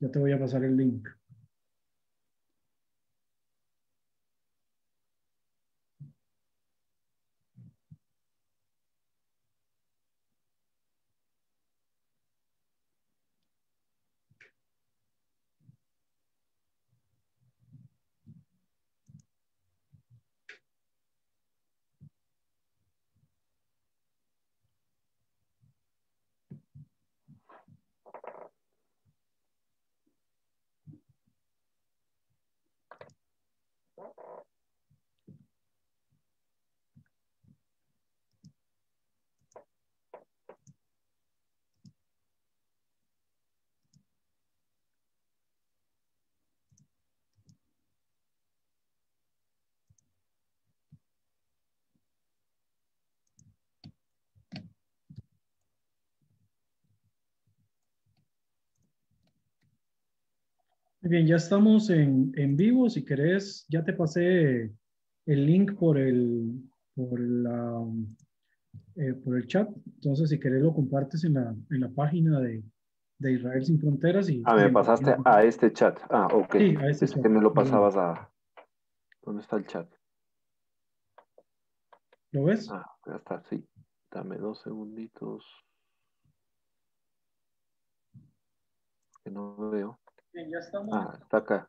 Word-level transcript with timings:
Ya 0.00 0.10
te 0.10 0.18
voy 0.18 0.32
a 0.32 0.38
pasar 0.40 0.64
el 0.64 0.76
link. 0.76 1.08
Bien, 61.00 61.26
ya 61.26 61.36
estamos 61.36 61.90
en, 61.90 62.32
en, 62.36 62.56
vivo. 62.56 62.90
Si 62.90 63.04
querés, 63.04 63.64
ya 63.68 63.84
te 63.84 63.92
pasé 63.92 64.74
el 65.26 65.46
link 65.46 65.78
por 65.78 65.96
el, 65.96 66.60
por 66.94 67.20
la, 67.20 67.84
eh, 68.96 69.14
por 69.14 69.36
el 69.36 69.46
chat. 69.46 69.70
Entonces, 69.86 70.30
si 70.30 70.40
querés, 70.40 70.60
lo 70.60 70.74
compartes 70.74 71.22
en 71.22 71.34
la, 71.34 71.54
en 71.70 71.80
la 71.80 71.88
página 71.90 72.40
de, 72.40 72.64
de 73.18 73.32
Israel 73.32 73.64
Sin 73.64 73.78
Fronteras. 73.78 74.28
Y, 74.28 74.42
ah, 74.44 74.56
me 74.56 74.70
pasaste 74.70 75.16
a 75.24 75.44
este 75.44 75.72
chat. 75.72 76.00
Ah, 76.10 76.26
ok. 76.32 76.56
Sí, 76.56 76.76
a 76.76 76.88
este 76.88 77.04
es 77.04 77.12
chat. 77.12 77.22
que 77.22 77.28
me 77.28 77.40
lo 77.40 77.54
pasabas 77.54 77.96
a... 77.96 78.32
¿Dónde 79.22 79.42
está 79.42 79.56
el 79.56 79.66
chat? 79.66 79.88
¿Lo 82.32 82.44
ves? 82.44 82.68
Ah, 82.72 82.84
ya 83.06 83.16
está, 83.16 83.42
sí. 83.44 83.64
Dame 84.10 84.36
dos 84.36 84.62
segunditos. 84.62 85.46
Que 89.22 89.30
no 89.30 89.54
lo 89.56 89.70
veo. 89.70 90.00
Ya 90.46 90.58
estamos. 90.60 90.94
Ah, 90.94 91.18
está 91.20 91.38
acá. 91.38 91.68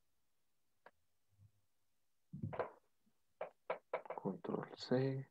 Control 4.16 4.68
C. 4.76 5.28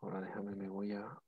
Ahora 0.00 0.20
déjame, 0.22 0.54
me 0.56 0.68
voy 0.68 0.92
a... 0.92 1.20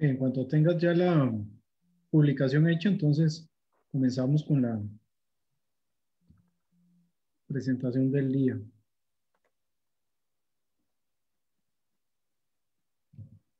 En 0.00 0.16
cuanto 0.16 0.46
tengas 0.46 0.80
ya 0.80 0.94
la 0.94 1.32
publicación 2.10 2.68
hecha, 2.68 2.88
entonces 2.88 3.48
comenzamos 3.90 4.44
con 4.44 4.62
la 4.62 4.80
presentación 7.48 8.10
del 8.12 8.32
día. 8.32 8.60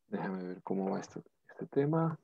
Déjame 0.08 0.44
ver 0.44 0.62
cómo 0.62 0.90
va 0.90 1.00
este, 1.00 1.22
este 1.48 1.66
tema. 1.66 2.18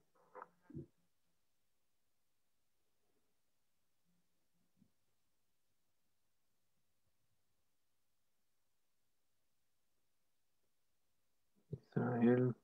Israel. 11.96 12.54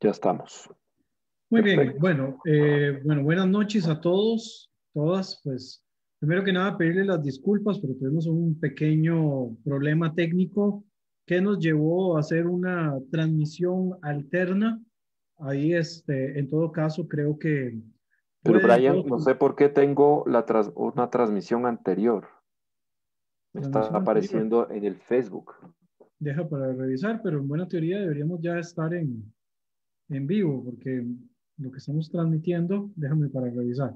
Ya 0.00 0.10
estamos. 0.10 0.70
Muy 1.50 1.62
bien, 1.62 1.76
Perfecto. 1.76 2.00
bueno, 2.00 2.38
eh, 2.46 3.00
bueno, 3.04 3.22
buenas 3.22 3.48
noches 3.48 3.86
a 3.88 4.00
todos, 4.00 4.70
todas. 4.94 5.40
Pues 5.44 5.84
primero 6.18 6.42
que 6.44 6.52
nada 6.52 6.76
pedirle 6.78 7.04
las 7.04 7.22
disculpas, 7.22 7.78
pero 7.80 7.94
tuvimos 7.94 8.26
un 8.26 8.58
pequeño 8.58 9.56
problema 9.64 10.14
técnico 10.14 10.84
que 11.26 11.40
nos 11.40 11.58
llevó 11.58 12.16
a 12.16 12.20
hacer 12.20 12.46
una 12.46 12.94
transmisión 13.10 13.98
alterna. 14.02 14.80
Ahí, 15.38 15.74
este, 15.74 16.38
en 16.38 16.48
todo 16.48 16.70
caso, 16.72 17.06
creo 17.08 17.38
que... 17.38 17.78
Pero 18.42 18.60
Brian, 18.62 19.04
no 19.06 19.18
sé 19.18 19.34
por 19.34 19.54
qué 19.54 19.68
tengo 19.68 20.24
la 20.26 20.46
tras- 20.46 20.72
una 20.74 21.10
transmisión 21.10 21.66
anterior. 21.66 22.26
Me 23.52 23.60
está 23.62 23.86
apareciendo 23.88 24.70
en 24.70 24.84
el 24.84 24.96
Facebook. 24.96 25.52
Deja 26.18 26.48
para 26.48 26.72
revisar, 26.72 27.20
pero 27.22 27.38
en 27.38 27.48
buena 27.48 27.66
teoría 27.68 27.98
deberíamos 27.98 28.40
ya 28.40 28.58
estar 28.58 28.94
en, 28.94 29.32
en 30.10 30.26
vivo, 30.26 30.62
porque 30.64 31.04
lo 31.58 31.70
que 31.70 31.78
estamos 31.78 32.10
transmitiendo, 32.10 32.90
déjame 32.96 33.28
para 33.28 33.50
revisar. 33.50 33.94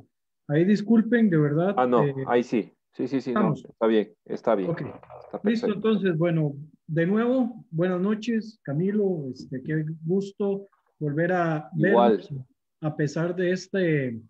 Ahí 0.48 0.64
disculpen, 0.64 1.30
de 1.30 1.38
verdad. 1.38 1.74
Ah, 1.76 1.86
no, 1.86 2.04
eh, 2.04 2.14
ahí 2.26 2.42
sí. 2.42 2.70
Sí, 2.92 3.08
sí, 3.08 3.20
sí, 3.20 3.32
no, 3.32 3.54
está 3.54 3.86
bien, 3.88 4.12
está 4.24 4.54
bien. 4.54 4.70
Ok. 4.70 4.82
Está 4.82 5.40
Listo, 5.42 5.72
entonces, 5.72 6.16
bueno, 6.16 6.54
de 6.86 7.06
nuevo, 7.06 7.64
buenas 7.72 8.00
noches, 8.00 8.60
Camilo, 8.62 9.24
este, 9.32 9.60
qué 9.64 9.84
gusto 10.04 10.68
volver 11.00 11.32
a 11.32 11.68
Igual. 11.76 12.18
vernos, 12.18 12.46
a 12.82 12.94
pesar 12.94 13.34
de 13.34 13.50
este 13.50 14.20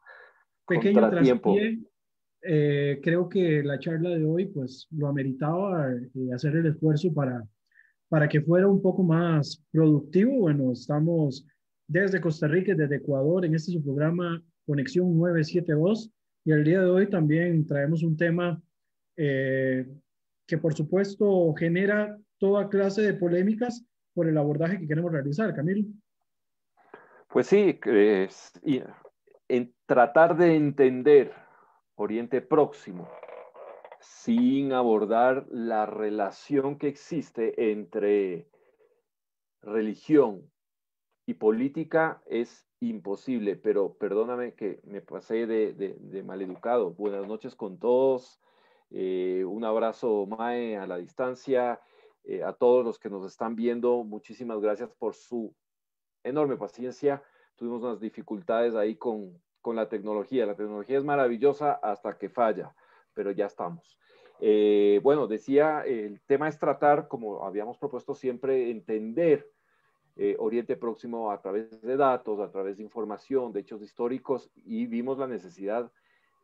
pequeño 0.66 1.10
traspié. 1.10 1.78
eh, 2.40 3.00
creo 3.02 3.28
que 3.28 3.62
la 3.62 3.78
charla 3.78 4.10
de 4.16 4.24
hoy, 4.24 4.46
pues, 4.46 4.86
lo 4.92 5.08
ameritaba 5.08 5.92
eh, 5.92 6.32
hacer 6.34 6.56
el 6.56 6.64
esfuerzo 6.64 7.12
para, 7.12 7.46
para 8.08 8.26
que 8.30 8.40
fuera 8.40 8.66
un 8.66 8.80
poco 8.80 9.02
más 9.02 9.62
productivo. 9.70 10.38
Bueno, 10.38 10.72
estamos 10.72 11.46
desde 11.86 12.20
Costa 12.20 12.48
Rica, 12.48 12.74
desde 12.74 12.96
Ecuador, 12.96 13.44
en 13.44 13.54
este 13.54 13.72
su 13.72 13.82
programa 13.82 14.42
Conexión 14.66 15.16
972, 15.18 16.10
y 16.44 16.52
el 16.52 16.64
día 16.64 16.80
de 16.80 16.90
hoy 16.90 17.08
también 17.08 17.66
traemos 17.66 18.02
un 18.02 18.16
tema 18.16 18.62
eh, 19.16 19.86
que 20.46 20.58
por 20.58 20.74
supuesto 20.74 21.54
genera 21.54 22.18
toda 22.38 22.68
clase 22.68 23.02
de 23.02 23.14
polémicas 23.14 23.86
por 24.12 24.28
el 24.28 24.36
abordaje 24.36 24.78
que 24.78 24.88
queremos 24.88 25.12
realizar, 25.12 25.54
Camilo. 25.54 25.86
Pues 27.28 27.46
sí, 27.46 27.78
en 29.48 29.74
tratar 29.86 30.36
de 30.36 30.54
entender 30.54 31.32
Oriente 31.96 32.40
Próximo 32.40 33.08
sin 34.00 34.72
abordar 34.72 35.46
la 35.50 35.86
relación 35.86 36.78
que 36.78 36.88
existe 36.88 37.70
entre 37.72 38.48
religión 39.62 40.50
y 41.26 41.34
política 41.34 42.22
es 42.26 42.66
imposible, 42.80 43.56
pero 43.56 43.94
perdóname 43.94 44.54
que 44.54 44.80
me 44.84 45.00
pasé 45.00 45.46
de, 45.46 45.72
de, 45.72 45.96
de 45.98 46.22
maleducado. 46.22 46.90
Buenas 46.92 47.26
noches 47.26 47.54
con 47.54 47.78
todos. 47.78 48.40
Eh, 48.90 49.44
un 49.46 49.64
abrazo, 49.64 50.26
Mae, 50.26 50.76
a 50.76 50.86
la 50.86 50.98
distancia. 50.98 51.80
Eh, 52.24 52.42
a 52.42 52.52
todos 52.52 52.84
los 52.84 52.98
que 52.98 53.10
nos 53.10 53.26
están 53.26 53.54
viendo, 53.54 54.02
muchísimas 54.04 54.60
gracias 54.60 54.90
por 54.98 55.14
su 55.14 55.54
enorme 56.22 56.56
paciencia 56.56 57.22
tuvimos 57.56 57.82
unas 57.82 58.00
dificultades 58.00 58.74
ahí 58.74 58.96
con, 58.96 59.40
con 59.60 59.76
la 59.76 59.88
tecnología. 59.88 60.46
La 60.46 60.56
tecnología 60.56 60.98
es 60.98 61.04
maravillosa 61.04 61.72
hasta 61.72 62.18
que 62.18 62.28
falla, 62.28 62.74
pero 63.12 63.30
ya 63.30 63.46
estamos. 63.46 63.98
Eh, 64.40 65.00
bueno, 65.02 65.26
decía, 65.26 65.82
el 65.86 66.20
tema 66.22 66.48
es 66.48 66.58
tratar, 66.58 67.08
como 67.08 67.44
habíamos 67.44 67.78
propuesto 67.78 68.14
siempre, 68.14 68.70
entender 68.70 69.48
eh, 70.16 70.36
Oriente 70.38 70.76
Próximo 70.76 71.30
a 71.30 71.40
través 71.40 71.80
de 71.82 71.96
datos, 71.96 72.38
a 72.40 72.50
través 72.50 72.76
de 72.76 72.84
información, 72.84 73.52
de 73.52 73.60
hechos 73.60 73.82
históricos, 73.82 74.50
y 74.64 74.86
vimos 74.86 75.18
la 75.18 75.26
necesidad 75.26 75.90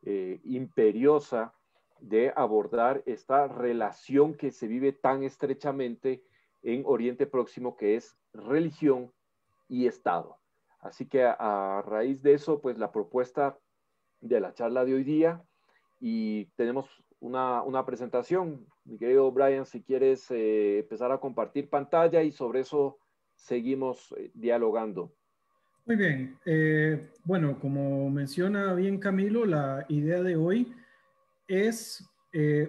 eh, 0.03 0.41
imperiosa 0.43 1.53
de 2.01 2.33
abordar 2.35 3.03
esta 3.05 3.47
relación 3.47 4.33
que 4.33 4.51
se 4.51 4.67
vive 4.67 4.91
tan 4.91 5.23
estrechamente 5.23 6.23
en 6.63 6.83
Oriente 6.85 7.27
Próximo, 7.27 7.77
que 7.77 7.95
es 7.95 8.17
religión 8.33 9.11
y 9.69 9.87
Estado. 9.87 10.37
Así 10.79 11.07
que 11.07 11.23
a, 11.23 11.83
raíz 11.85 12.23
de 12.23 12.33
eso, 12.33 12.59
pues 12.59 12.77
la 12.77 12.91
propuesta 12.91 13.57
de 14.19 14.39
la 14.39 14.53
charla 14.53 14.83
de 14.83 14.95
hoy 14.95 15.03
día 15.03 15.43
y 15.99 16.45
tenemos 16.55 16.87
una, 17.19 17.85
presentación. 17.85 18.65
Mi 18.83 18.97
querido 18.97 19.31
Brian, 19.31 19.65
si 19.65 19.83
quieres 19.83 20.29
eh, 20.31 20.79
empezar 20.79 21.11
a 21.11 21.19
compartir 21.19 21.69
pantalla 21.69 22.23
y 22.23 22.31
sobre 22.31 22.61
eso 22.61 22.97
seguimos 23.41 24.13
eh, 24.17 24.31
dialogando. 24.33 25.13
Muy 25.85 25.95
bien. 25.95 26.37
Eh, 26.45 27.09
bueno, 27.23 27.59
como 27.59 28.09
menciona 28.09 28.73
bien 28.73 28.99
Camilo, 28.99 29.45
la 29.45 29.85
idea 29.89 30.21
de 30.21 30.35
hoy 30.35 30.73
es 31.47 32.07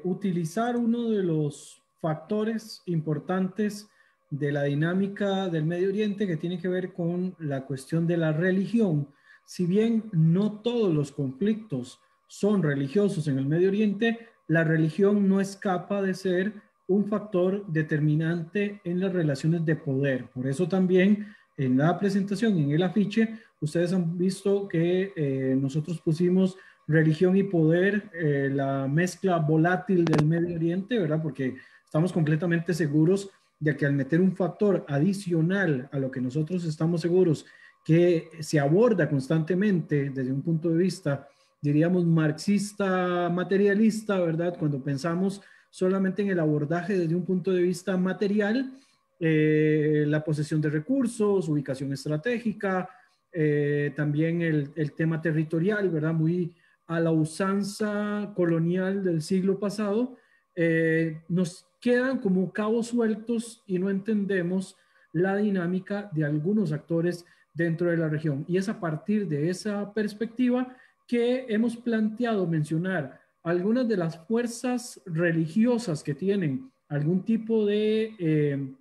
utilizar 0.03 0.77
uno 0.77 1.11
de 1.11 1.23
los 1.23 1.81
factores 2.01 2.83
importantes 2.87 3.89
de 4.33 4.51
la 4.51 4.65
dinámica 4.65 5.49
del 5.49 5.67
Medio 5.67 5.91
Oriente 5.91 6.27
que 6.27 6.39
tiene 6.39 6.59
que 6.59 6.67
ver 6.67 6.95
con 6.95 7.37
la 7.39 7.67
cuestión 7.67 8.07
de 8.07 8.17
la 8.17 8.33
religión. 8.33 9.07
Si 9.45 9.67
bien 9.67 10.05
no 10.11 10.61
todos 10.63 10.93
los 10.93 11.13
conflictos 11.13 12.01
son 12.27 12.63
religiosos 12.63 13.29
en 13.29 13.39
el 13.39 13.45
Medio 13.45 13.69
Oriente, 13.69 14.27
la 14.49 14.65
religión 14.65 15.29
no 15.29 15.39
escapa 15.41 16.01
de 16.01 16.15
ser 16.15 16.55
un 16.87 17.07
factor 17.07 17.65
determinante 17.67 18.81
en 18.85 19.01
las 19.01 19.13
relaciones 19.13 19.65
de 19.65 19.77
poder. 19.77 20.27
Por 20.31 20.47
eso 20.47 20.69
también 20.69 21.27
en 21.57 21.77
la 21.77 21.99
presentación, 21.99 22.57
en 22.59 22.71
el 22.71 22.83
afiche, 22.83 23.39
ustedes 23.61 23.93
han 23.93 24.17
visto 24.17 24.69
que 24.69 25.13
eh, 25.15 25.57
nosotros 25.59 26.01
pusimos 26.01 26.57
religión 26.87 27.37
y 27.37 27.45
poder, 27.45 28.11
eh, 28.13 28.51
la 28.53 28.89
mezcla 28.89 29.39
volátil 29.39 30.05
del 30.05 30.27
Medio 30.27 30.57
Oriente, 30.57 30.99
¿verdad? 30.99 31.23
Porque 31.23 31.57
estamos 31.85 32.13
completamente 32.13 32.75
seguros 32.75 33.31
de 33.61 33.77
que 33.77 33.87
al 33.87 33.93
meter 33.93 34.21
un 34.21 34.35
factor 34.35 34.85
adicional 34.89 35.89
a 35.93 35.99
lo 35.99 36.11
que 36.11 36.21
nosotros 36.21 36.65
estamos 36.65 37.01
seguros 37.01 37.47
que 37.85 38.31
se 38.41 38.59
aborda 38.59 39.09
constantemente 39.09 40.11
desde 40.11 40.33
un 40.33 40.43
punto 40.43 40.69
de 40.69 40.79
vista, 40.79 41.29
diríamos, 41.61 42.05
marxista, 42.05 43.29
materialista, 43.29 44.19
¿verdad? 44.19 44.57
Cuando 44.59 44.83
pensamos 44.83 45.41
solamente 45.73 46.21
en 46.21 46.29
el 46.29 46.39
abordaje 46.39 46.99
desde 46.99 47.15
un 47.15 47.25
punto 47.25 47.51
de 47.51 47.63
vista 47.63 47.97
material, 47.97 48.79
eh, 49.19 50.05
la 50.07 50.23
posesión 50.23 50.61
de 50.61 50.69
recursos, 50.69 51.49
ubicación 51.49 51.91
estratégica, 51.95 52.91
eh, 53.33 53.91
también 53.97 54.43
el, 54.43 54.93
tema 54.93 55.23
territorial, 55.23 55.89
¿verdad? 55.89 56.13
Muy 56.13 56.55
a 56.89 57.01
la 57.01 57.11
usanza 57.11 58.33
colonial 58.37 59.03
del 59.03 59.23
siglo 59.23 59.59
pasado, 59.59 60.19
eh, 60.55 61.23
nos 61.31 61.67
quedan 61.81 62.19
como 62.19 62.53
cabos 62.53 62.89
sueltos 62.89 63.63
y 63.67 63.79
no 63.79 63.89
entendemos 63.89 64.77
la 65.13 65.37
dinámica 65.37 66.11
de 66.13 66.27
algunos 66.27 66.73
actores 66.73 67.25
dentro 67.55 67.91
de 67.91 67.97
la 67.97 68.11
región. 68.11 68.45
Y 68.47 68.59
es 68.59 68.69
a 68.69 68.79
partir 68.79 69.27
de 69.27 69.49
esa 69.49 69.95
perspectiva 69.95 70.77
que 71.09 71.47
hemos 71.49 71.79
planteado 71.79 72.47
mencionar 72.47 73.22
algunas 73.43 73.89
de 73.89 73.97
las 73.97 74.19
fuerzas 74.27 75.01
religiosas 75.07 76.03
que 76.03 76.15
tienen 76.15 76.71
algún 76.89 77.25
tipo 77.25 77.67
de 77.67 78.15
eh, 78.19 78.75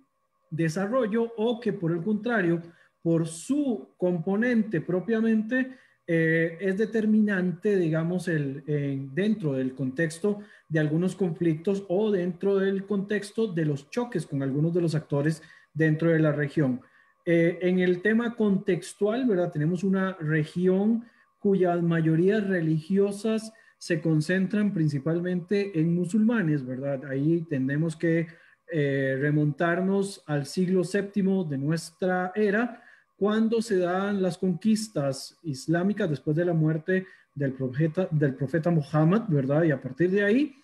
desarrollo 0.50 1.32
o 1.36 1.60
que 1.60 1.72
por 1.72 1.92
el 1.92 2.02
contrario, 2.02 2.62
por 3.02 3.26
su 3.26 3.88
componente 3.96 4.80
propiamente, 4.80 5.76
eh, 6.06 6.58
es 6.60 6.76
determinante, 6.76 7.76
digamos, 7.76 8.28
el, 8.28 8.64
dentro 9.14 9.54
del 9.54 9.74
contexto 9.74 10.40
de 10.68 10.80
algunos 10.80 11.14
conflictos 11.14 11.84
o 11.88 12.10
dentro 12.10 12.58
del 12.58 12.86
contexto 12.86 13.46
de 13.46 13.64
los 13.64 13.88
choques 13.90 14.26
con 14.26 14.42
algunos 14.42 14.74
de 14.74 14.80
los 14.80 14.94
actores 14.94 15.42
dentro 15.72 16.10
de 16.10 16.18
la 16.18 16.32
región. 16.32 16.80
Eh, 17.24 17.58
en 17.62 17.78
el 17.78 18.02
tema 18.02 18.34
contextual, 18.34 19.26
¿verdad? 19.26 19.52
Tenemos 19.52 19.84
una 19.84 20.16
región 20.18 21.04
cuyas 21.38 21.82
mayorías 21.82 22.46
religiosas 22.46 23.52
se 23.82 24.00
concentran 24.00 24.72
principalmente 24.72 25.76
en 25.80 25.92
musulmanes, 25.92 26.64
¿verdad? 26.64 27.04
Ahí 27.10 27.44
tenemos 27.50 27.96
que 27.96 28.28
eh, 28.70 29.18
remontarnos 29.20 30.22
al 30.28 30.46
siglo 30.46 30.82
VII 30.84 31.48
de 31.50 31.58
nuestra 31.58 32.30
era, 32.36 32.80
cuando 33.16 33.60
se 33.60 33.78
dan 33.78 34.22
las 34.22 34.38
conquistas 34.38 35.36
islámicas 35.42 36.08
después 36.08 36.36
de 36.36 36.44
la 36.44 36.52
muerte 36.52 37.08
del 37.34 37.54
profeta, 37.54 38.06
del 38.12 38.36
profeta 38.36 38.70
Muhammad, 38.70 39.22
¿verdad? 39.26 39.64
Y 39.64 39.72
a 39.72 39.80
partir 39.80 40.12
de 40.12 40.22
ahí 40.22 40.54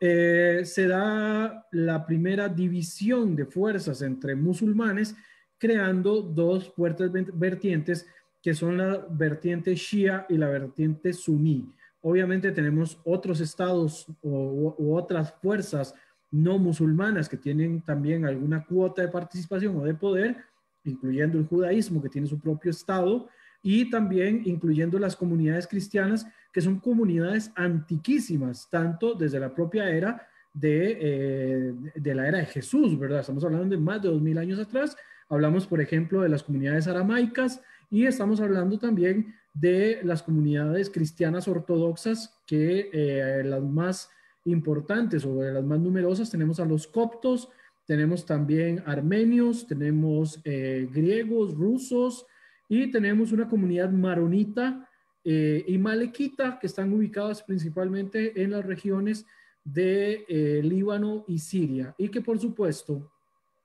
eh, 0.00 0.62
se 0.64 0.86
da 0.86 1.66
la 1.72 2.06
primera 2.06 2.48
división 2.48 3.36
de 3.36 3.44
fuerzas 3.44 4.00
entre 4.00 4.34
musulmanes, 4.34 5.14
creando 5.58 6.22
dos 6.22 6.72
fuertes 6.72 7.10
vertientes 7.34 8.06
que 8.42 8.54
son 8.54 8.78
la 8.78 9.06
vertiente 9.10 9.74
shia 9.74 10.24
y 10.30 10.38
la 10.38 10.48
vertiente 10.48 11.12
suní. 11.12 11.70
Obviamente 12.02 12.52
tenemos 12.52 12.98
otros 13.04 13.40
estados 13.40 14.06
u 14.22 14.94
otras 14.94 15.32
fuerzas 15.40 15.94
no 16.32 16.58
musulmanas 16.58 17.28
que 17.28 17.36
tienen 17.36 17.82
también 17.82 18.24
alguna 18.24 18.64
cuota 18.64 19.02
de 19.02 19.08
participación 19.08 19.76
o 19.76 19.84
de 19.84 19.94
poder, 19.94 20.36
incluyendo 20.84 21.38
el 21.38 21.46
judaísmo 21.46 22.02
que 22.02 22.08
tiene 22.08 22.26
su 22.26 22.40
propio 22.40 22.70
Estado, 22.70 23.28
y 23.62 23.88
también 23.90 24.42
incluyendo 24.44 24.98
las 24.98 25.14
comunidades 25.14 25.68
cristianas, 25.68 26.26
que 26.52 26.60
son 26.60 26.80
comunidades 26.80 27.52
antiquísimas, 27.54 28.68
tanto 28.68 29.14
desde 29.14 29.38
la 29.38 29.54
propia 29.54 29.88
era 29.88 30.26
de, 30.52 30.98
eh, 31.00 31.74
de 31.94 32.14
la 32.14 32.26
era 32.26 32.38
de 32.38 32.46
Jesús, 32.46 32.98
¿verdad? 32.98 33.20
Estamos 33.20 33.44
hablando 33.44 33.68
de 33.68 33.80
más 33.80 34.02
de 34.02 34.08
dos 34.08 34.20
mil 34.20 34.36
años 34.36 34.58
atrás. 34.58 34.96
Hablamos, 35.28 35.66
por 35.66 35.80
ejemplo, 35.80 36.22
de 36.22 36.28
las 36.28 36.42
comunidades 36.42 36.88
aramaicas 36.88 37.62
y 37.88 38.06
estamos 38.06 38.40
hablando 38.40 38.78
también 38.78 39.34
de 39.54 40.00
las 40.02 40.22
comunidades 40.22 40.90
cristianas 40.90 41.46
ortodoxas, 41.48 42.40
que 42.46 42.90
eh, 42.92 43.42
las 43.44 43.62
más 43.62 44.10
importantes 44.44 45.24
o 45.24 45.42
las 45.42 45.64
más 45.64 45.78
numerosas. 45.78 46.30
Tenemos 46.30 46.58
a 46.58 46.64
los 46.64 46.86
coptos, 46.86 47.48
tenemos 47.86 48.24
también 48.24 48.82
armenios, 48.86 49.66
tenemos 49.66 50.40
eh, 50.44 50.88
griegos, 50.92 51.54
rusos 51.54 52.26
y 52.68 52.90
tenemos 52.90 53.32
una 53.32 53.48
comunidad 53.48 53.90
maronita 53.90 54.88
eh, 55.24 55.64
y 55.66 55.78
malequita 55.78 56.58
que 56.58 56.66
están 56.66 56.92
ubicadas 56.92 57.42
principalmente 57.42 58.42
en 58.42 58.52
las 58.52 58.64
regiones 58.64 59.26
de 59.64 60.60
Líbano 60.64 61.24
y 61.28 61.38
Siria. 61.38 61.94
Y 61.96 62.08
que 62.08 62.20
por 62.20 62.38
supuesto 62.40 63.12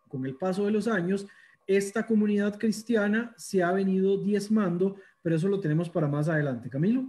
con 0.08 0.25
el 0.27 0.36
paso 0.36 0.65
de 0.65 0.72
los 0.72 0.88
años 0.88 1.25
esta 1.65 2.06
comunidad 2.06 2.58
cristiana 2.58 3.34
se 3.36 3.62
ha 3.62 3.72
venido 3.74 4.17
diezmando, 4.17 4.96
pero 5.27 5.36
eso 5.36 5.50
lo 5.50 5.60
tenemos 5.60 5.89
para 5.89 6.07
más 6.07 6.29
adelante. 6.29 6.69
Camilo. 6.69 7.03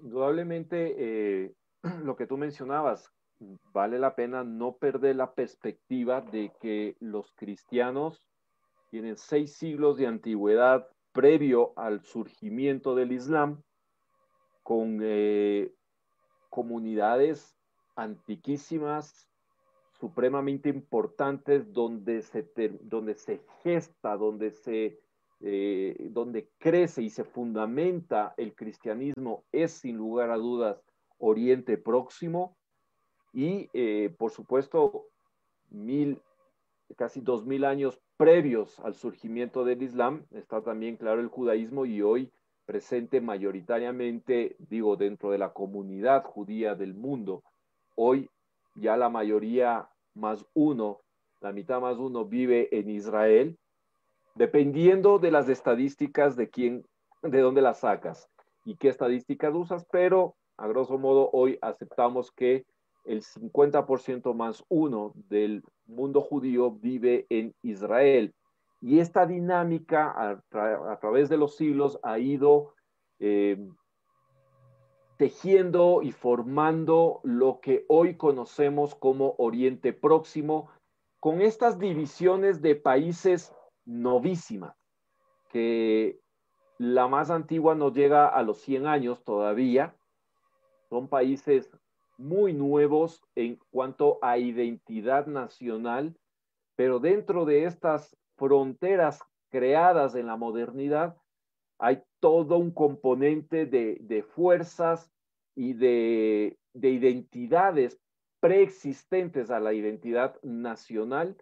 Indudablemente, 0.00 1.54
lo 2.04 2.16
que 2.16 2.26
tú 2.26 2.38
mencionabas, 2.38 3.12
vale 3.74 3.98
la 3.98 4.14
pena 4.14 4.42
no 4.42 4.78
perder 4.78 5.16
la 5.16 5.34
perspectiva 5.34 6.22
de 6.22 6.54
que 6.58 6.96
los 7.00 7.32
cristianos 7.32 8.24
tienen 8.88 9.18
seis 9.18 9.52
siglos 9.56 9.98
de 9.98 10.06
antigüedad 10.06 10.88
previo 11.12 11.74
al 11.76 12.02
surgimiento 12.02 12.94
del 12.94 13.12
Islam, 13.12 13.62
con 14.62 15.00
eh, 15.02 15.70
comunidades 16.48 17.58
antiquísimas, 17.94 19.28
supremamente 19.98 20.70
importantes, 20.70 21.70
donde 21.74 22.22
se, 22.22 22.50
donde 22.84 23.16
se 23.16 23.42
gesta, 23.62 24.16
donde, 24.16 24.52
se, 24.52 24.98
eh, 25.40 25.96
donde 26.10 26.50
crece 26.58 27.02
y 27.02 27.10
se 27.10 27.24
fundamenta 27.24 28.34
el 28.36 28.54
cristianismo, 28.54 29.44
es 29.52 29.72
sin 29.72 29.96
lugar 29.96 30.30
a 30.30 30.36
dudas 30.36 30.82
Oriente 31.18 31.78
Próximo, 31.78 32.56
y 33.32 33.70
eh, 33.72 34.14
por 34.18 34.32
supuesto 34.32 35.06
mil, 35.70 36.20
casi 36.96 37.20
dos 37.20 37.46
mil 37.46 37.64
años 37.64 38.00
previos 38.16 38.78
al 38.80 38.94
surgimiento 38.94 39.64
del 39.64 39.82
Islam, 39.82 40.26
está 40.32 40.62
también 40.62 40.96
claro 40.96 41.20
el 41.20 41.28
judaísmo 41.28 41.86
y 41.86 42.02
hoy 42.02 42.30
presente 42.66 43.20
mayoritariamente, 43.20 44.56
digo, 44.58 44.96
dentro 44.96 45.30
de 45.30 45.38
la 45.38 45.52
comunidad 45.52 46.22
judía 46.24 46.74
del 46.74 46.94
mundo. 46.94 47.42
Hoy 47.96 48.28
ya 48.74 48.96
la 48.96 49.08
mayoría 49.08 49.88
más 50.14 50.46
uno, 50.54 51.00
la 51.40 51.52
mitad 51.52 51.80
más 51.80 51.96
uno 51.96 52.26
vive 52.26 52.68
en 52.78 52.90
Israel 52.90 53.58
dependiendo 54.34 55.18
de 55.18 55.30
las 55.30 55.48
estadísticas 55.48 56.36
de 56.36 56.50
quién, 56.50 56.86
de 57.22 57.40
dónde 57.40 57.62
las 57.62 57.80
sacas 57.80 58.28
y 58.64 58.76
qué 58.76 58.88
estadísticas 58.88 59.54
usas, 59.54 59.86
pero 59.90 60.36
a 60.56 60.68
grosso 60.68 60.98
modo 60.98 61.30
hoy 61.32 61.58
aceptamos 61.62 62.30
que 62.30 62.64
el 63.04 63.22
50% 63.22 64.34
más 64.34 64.64
uno 64.68 65.12
del 65.14 65.64
mundo 65.86 66.20
judío 66.20 66.70
vive 66.70 67.26
en 67.30 67.54
Israel. 67.62 68.34
Y 68.82 69.00
esta 69.00 69.26
dinámica 69.26 70.14
a, 70.16 70.96
través 70.98 71.28
de 71.28 71.36
los 71.36 71.56
siglos 71.56 71.98
ha 72.02 72.18
ido 72.18 72.74
eh, 73.18 73.58
tejiendo 75.16 76.00
y 76.02 76.12
formando 76.12 77.20
lo 77.24 77.60
que 77.60 77.84
hoy 77.88 78.16
conocemos 78.16 78.94
como 78.94 79.34
Oriente 79.38 79.92
Próximo, 79.92 80.70
con 81.20 81.42
estas 81.42 81.78
divisiones 81.78 82.62
de 82.62 82.74
países 82.74 83.52
novísimas, 83.84 84.76
que 85.50 86.20
la 86.78 87.08
más 87.08 87.30
antigua 87.30 87.74
no 87.74 87.92
llega 87.92 88.28
a 88.28 88.42
los 88.42 88.58
100 88.62 88.86
años 88.86 89.22
todavía, 89.24 89.94
son 90.88 91.08
países 91.08 91.70
muy 92.16 92.52
nuevos 92.52 93.22
en 93.34 93.58
cuanto 93.70 94.18
a 94.22 94.38
identidad 94.38 95.26
nacional, 95.26 96.16
pero 96.76 96.98
dentro 96.98 97.44
de 97.44 97.64
estas 97.64 98.16
fronteras 98.36 99.20
creadas 99.50 100.14
en 100.14 100.26
la 100.26 100.36
modernidad, 100.36 101.16
hay 101.78 102.02
todo 102.20 102.58
un 102.58 102.70
componente 102.70 103.66
de, 103.66 104.22
fuerzas 104.22 105.10
y 105.54 105.72
de 105.74 106.58
identidades 106.74 108.00
preexistentes 108.40 109.50
a 109.50 109.60
la 109.60 109.72
identidad 109.72 110.40
nacional 110.42 111.36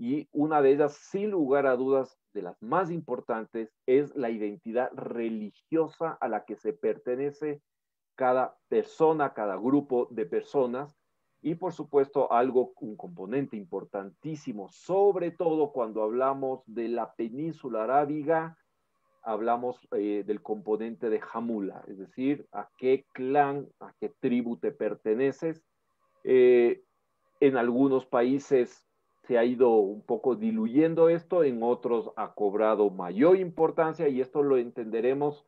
y 0.00 0.30
una 0.32 0.62
de 0.62 0.70
ellas, 0.70 0.94
sin 0.94 1.30
lugar 1.30 1.66
a 1.66 1.76
dudas, 1.76 2.18
de 2.32 2.40
las 2.40 2.62
más 2.62 2.90
importantes, 2.90 3.70
es 3.84 4.16
la 4.16 4.30
identidad 4.30 4.90
religiosa 4.94 6.16
a 6.22 6.26
la 6.26 6.46
que 6.46 6.56
se 6.56 6.72
pertenece 6.72 7.60
cada 8.14 8.56
persona, 8.68 9.34
cada 9.34 9.56
grupo 9.56 10.08
de 10.10 10.24
personas 10.24 10.96
y 11.42 11.54
por 11.54 11.74
supuesto 11.74 12.32
algo, 12.32 12.72
un 12.80 12.96
componente 12.96 13.58
importantísimo, 13.58 14.70
sobre 14.70 15.32
todo 15.32 15.70
cuando 15.70 16.02
hablamos 16.02 16.62
de 16.64 16.88
la 16.88 17.12
península 17.14 17.84
arábiga, 17.84 18.56
hablamos 19.22 19.86
eh, 19.92 20.24
del 20.26 20.40
componente 20.40 21.10
de 21.10 21.20
Hamula, 21.30 21.84
es 21.88 21.98
decir, 21.98 22.46
a 22.52 22.70
qué 22.78 23.04
clan, 23.12 23.68
a 23.80 23.92
qué 24.00 24.08
tribu 24.18 24.56
te 24.56 24.70
perteneces. 24.70 25.62
Eh, 26.24 26.84
en 27.40 27.58
algunos 27.58 28.06
países 28.06 28.86
se 29.30 29.38
ha 29.38 29.44
ido 29.44 29.76
un 29.76 30.02
poco 30.02 30.34
diluyendo 30.34 31.08
esto, 31.08 31.44
en 31.44 31.62
otros 31.62 32.10
ha 32.16 32.34
cobrado 32.34 32.90
mayor 32.90 33.36
importancia 33.36 34.08
y 34.08 34.20
esto 34.20 34.42
lo 34.42 34.58
entenderemos 34.58 35.46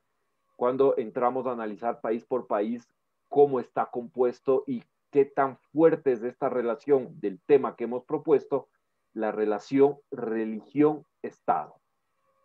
cuando 0.55 0.97
entramos 0.99 1.47
a 1.49 1.51
analizar 1.51 2.01
país 2.01 2.25
por 2.25 2.47
país 2.47 2.89
cómo 3.29 3.59
está 3.59 3.87
compuesto 3.87 4.63
y 4.69 4.85
qué 5.11 5.25
tan 5.25 5.57
fuerte 5.73 6.13
es 6.13 6.23
esta 6.23 6.49
relación 6.49 7.19
del 7.19 7.41
tema 7.41 7.75
que 7.75 7.83
hemos 7.83 8.05
propuesto, 8.05 8.69
la 9.15 9.33
relación 9.33 9.97
religión-estado. 10.13 11.75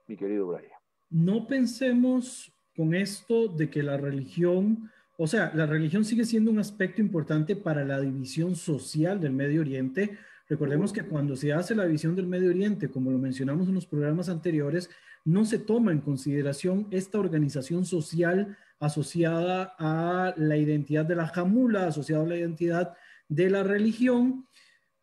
Mi 0.08 0.18
querido 0.18 0.48
Brian. 0.48 0.72
No 1.12 1.46
pensemos 1.46 2.52
con 2.76 2.96
esto 2.96 3.48
de 3.48 3.70
que 3.70 3.84
la 3.84 3.98
religión, 3.98 4.90
o 5.20 5.28
sea, 5.28 5.52
la 5.54 5.68
religión 5.68 6.04
sigue 6.04 6.26
siendo 6.26 6.50
un 6.50 6.58
aspecto 6.58 7.00
importante 7.00 7.56
para 7.56 7.86
la 7.86 8.02
división 8.02 8.56
social 8.56 9.22
del 9.22 9.34
Medio 9.34 9.62
Oriente. 9.62 10.18
Recordemos 10.50 10.94
que 10.94 11.04
cuando 11.04 11.36
se 11.36 11.52
hace 11.52 11.76
la 11.76 11.86
división 11.86 12.16
del 12.16 12.28
Medio 12.28 12.50
Oriente, 12.50 12.90
como 12.90 13.12
lo 13.12 13.18
mencionamos 13.18 13.68
en 13.68 13.76
los 13.76 13.86
programas 13.86 14.30
anteriores, 14.30 14.90
no 15.26 15.46
se 15.46 15.60
toma 15.60 15.92
en 15.92 16.00
consideración 16.00 16.88
esta 16.90 17.20
organización 17.20 17.86
social 17.86 18.58
asociada 18.80 19.76
a 19.78 20.34
la 20.38 20.56
identidad 20.56 21.06
de 21.06 21.16
la 21.16 21.28
jamula, 21.28 21.88
asociada 21.88 22.24
a 22.24 22.28
la 22.28 22.38
identidad 22.38 22.96
de 23.28 23.50
la 23.50 23.64
religión, 23.64 24.46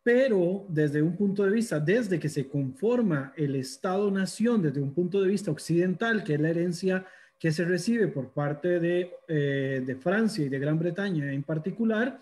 pero 0.01 0.65
desde 0.69 1.01
un 1.01 1.15
punto 1.15 1.43
de 1.43 1.51
vista, 1.51 1.79
desde 1.79 2.19
que 2.19 2.29
se 2.29 2.47
conforma 2.47 3.33
el 3.35 3.55
Estado-Nación, 3.55 4.63
desde 4.63 4.81
un 4.81 4.93
punto 4.93 5.21
de 5.21 5.27
vista 5.27 5.51
occidental, 5.51 6.23
que 6.23 6.35
es 6.35 6.41
la 6.41 6.49
herencia 6.49 7.05
que 7.39 7.51
se 7.51 7.65
recibe 7.65 8.07
por 8.07 8.29
parte 8.29 8.79
de, 8.79 9.11
eh, 9.27 9.83
de 9.85 9.95
Francia 9.95 10.45
y 10.45 10.49
de 10.49 10.59
Gran 10.59 10.79
Bretaña 10.79 11.31
en 11.31 11.43
particular, 11.43 12.19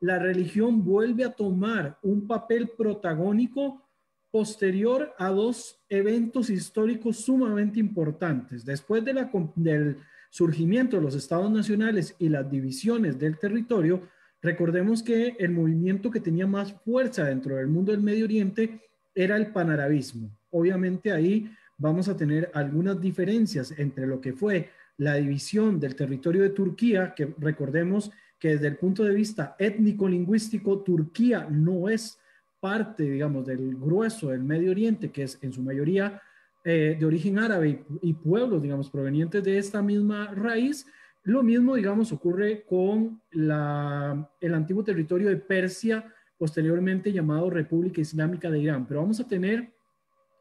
la 0.00 0.18
religión 0.18 0.82
vuelve 0.82 1.24
a 1.24 1.32
tomar 1.32 1.98
un 2.02 2.26
papel 2.26 2.70
protagónico 2.76 3.86
posterior 4.30 5.12
a 5.18 5.28
dos 5.28 5.82
eventos 5.88 6.50
históricos 6.50 7.18
sumamente 7.18 7.78
importantes. 7.78 8.64
Después 8.64 9.04
del 9.04 9.96
surgimiento 10.30 10.96
de 10.96 11.02
los 11.02 11.14
estados 11.14 11.50
nacionales 11.50 12.14
y 12.18 12.28
las 12.28 12.50
divisiones 12.50 13.18
del 13.18 13.38
territorio, 13.38 14.08
recordemos 14.40 15.02
que 15.02 15.36
el 15.38 15.50
movimiento 15.50 16.10
que 16.10 16.20
tenía 16.20 16.46
más 16.46 16.72
fuerza 16.72 17.24
dentro 17.24 17.56
del 17.56 17.66
mundo 17.66 17.92
del 17.92 18.00
Medio 18.00 18.24
Oriente 18.24 18.80
era 19.14 19.36
el 19.36 19.48
panarabismo. 19.48 20.30
Obviamente 20.50 21.12
ahí 21.12 21.50
vamos 21.76 22.08
a 22.08 22.16
tener 22.16 22.50
algunas 22.54 23.00
diferencias 23.00 23.72
entre 23.78 24.06
lo 24.06 24.20
que 24.20 24.32
fue 24.32 24.70
la 24.96 25.14
división 25.14 25.80
del 25.80 25.96
territorio 25.96 26.42
de 26.42 26.50
Turquía, 26.50 27.14
que 27.14 27.34
recordemos 27.38 28.10
que 28.40 28.48
desde 28.48 28.68
el 28.68 28.76
punto 28.78 29.04
de 29.04 29.14
vista 29.14 29.54
étnico-lingüístico, 29.58 30.80
Turquía 30.80 31.46
no 31.48 31.88
es 31.88 32.18
parte, 32.58 33.04
digamos, 33.04 33.46
del 33.46 33.76
grueso 33.76 34.30
del 34.30 34.42
Medio 34.42 34.70
Oriente, 34.70 35.10
que 35.10 35.24
es 35.24 35.38
en 35.42 35.52
su 35.52 35.62
mayoría 35.62 36.20
eh, 36.64 36.96
de 36.98 37.06
origen 37.06 37.38
árabe 37.38 37.84
y, 38.02 38.14
pueblos, 38.14 38.62
digamos, 38.62 38.90
provenientes 38.90 39.44
de 39.44 39.58
esta 39.58 39.82
misma 39.82 40.32
raíz, 40.34 40.86
lo 41.22 41.42
mismo, 41.42 41.74
digamos, 41.74 42.12
ocurre 42.12 42.64
con 42.66 43.20
la, 43.30 44.30
el 44.40 44.54
antiguo 44.54 44.82
territorio 44.82 45.28
de 45.28 45.36
Persia, 45.36 46.12
posteriormente 46.38 47.12
llamado 47.12 47.50
República 47.50 48.00
Islámica 48.00 48.50
de 48.50 48.60
Irán. 48.60 48.86
Pero 48.86 49.00
vamos 49.00 49.20
a 49.20 49.28
tener 49.28 49.70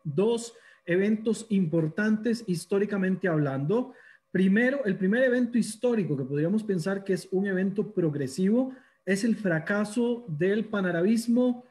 dos 0.06 0.56
eventos 0.86 1.46
importantes 1.50 2.46
históricamente 2.48 3.28
hablando. 3.28 3.94
Primero, 4.32 4.86
el 4.86 4.96
primer 4.96 5.24
evento 5.24 5.58
histórico 5.58 6.16
que 6.16 6.24
podríamos 6.24 6.64
pensar 6.64 7.04
que 7.04 7.14
es 7.14 7.28
un 7.32 7.48
evento 7.48 7.92
progresivo 7.94 8.74
es 9.06 9.24
el 9.24 9.36
fracaso 9.36 10.26
del 10.28 10.66
panarabismo 10.66 11.66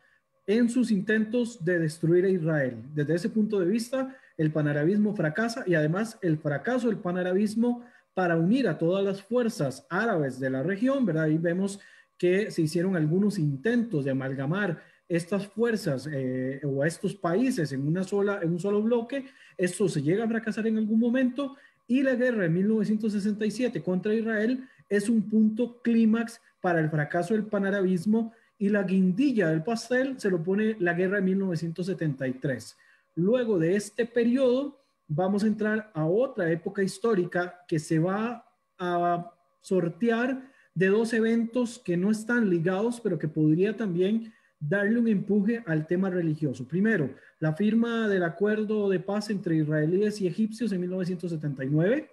en 0.47 0.69
sus 0.69 0.91
intentos 0.91 1.65
de 1.65 1.79
destruir 1.79 2.25
a 2.25 2.31
Israel. 2.31 2.83
Desde 2.95 3.15
ese 3.15 3.29
punto 3.29 3.61
de 3.61 3.67
vista, 3.67 4.17
el 4.37 4.51
panarabismo 4.51 5.15
fracasa 5.15 5.63
y 5.67 5.75
además 5.75 6.19
el 6.21 6.39
fracaso 6.39 6.89
del 6.89 6.99
panarabismo 6.99 7.85
para 8.13 8.37
unir 8.37 8.67
a 8.67 8.79
todas 8.79 9.05
las 9.05 9.23
fuerzas 9.23 9.87
árabes 9.89 10.41
de 10.41 10.51
la 10.51 10.65
región, 10.65 11.07
¿verdad? 11.07 11.25
Ahí 11.25 11.39
vemos 11.39 11.79
que 12.17 12.51
se 12.51 12.63
hicieron 12.63 12.97
algunos 12.97 13.39
intentos 13.39 14.05
de 14.05 14.11
amalgamar 14.11 14.83
estas 15.09 15.47
fuerzas 15.47 16.09
eh, 16.11 16.61
o 16.65 16.85
estos 16.85 17.15
países 17.15 17.73
en, 17.73 17.87
una 17.87 18.03
sola, 18.03 18.41
en 18.43 18.53
un 18.53 18.59
solo 18.59 18.83
bloque. 18.83 19.27
Esto 19.57 19.89
se 19.89 20.03
llega 20.03 20.25
a 20.25 20.29
fracasar 20.29 20.67
en 20.67 20.79
algún 20.79 20.99
momento 20.99 21.57
y 21.89 22.03
la 22.03 22.15
guerra 22.15 22.43
de 22.43 22.51
1967 22.51 23.83
contra 23.83 24.15
Israel 24.15 24.69
es 24.89 25.09
un 25.09 25.29
punto 25.29 25.81
clímax 25.83 26.41
para 26.61 26.81
el 26.81 26.91
fracaso 26.91 27.35
del 27.35 27.47
panarabismo 27.47 28.33
y 28.59 28.69
la 28.69 28.83
guindilla 28.83 29.49
del 29.49 29.65
pastel 29.65 30.21
se 30.21 30.31
lo 30.31 30.43
pone 30.43 30.77
la 30.79 30.93
guerra 30.93 31.17
de 31.17 31.23
1973. 31.23 32.77
Luego 33.15 33.59
de 33.59 33.75
este 33.75 34.05
periodo, 34.05 34.85
vamos 35.07 35.43
a 35.43 35.47
entrar 35.47 35.91
a 35.95 36.05
otra 36.07 36.51
época 36.53 36.83
histórica 36.83 37.65
que 37.67 37.79
se 37.79 37.99
va 37.99 38.45
a 38.79 39.33
sortear 39.63 40.53
de 40.75 40.89
dos 40.89 41.13
eventos 41.13 41.79
que 41.79 41.97
no 41.97 42.11
están 42.11 42.51
ligados, 42.51 43.01
pero 43.01 43.19
que 43.19 43.29
podría 43.29 43.77
también 43.77 44.33
darle 44.61 44.99
un 44.99 45.09
empuje 45.09 45.63
al 45.67 45.87
tema 45.87 46.11
religioso. 46.11 46.67
Primero, 46.67 47.11
la 47.41 47.55
firma 47.55 48.09
del 48.09 48.25
acuerdo 48.25 48.89
de 48.89 49.01
paz 49.01 49.31
entre 49.31 49.57
israelíes 49.57 50.21
y 50.21 50.27
egipcios 50.27 50.73
en 50.73 50.81
1979 50.81 52.11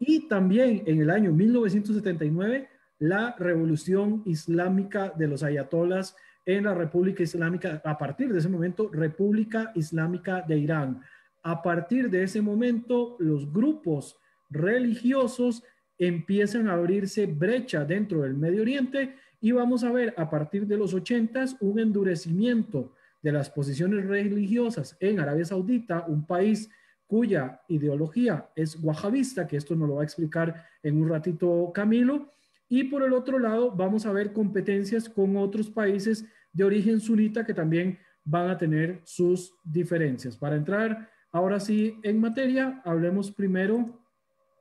y 0.00 0.28
también 0.28 0.82
en 0.86 1.00
el 1.00 1.10
año 1.10 1.32
1979 1.32 2.68
la 2.98 3.36
revolución 3.38 4.22
islámica 4.26 5.12
de 5.16 5.28
los 5.28 5.42
ayatolas 5.42 6.16
en 6.44 6.64
la 6.64 6.74
República 6.74 7.22
Islámica, 7.22 7.82
a 7.84 7.98
partir 7.98 8.32
de 8.32 8.38
ese 8.38 8.48
momento, 8.48 8.88
República 8.90 9.70
Islámica 9.74 10.42
de 10.48 10.58
Irán. 10.58 11.02
A 11.42 11.62
partir 11.62 12.08
de 12.08 12.22
ese 12.22 12.40
momento, 12.40 13.16
los 13.18 13.52
grupos 13.52 14.16
religiosos 14.48 15.62
empiezan 15.98 16.68
a 16.68 16.72
abrirse 16.72 17.26
brecha 17.26 17.84
dentro 17.84 18.22
del 18.22 18.34
Medio 18.34 18.62
Oriente 18.62 19.14
y 19.40 19.52
vamos 19.52 19.84
a 19.84 19.92
ver 19.92 20.14
a 20.16 20.28
partir 20.28 20.66
de 20.66 20.76
los 20.76 20.94
80 20.94 21.44
un 21.60 21.78
endurecimiento 21.78 22.92
de 23.22 23.32
las 23.32 23.50
posiciones 23.50 24.06
religiosas 24.06 24.96
en 25.00 25.20
Arabia 25.20 25.44
Saudita, 25.44 26.04
un 26.06 26.26
país 26.26 26.70
cuya 27.06 27.60
ideología 27.68 28.50
es 28.54 28.76
wahabista, 28.82 29.46
que 29.46 29.56
esto 29.56 29.74
nos 29.74 29.88
lo 29.88 29.96
va 29.96 30.02
a 30.02 30.04
explicar 30.04 30.66
en 30.82 31.00
un 31.00 31.08
ratito 31.08 31.70
Camilo, 31.74 32.32
y 32.68 32.84
por 32.84 33.02
el 33.02 33.14
otro 33.14 33.38
lado, 33.38 33.70
vamos 33.70 34.04
a 34.04 34.12
ver 34.12 34.32
competencias 34.32 35.08
con 35.08 35.36
otros 35.36 35.70
países 35.70 36.26
de 36.52 36.64
origen 36.64 37.00
sunita 37.00 37.46
que 37.46 37.54
también 37.54 37.98
van 38.24 38.50
a 38.50 38.58
tener 38.58 39.00
sus 39.04 39.54
diferencias. 39.64 40.36
Para 40.36 40.56
entrar 40.56 41.08
Ahora 41.30 41.60
sí, 41.60 42.00
en 42.02 42.20
materia, 42.20 42.80
hablemos 42.84 43.30
primero 43.30 44.00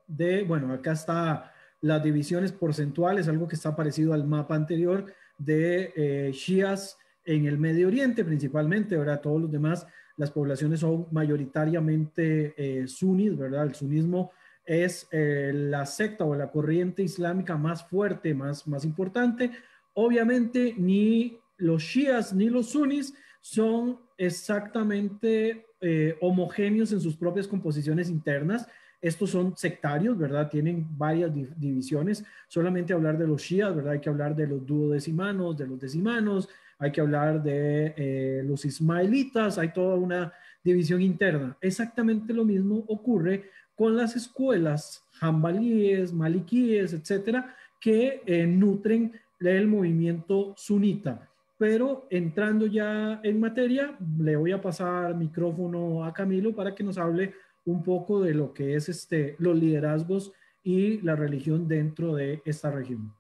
de, 0.05 0.43
bueno, 0.43 0.73
acá 0.73 0.91
está 0.91 1.53
las 1.81 2.03
divisiones 2.03 2.51
porcentuales, 2.51 3.27
algo 3.27 3.47
que 3.47 3.55
está 3.55 3.75
parecido 3.75 4.13
al 4.13 4.25
mapa 4.25 4.55
anterior 4.55 5.05
de 5.37 5.93
eh, 5.95 6.31
Shias 6.33 6.97
en 7.25 7.45
el 7.45 7.57
Medio 7.57 7.87
Oriente 7.87 8.23
principalmente, 8.23 8.95
ahora 8.95 9.21
todos 9.21 9.41
los 9.41 9.51
demás, 9.51 9.85
las 10.17 10.31
poblaciones 10.31 10.79
son 10.79 11.07
mayoritariamente 11.11 12.53
eh, 12.57 12.87
sunis, 12.87 13.37
¿verdad? 13.37 13.65
El 13.65 13.75
sunismo 13.75 14.31
es 14.65 15.07
eh, 15.11 15.51
la 15.53 15.85
secta 15.85 16.25
o 16.25 16.35
la 16.35 16.51
corriente 16.51 17.03
islámica 17.03 17.55
más 17.55 17.87
fuerte, 17.87 18.33
más, 18.33 18.67
más 18.67 18.83
importante. 18.83 19.51
Obviamente 19.93 20.75
ni 20.77 21.39
los 21.57 21.83
shias 21.83 22.33
ni 22.33 22.49
los 22.49 22.71
sunis 22.71 23.13
son 23.39 23.99
exactamente 24.17 25.67
eh, 25.79 26.17
homogéneos 26.21 26.91
en 26.91 26.99
sus 26.99 27.15
propias 27.15 27.47
composiciones 27.47 28.09
internas. 28.09 28.67
Estos 28.99 29.29
son 29.29 29.55
sectarios, 29.55 30.17
¿verdad? 30.17 30.49
Tienen 30.49 30.85
varias 30.97 31.31
divisiones. 31.33 32.25
Solamente 32.47 32.93
hablar 32.93 33.17
de 33.17 33.27
los 33.27 33.41
shias, 33.41 33.75
¿verdad? 33.75 33.93
Hay 33.93 33.99
que 33.99 34.09
hablar 34.09 34.35
de 34.35 34.47
los 34.47 34.65
duodecimanos, 34.65 35.57
de 35.57 35.67
los 35.67 35.79
decimanos, 35.79 36.49
hay 36.79 36.91
que 36.91 37.01
hablar 37.01 37.41
de 37.41 37.93
eh, 37.95 38.43
los 38.45 38.65
ismaelitas, 38.65 39.57
hay 39.57 39.69
toda 39.71 39.95
una 39.95 40.33
división 40.63 41.01
interna. 41.01 41.57
Exactamente 41.61 42.33
lo 42.33 42.43
mismo 42.43 42.83
ocurre 42.87 43.49
con 43.75 43.95
las 43.95 44.15
escuelas 44.15 45.03
jambalíes, 45.13 46.11
maliquíes, 46.13 46.93
etcétera, 46.93 47.55
que 47.79 48.21
eh, 48.25 48.45
nutren 48.47 49.13
el 49.39 49.67
movimiento 49.67 50.53
sunita. 50.57 51.29
Pero 51.57 52.07
entrando 52.09 52.67
ya 52.67 53.19
en 53.23 53.39
materia, 53.39 53.95
le 54.19 54.35
voy 54.35 54.51
a 54.51 54.61
pasar 54.61 55.15
micrófono 55.15 56.03
a 56.03 56.13
Camilo 56.13 56.55
para 56.55 56.75
que 56.75 56.83
nos 56.83 56.97
hable 56.97 57.33
un 57.67 57.83
poco 57.83 58.21
de 58.21 58.33
lo 58.33 58.53
que 58.53 58.75
es 58.75 58.87
este, 58.87 59.35
los 59.39 59.55
liderazgos 59.55 60.31
y 60.63 61.01
la 61.01 61.15
religión 61.15 61.67
dentro 61.67 62.15
de 62.15 62.41
esta 62.45 62.71
región. 62.71 63.13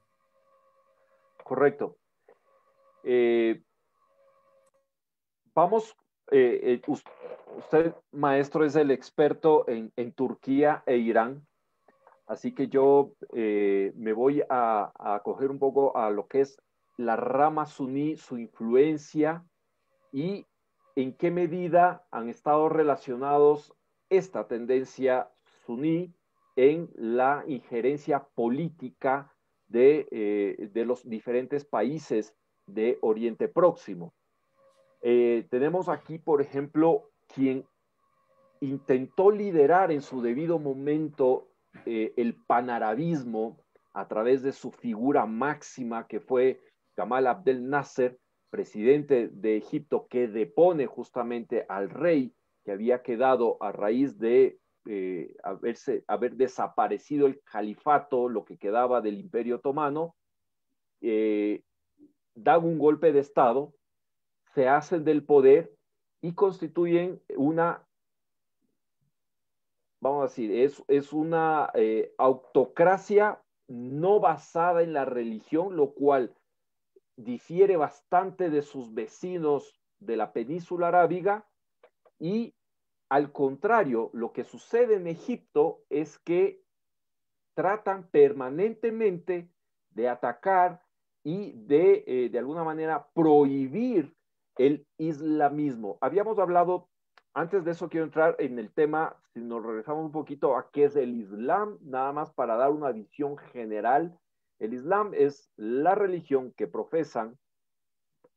Correcto. 1.43 1.97
Eh, 3.03 3.61
vamos, 5.53 5.95
eh, 6.31 6.81
usted, 7.57 7.93
maestro, 8.11 8.63
es 8.63 8.75
el 8.77 8.91
experto 8.91 9.65
en, 9.67 10.13
Turquía 10.13 10.81
e 10.85 10.95
Irán, 10.97 11.45
así 12.25 12.53
que 12.53 12.69
yo 12.69 13.11
eh, 13.33 13.91
me 13.95 14.13
voy 14.13 14.41
a, 14.49 14.91
a, 14.97 15.21
un 15.25 15.59
poco 15.59 15.95
a 15.97 16.09
lo 16.09 16.27
que 16.27 16.41
es 16.41 16.57
la 16.95 17.17
rama 17.17 17.65
suní, 17.65 18.15
su 18.15 18.37
influencia 18.37 19.45
y 20.13 20.45
en 20.95 21.13
qué 21.13 21.31
medida 21.31 22.05
han 22.11 22.29
estado 22.29 22.69
relacionados 22.69 23.76
esta 24.09 24.47
tendencia 24.47 25.29
suní 25.65 26.13
en 26.55 26.89
la 26.95 27.43
injerencia 27.47 28.27
política 28.35 29.33
de, 29.67 30.07
eh, 30.11 30.69
de 30.73 30.85
los 30.85 31.07
diferentes 31.07 31.65
países 31.65 32.35
de 32.65 32.97
Oriente 33.01 33.47
Próximo. 33.47 34.13
Eh, 35.01 35.45
tenemos 35.49 35.89
aquí, 35.89 36.17
por 36.17 36.41
ejemplo, 36.41 37.11
quien 37.33 37.65
intentó 38.61 39.29
liderar 39.29 39.91
en 39.91 40.01
su 40.01 40.21
debido 40.21 40.57
momento 40.57 41.49
eh, 41.85 42.13
el 42.17 42.35
panarabismo 42.35 43.57
a 43.93 44.07
través 44.07 44.41
de 44.41 44.51
su 44.51 44.71
figura 44.71 45.25
máxima, 45.25 46.07
que 46.07 46.19
fue 46.19 46.61
Gamal 46.95 47.27
Abdel 47.27 47.69
Nasser, 47.69 48.17
presidente 48.49 49.27
de 49.27 49.57
Egipto, 49.57 50.07
que 50.09 50.27
depone 50.27 50.87
justamente 50.87 51.65
al 51.69 51.89
rey 51.89 52.33
que 52.67 52.73
había 52.73 53.01
quedado 53.01 53.55
a 53.61 53.71
raíz 53.71 54.19
de 54.19 54.59
eh, 54.87 55.33
haberse, 55.41 56.03
haber 56.05 56.35
desaparecido 56.35 57.25
el 57.25 57.41
califato, 57.43 58.27
lo 58.27 58.43
que 58.43 58.57
quedaba 58.57 58.99
del 58.99 59.17
imperio 59.17 59.55
otomano, 59.55 60.17
eh, 60.99 61.63
dan 62.35 62.65
un 62.65 62.77
golpe 62.77 63.13
de 63.13 63.21
Estado, 63.21 63.73
se 64.53 64.67
hacen 64.67 65.05
del 65.05 65.23
poder 65.23 65.73
y 66.21 66.33
constituyen 66.33 67.21
una, 67.37 67.87
vamos 70.01 70.19
a 70.19 70.27
decir, 70.27 70.51
es, 70.51 70.83
es 70.89 71.13
una 71.13 71.71
eh, 71.73 72.13
autocracia 72.17 73.41
no 73.69 74.19
basada 74.19 74.83
en 74.83 74.91
la 74.91 75.05
religión, 75.05 75.77
lo 75.77 75.93
cual 75.93 76.35
difiere 77.15 77.77
bastante 77.77 78.49
de 78.49 78.61
sus 78.61 78.93
vecinos 78.93 79.73
de 79.99 80.17
la 80.17 80.33
península 80.33 80.89
arábiga 80.89 81.47
y 82.19 82.53
al 83.09 83.31
contrario, 83.31 84.09
lo 84.13 84.33
que 84.33 84.43
sucede 84.43 84.95
en 84.95 85.07
Egipto 85.07 85.83
es 85.89 86.19
que 86.19 86.61
tratan 87.55 88.09
permanentemente 88.09 89.49
de 89.91 90.09
atacar 90.09 90.81
y 91.23 91.53
de, 91.53 92.03
eh, 92.05 92.29
de 92.29 92.39
alguna 92.39 92.63
manera, 92.63 93.07
prohibir 93.13 94.15
el 94.57 94.87
islamismo. 94.97 95.97
Habíamos 96.01 96.39
hablado, 96.39 96.89
antes 97.33 97.65
de 97.65 97.71
eso 97.71 97.89
quiero 97.89 98.05
entrar 98.05 98.35
en 98.39 98.59
el 98.59 98.71
tema, 98.71 99.15
si 99.33 99.41
nos 99.41 99.65
regresamos 99.65 100.05
un 100.05 100.11
poquito 100.11 100.55
a 100.55 100.69
qué 100.71 100.85
es 100.85 100.95
el 100.95 101.15
Islam, 101.15 101.77
nada 101.81 102.11
más 102.11 102.31
para 102.31 102.55
dar 102.55 102.71
una 102.71 102.91
visión 102.91 103.37
general. 103.37 104.17
El 104.59 104.73
Islam 104.73 105.11
es 105.13 105.51
la 105.55 105.95
religión 105.95 106.53
que 106.53 106.67
profesan 106.67 107.37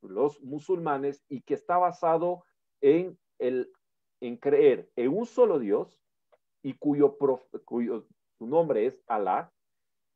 los 0.02 0.40
musulmanes 0.42 1.24
y 1.28 1.42
que 1.42 1.54
está 1.54 1.78
basado 1.78 2.44
en, 2.80 3.18
el, 3.38 3.70
en 4.20 4.36
creer 4.36 4.90
en 4.96 5.16
un 5.16 5.26
solo 5.26 5.58
Dios 5.58 5.98
y 6.62 6.74
cuyo, 6.74 7.16
cuyo 7.64 8.06
su 8.38 8.46
nombre 8.46 8.86
es 8.86 9.02
Alá 9.06 9.52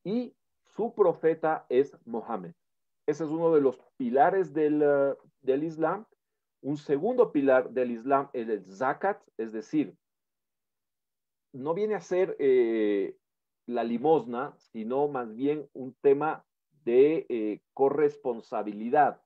y 0.04 0.34
su 0.76 0.94
profeta 0.94 1.66
es 1.68 1.96
Mohammed. 2.04 2.52
Ese 3.06 3.24
es 3.24 3.30
uno 3.30 3.54
de 3.54 3.60
los 3.60 3.78
pilares 3.96 4.52
del, 4.52 4.82
eh, 4.82 5.14
del 5.40 5.64
Islam. 5.64 6.06
Un 6.62 6.76
segundo 6.76 7.32
pilar 7.32 7.70
del 7.70 7.90
Islam 7.90 8.30
es 8.32 8.48
el 8.48 8.64
zakat, 8.64 9.22
es 9.36 9.52
decir, 9.52 9.96
no 11.52 11.74
viene 11.74 11.94
a 11.94 12.00
ser 12.00 12.36
eh, 12.38 13.16
la 13.66 13.84
limosna, 13.84 14.54
sino 14.56 15.08
más 15.08 15.34
bien 15.34 15.68
un 15.72 15.94
tema 16.00 16.44
de 16.84 17.26
eh, 17.28 17.60
corresponsabilidad 17.72 19.20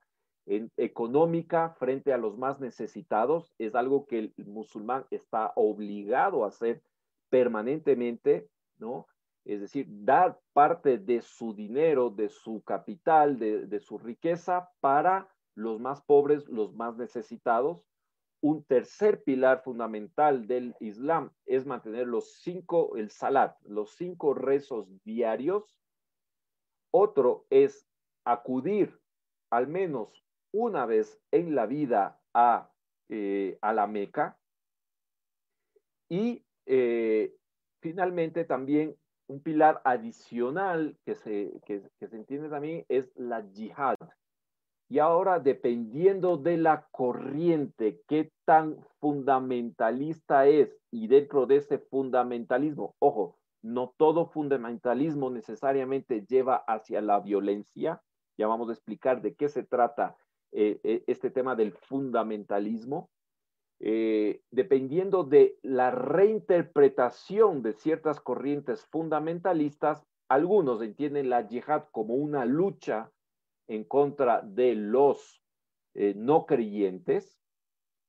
económica 0.77 1.75
frente 1.79 2.13
a 2.13 2.17
los 2.17 2.37
más 2.37 2.59
necesitados. 2.59 3.53
Es 3.57 3.75
algo 3.75 4.05
que 4.05 4.19
el 4.19 4.33
musulmán 4.47 5.05
está 5.11 5.53
obligado 5.55 6.43
a 6.43 6.47
hacer 6.49 6.81
permanentemente, 7.29 8.49
¿no? 8.77 9.07
es 9.45 9.61
decir, 9.61 9.87
dar 9.89 10.39
parte 10.53 10.99
de 10.99 11.21
su 11.21 11.55
dinero, 11.55 12.11
de 12.11 12.29
su 12.29 12.61
capital, 12.61 13.39
de, 13.39 13.79
su 13.79 13.97
riqueza 13.97 14.69
para 14.79 15.27
los 15.55 15.79
más 15.79 16.01
pobres, 16.03 16.47
los 16.47 16.73
más 16.75 16.97
necesitados. 16.97 17.83
Un 18.41 18.63
tercer 18.63 19.23
pilar 19.23 19.63
fundamental 19.63 20.47
del 20.47 20.75
Islam 20.79 21.31
es 21.47 21.65
mantener 21.65 22.07
los 22.07 22.41
cinco, 22.41 22.95
el 22.95 23.09
salat, 23.09 23.57
los 23.63 23.95
cinco 23.95 24.35
rezos 24.35 24.87
diarios. 25.03 25.77
Otro 26.91 27.47
es 27.49 27.87
acudir 28.25 28.99
al 29.49 29.67
menos 29.67 30.23
una 30.51 30.85
vez 30.85 31.19
en 31.31 31.55
la 31.55 31.65
vida 31.65 32.19
a, 32.33 32.71
eh, 33.09 33.57
a 33.61 33.73
la 33.73 33.87
Meca. 33.87 34.37
Y 36.09 36.43
eh, 36.65 37.35
finalmente 37.81 38.45
también 38.45 38.95
un 39.27 39.41
pilar 39.41 39.81
adicional 39.85 40.97
que 41.05 41.15
se, 41.15 41.61
que, 41.65 41.81
se 41.99 42.15
entiende 42.15 42.49
también 42.49 42.85
es 42.89 43.11
la 43.15 43.47
yihad. 43.51 43.95
Y 44.91 44.97
ahora, 44.97 45.39
dependiendo 45.39 46.37
de 46.37 46.57
la 46.57 46.87
corriente, 46.89 48.01
qué 48.07 48.31
tan 48.43 48.83
fundamentalista 48.99 50.47
es, 50.47 50.75
y 50.89 51.07
dentro 51.07 51.45
de 51.45 51.57
ese 51.57 51.77
fundamentalismo, 51.77 52.95
ojo, 52.97 53.37
no 53.61 53.93
todo 53.97 54.25
fundamentalismo 54.25 55.29
necesariamente 55.29 56.25
lleva 56.25 56.63
hacia 56.67 57.01
la 57.01 57.19
violencia. 57.19 58.01
Ya 58.35 58.47
vamos 58.47 58.69
a 58.69 58.71
explicar 58.71 59.21
de 59.21 59.35
qué 59.35 59.47
se 59.47 59.63
trata 59.63 60.15
eh, 60.51 60.79
eh, 60.83 61.03
este 61.07 61.29
tema 61.29 61.55
del 61.55 61.73
fundamentalismo. 61.73 63.09
Eh, 63.81 64.41
dependiendo 64.51 65.23
de 65.23 65.57
la 65.61 65.91
reinterpretación 65.91 67.61
de 67.61 67.73
ciertas 67.73 68.19
corrientes 68.19 68.85
fundamentalistas, 68.87 70.03
algunos 70.27 70.81
entienden 70.81 71.29
la 71.29 71.47
yihad 71.47 71.85
como 71.91 72.15
una 72.15 72.45
lucha 72.45 73.11
en 73.67 73.83
contra 73.83 74.41
de 74.41 74.75
los 74.75 75.41
no 75.93 76.45
creyentes 76.45 77.37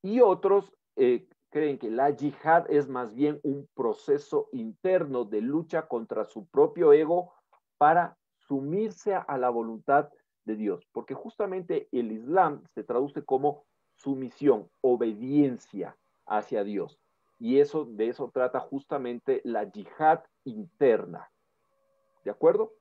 y 0.01 0.21
otros 0.21 0.71
creen 0.95 1.77
que 1.77 1.89
la 1.89 2.11
yihad 2.11 2.69
es 2.69 2.87
más 2.87 3.13
bien 3.13 3.39
un 3.43 3.67
proceso 3.73 4.49
interno 4.53 5.25
de 5.25 5.41
lucha 5.41 5.87
contra 5.87 6.25
su 6.25 6.47
propio 6.47 6.93
ego 6.93 7.33
para 7.77 8.17
sumirse 8.37 9.15
a 9.15 9.37
la 9.37 9.49
voluntad 9.49 10.09
de 10.45 10.55
Dios, 10.55 10.87
porque 10.91 11.13
justamente 11.13 11.87
el 11.91 12.11
Islam 12.11 12.63
se 12.73 12.83
traduce 12.83 13.23
como 13.23 13.65
sumisión, 13.95 14.69
obediencia 14.81 15.97
hacia 16.25 16.63
Dios. 16.63 16.99
y 17.39 17.59
eso, 17.59 17.85
de 17.85 18.09
eso 18.09 18.29
trata 18.31 18.59
justamente 18.59 19.41
la 19.43 19.63
yihad 19.63 20.23
interna. 20.43 21.31
¿De 22.23 22.29
acuerdo? 22.29 22.73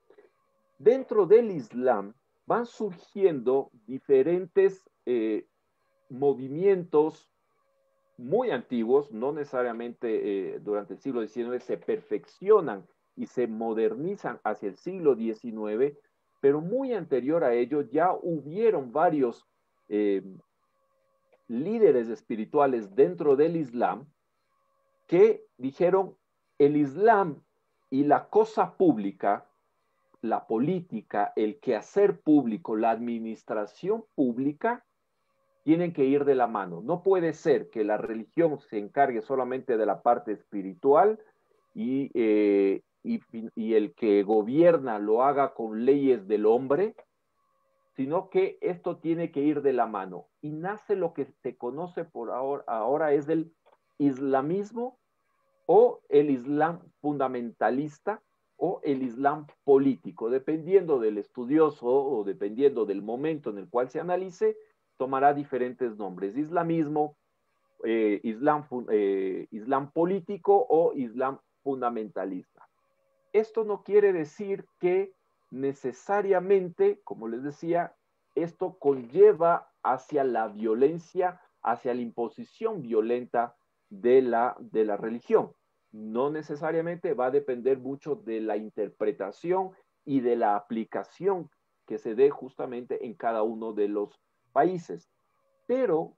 Dentro 0.78 1.26
del 1.26 1.50
Islam 1.50 2.14
van 2.46 2.66
surgiendo 2.66 3.70
diferentes 3.86 4.90
eh, 5.06 5.46
movimientos 6.10 7.30
muy 8.18 8.50
antiguos, 8.50 9.10
no 9.12 9.32
necesariamente 9.32 10.54
eh, 10.54 10.58
durante 10.60 10.94
el 10.94 11.00
siglo 11.00 11.26
XIX, 11.26 11.62
se 11.62 11.78
perfeccionan 11.78 12.86
y 13.16 13.26
se 13.26 13.46
modernizan 13.46 14.40
hacia 14.44 14.68
el 14.68 14.76
siglo 14.76 15.14
XIX, 15.14 15.96
pero 16.40 16.60
muy 16.60 16.92
anterior 16.94 17.44
a 17.44 17.54
ello 17.54 17.82
ya 17.82 18.12
hubieron 18.12 18.92
varios 18.92 19.46
eh, 19.88 20.22
líderes 21.48 22.08
espirituales 22.08 22.94
dentro 22.94 23.36
del 23.36 23.56
Islam 23.56 24.06
que 25.06 25.44
dijeron, 25.58 26.16
el 26.58 26.76
Islam 26.76 27.42
y 27.90 28.04
la 28.04 28.28
cosa 28.28 28.76
pública, 28.76 29.50
la 30.22 30.46
política, 30.46 31.32
el 31.34 31.58
quehacer 31.58 32.20
público, 32.20 32.76
la 32.76 32.90
administración 32.90 34.04
pública, 34.14 34.84
tienen 35.64 35.92
que 35.92 36.04
ir 36.04 36.24
de 36.24 36.34
la 36.34 36.46
mano. 36.46 36.80
No 36.82 37.02
puede 37.02 37.32
ser 37.32 37.70
que 37.70 37.84
la 37.84 37.96
religión 37.96 38.60
se 38.60 38.78
encargue 38.78 39.20
solamente 39.20 39.76
de 39.76 39.86
la 39.86 40.02
parte 40.02 40.32
espiritual 40.32 41.18
y, 41.74 42.10
eh, 42.14 42.82
y, 43.02 43.74
el 43.74 43.94
que 43.94 44.22
gobierna 44.22 44.98
lo 44.98 45.22
haga 45.22 45.54
con 45.54 45.84
leyes 45.84 46.26
del 46.28 46.46
hombre, 46.46 46.94
sino 47.96 48.30
que 48.30 48.58
esto 48.60 48.98
tiene 48.98 49.30
que 49.30 49.40
ir 49.40 49.62
de 49.62 49.72
la 49.72 49.86
mano. 49.86 50.26
Y 50.40 50.50
nace 50.50 50.96
lo 50.96 51.12
que 51.12 51.26
se 51.42 51.56
conoce 51.56 52.04
por 52.04 52.30
ahora, 52.30 52.64
ahora 52.66 53.12
es 53.12 53.28
el 53.28 53.52
islamismo 53.98 54.98
o 55.66 56.00
el 56.08 56.30
Islam 56.30 56.80
fundamentalista 57.00 58.22
o 58.56 58.80
el 58.82 59.02
Islam 59.02 59.46
político, 59.64 60.28
dependiendo 60.30 60.98
del 60.98 61.18
estudioso 61.18 61.86
o 61.86 62.24
dependiendo 62.24 62.84
del 62.84 63.02
momento 63.02 63.50
en 63.50 63.58
el 63.58 63.68
cual 63.68 63.88
se 63.88 64.00
analice, 64.00 64.56
tomará 64.98 65.32
diferentes 65.32 65.96
nombres, 65.96 66.36
islamismo, 66.36 67.16
eh, 67.84 68.20
eh, 68.22 69.46
islam 69.50 69.90
político 69.92 70.66
o 70.68 70.92
islam 70.94 71.38
fundamentalista. 71.62 72.69
Esto 73.32 73.64
no 73.64 73.82
quiere 73.82 74.12
decir 74.12 74.66
que 74.78 75.14
necesariamente, 75.50 77.00
como 77.04 77.28
les 77.28 77.42
decía, 77.42 77.94
esto 78.34 78.78
conlleva 78.78 79.72
hacia 79.82 80.24
la 80.24 80.48
violencia, 80.48 81.40
hacia 81.62 81.94
la 81.94 82.00
imposición 82.00 82.82
violenta 82.82 83.56
de 83.88 84.22
la, 84.22 84.56
de 84.60 84.84
la 84.84 84.96
religión 84.96 85.52
no 85.92 86.30
necesariamente 86.30 87.14
va 87.14 87.26
a 87.26 87.30
depender 87.30 87.78
mucho 87.78 88.14
de 88.14 88.40
la 88.40 88.56
interpretación 88.56 89.72
y 90.04 90.20
de 90.20 90.36
la 90.36 90.56
aplicación 90.56 91.50
que 91.86 91.98
se 91.98 92.14
dé 92.14 92.30
justamente 92.30 93.04
en 93.06 93.14
cada 93.14 93.42
uno 93.42 93.72
de 93.72 93.88
los 93.88 94.20
países. 94.52 95.10
Pero 95.66 96.16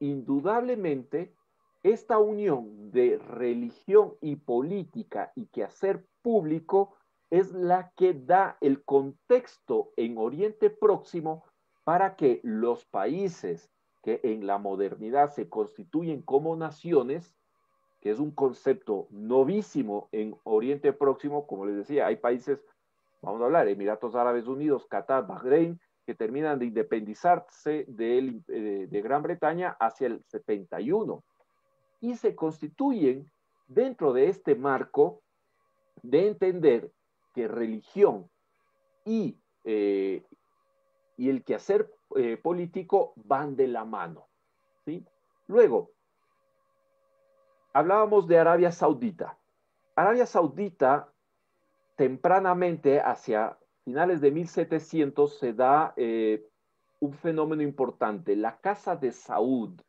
indudablemente 0.00 1.34
esta 1.82 2.18
unión 2.18 2.90
de 2.90 3.18
religión 3.18 4.14
y 4.20 4.36
política 4.36 5.32
y 5.34 5.46
quehacer 5.46 6.04
público 6.24 6.96
es 7.30 7.52
la 7.52 7.92
que 7.94 8.14
da 8.14 8.56
el 8.62 8.82
contexto 8.82 9.92
en 9.96 10.16
Oriente 10.16 10.70
Próximo 10.70 11.44
para 11.84 12.16
que 12.16 12.40
los 12.42 12.86
países 12.86 13.70
que 14.02 14.20
en 14.24 14.46
la 14.46 14.58
modernidad 14.58 15.30
se 15.30 15.48
constituyen 15.48 16.22
como 16.22 16.56
naciones 16.56 17.36
que 18.00 18.10
es 18.10 18.18
un 18.18 18.32
concepto 18.32 19.06
novísimo 19.10 20.10
en 20.12 20.36
Oriente 20.44 20.92
Próximo, 20.92 21.46
como 21.46 21.64
les 21.64 21.76
decía, 21.76 22.06
hay 22.06 22.16
países, 22.16 22.62
vamos 23.22 23.40
a 23.40 23.46
hablar, 23.46 23.66
Emiratos 23.66 24.14
Árabes 24.14 24.46
Unidos, 24.46 24.86
Qatar, 24.86 25.26
Bahrein, 25.26 25.80
que 26.04 26.14
terminan 26.14 26.58
de 26.58 26.66
independizarse 26.66 27.86
de, 27.88 28.42
eh, 28.48 28.88
de 28.90 29.00
Gran 29.00 29.22
Bretaña 29.22 29.74
hacia 29.80 30.08
el 30.08 30.22
71 30.26 31.24
y 32.00 32.16
se 32.16 32.34
constituyen 32.36 33.30
dentro 33.66 34.12
de 34.12 34.28
este 34.28 34.54
marco 34.54 35.22
de 36.02 36.26
entender 36.28 36.92
que 37.34 37.48
religión 37.48 38.30
y, 39.04 39.38
eh, 39.64 40.24
y 41.16 41.28
el 41.28 41.44
quehacer 41.44 41.92
eh, 42.16 42.36
político 42.36 43.12
van 43.16 43.56
de 43.56 43.68
la 43.68 43.84
mano. 43.84 44.28
¿sí? 44.84 45.04
Luego, 45.46 45.90
hablábamos 47.72 48.26
de 48.28 48.38
Arabia 48.38 48.72
Saudita. 48.72 49.38
Arabia 49.96 50.26
Saudita, 50.26 51.12
tempranamente, 51.96 53.00
hacia 53.00 53.58
finales 53.84 54.20
de 54.20 54.30
1700, 54.30 55.38
se 55.38 55.52
da 55.52 55.92
eh, 55.96 56.48
un 57.00 57.12
fenómeno 57.12 57.62
importante. 57.62 58.36
La 58.36 58.58
Casa 58.58 58.96
de 58.96 59.12
Saud, 59.12 59.80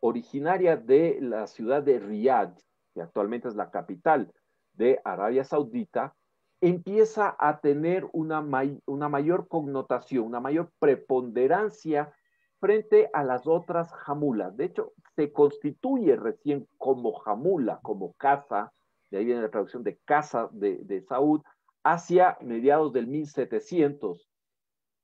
originaria 0.00 0.76
de 0.76 1.18
la 1.20 1.46
ciudad 1.46 1.82
de 1.82 1.98
Riyadh, 1.98 2.56
que 2.94 3.02
actualmente 3.02 3.48
es 3.48 3.56
la 3.56 3.70
capital 3.70 4.32
de 4.74 5.00
Arabia 5.04 5.44
Saudita, 5.44 6.14
empieza 6.60 7.36
a 7.38 7.60
tener 7.60 8.08
una, 8.12 8.44
una 8.86 9.08
mayor 9.08 9.48
connotación, 9.48 10.24
una 10.24 10.40
mayor 10.40 10.70
preponderancia 10.78 12.12
frente 12.58 13.10
a 13.12 13.22
las 13.22 13.46
otras 13.46 13.92
jamulas. 13.92 14.56
De 14.56 14.66
hecho, 14.66 14.94
se 15.14 15.32
constituye 15.32 16.16
recién 16.16 16.66
como 16.78 17.12
jamula, 17.12 17.80
como 17.82 18.14
casa, 18.14 18.72
de 19.10 19.18
ahí 19.18 19.26
viene 19.26 19.42
la 19.42 19.50
traducción 19.50 19.84
de 19.84 19.98
casa 20.04 20.48
de, 20.52 20.78
de 20.78 21.02
Saúd, 21.02 21.42
hacia 21.84 22.38
mediados 22.40 22.92
del 22.92 23.06
1700. 23.06 24.28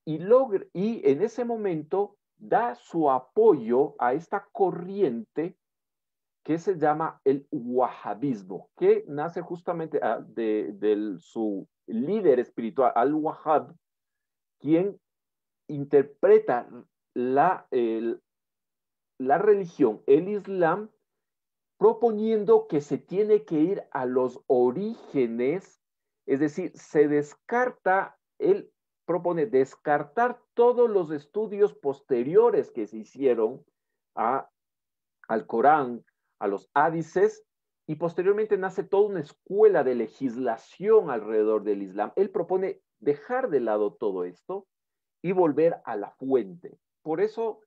Y, 0.06 0.18
y 0.72 1.08
en 1.08 1.22
ese 1.22 1.44
momento 1.44 2.16
da 2.38 2.74
su 2.74 3.10
apoyo 3.10 3.94
a 3.98 4.14
esta 4.14 4.48
corriente 4.50 5.56
que 6.50 6.58
se 6.58 6.76
llama 6.78 7.20
el 7.22 7.46
wahhabismo, 7.52 8.70
que 8.76 9.04
nace 9.06 9.40
justamente 9.40 10.00
ah, 10.02 10.18
de, 10.20 11.14
su 11.20 11.68
líder 11.86 12.40
espiritual, 12.40 12.90
al-Wahhab, 12.96 13.72
quien 14.58 15.00
interpreta 15.68 16.68
la, 17.14 17.68
la 17.70 19.38
religión, 19.38 20.02
el 20.08 20.28
Islam, 20.28 20.90
proponiendo 21.78 22.66
que 22.66 22.80
se 22.80 22.98
tiene 22.98 23.44
que 23.44 23.60
ir 23.60 23.84
a 23.92 24.04
los 24.04 24.42
orígenes, 24.48 25.80
es 26.26 26.40
decir, 26.40 26.72
se 26.74 27.06
descarta, 27.06 28.18
él 28.40 28.72
propone 29.06 29.46
descartar 29.46 30.42
todos 30.54 30.90
los 30.90 31.12
estudios 31.12 31.74
posteriores 31.74 32.72
que 32.72 32.88
se 32.88 32.96
hicieron 32.96 33.64
a, 34.16 34.50
al 35.28 35.46
Corán, 35.46 36.04
a 36.40 36.48
los 36.48 36.68
hadices, 36.74 37.44
y 37.86 37.96
posteriormente 37.96 38.56
nace 38.56 38.84
toda 38.84 39.08
una 39.08 39.20
escuela 39.20 39.82
de 39.82 39.96
legislación 39.96 41.10
alrededor 41.10 41.64
del 41.64 41.82
Islam. 41.82 42.12
Él 42.14 42.30
propone 42.30 42.80
dejar 43.00 43.50
de 43.50 43.60
lado 43.60 43.94
todo 43.94 44.24
esto 44.24 44.66
y 45.22 45.32
volver 45.32 45.80
a 45.84 45.96
la 45.96 46.10
fuente. 46.12 46.78
Por 47.02 47.20
eso, 47.20 47.60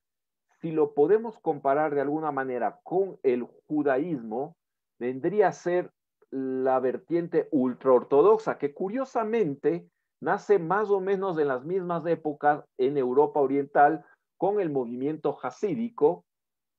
si 0.60 0.72
lo 0.72 0.94
podemos 0.94 1.38
comparar 1.40 1.94
de 1.94 2.00
alguna 2.00 2.32
manera 2.32 2.80
con 2.84 3.18
el 3.22 3.46
judaísmo, 3.66 4.56
vendría 4.98 5.48
a 5.48 5.52
ser 5.52 5.90
la 6.30 6.80
vertiente 6.80 7.48
ultraortodoxa, 7.52 8.56
que 8.56 8.72
curiosamente 8.72 9.86
nace 10.22 10.58
más 10.58 10.88
o 10.88 11.00
menos 11.00 11.38
en 11.38 11.48
las 11.48 11.64
mismas 11.64 12.06
épocas 12.06 12.64
en 12.78 12.96
Europa 12.96 13.40
Oriental 13.40 14.04
con 14.38 14.58
el 14.58 14.70
movimiento 14.70 15.38
hasídico 15.42 16.24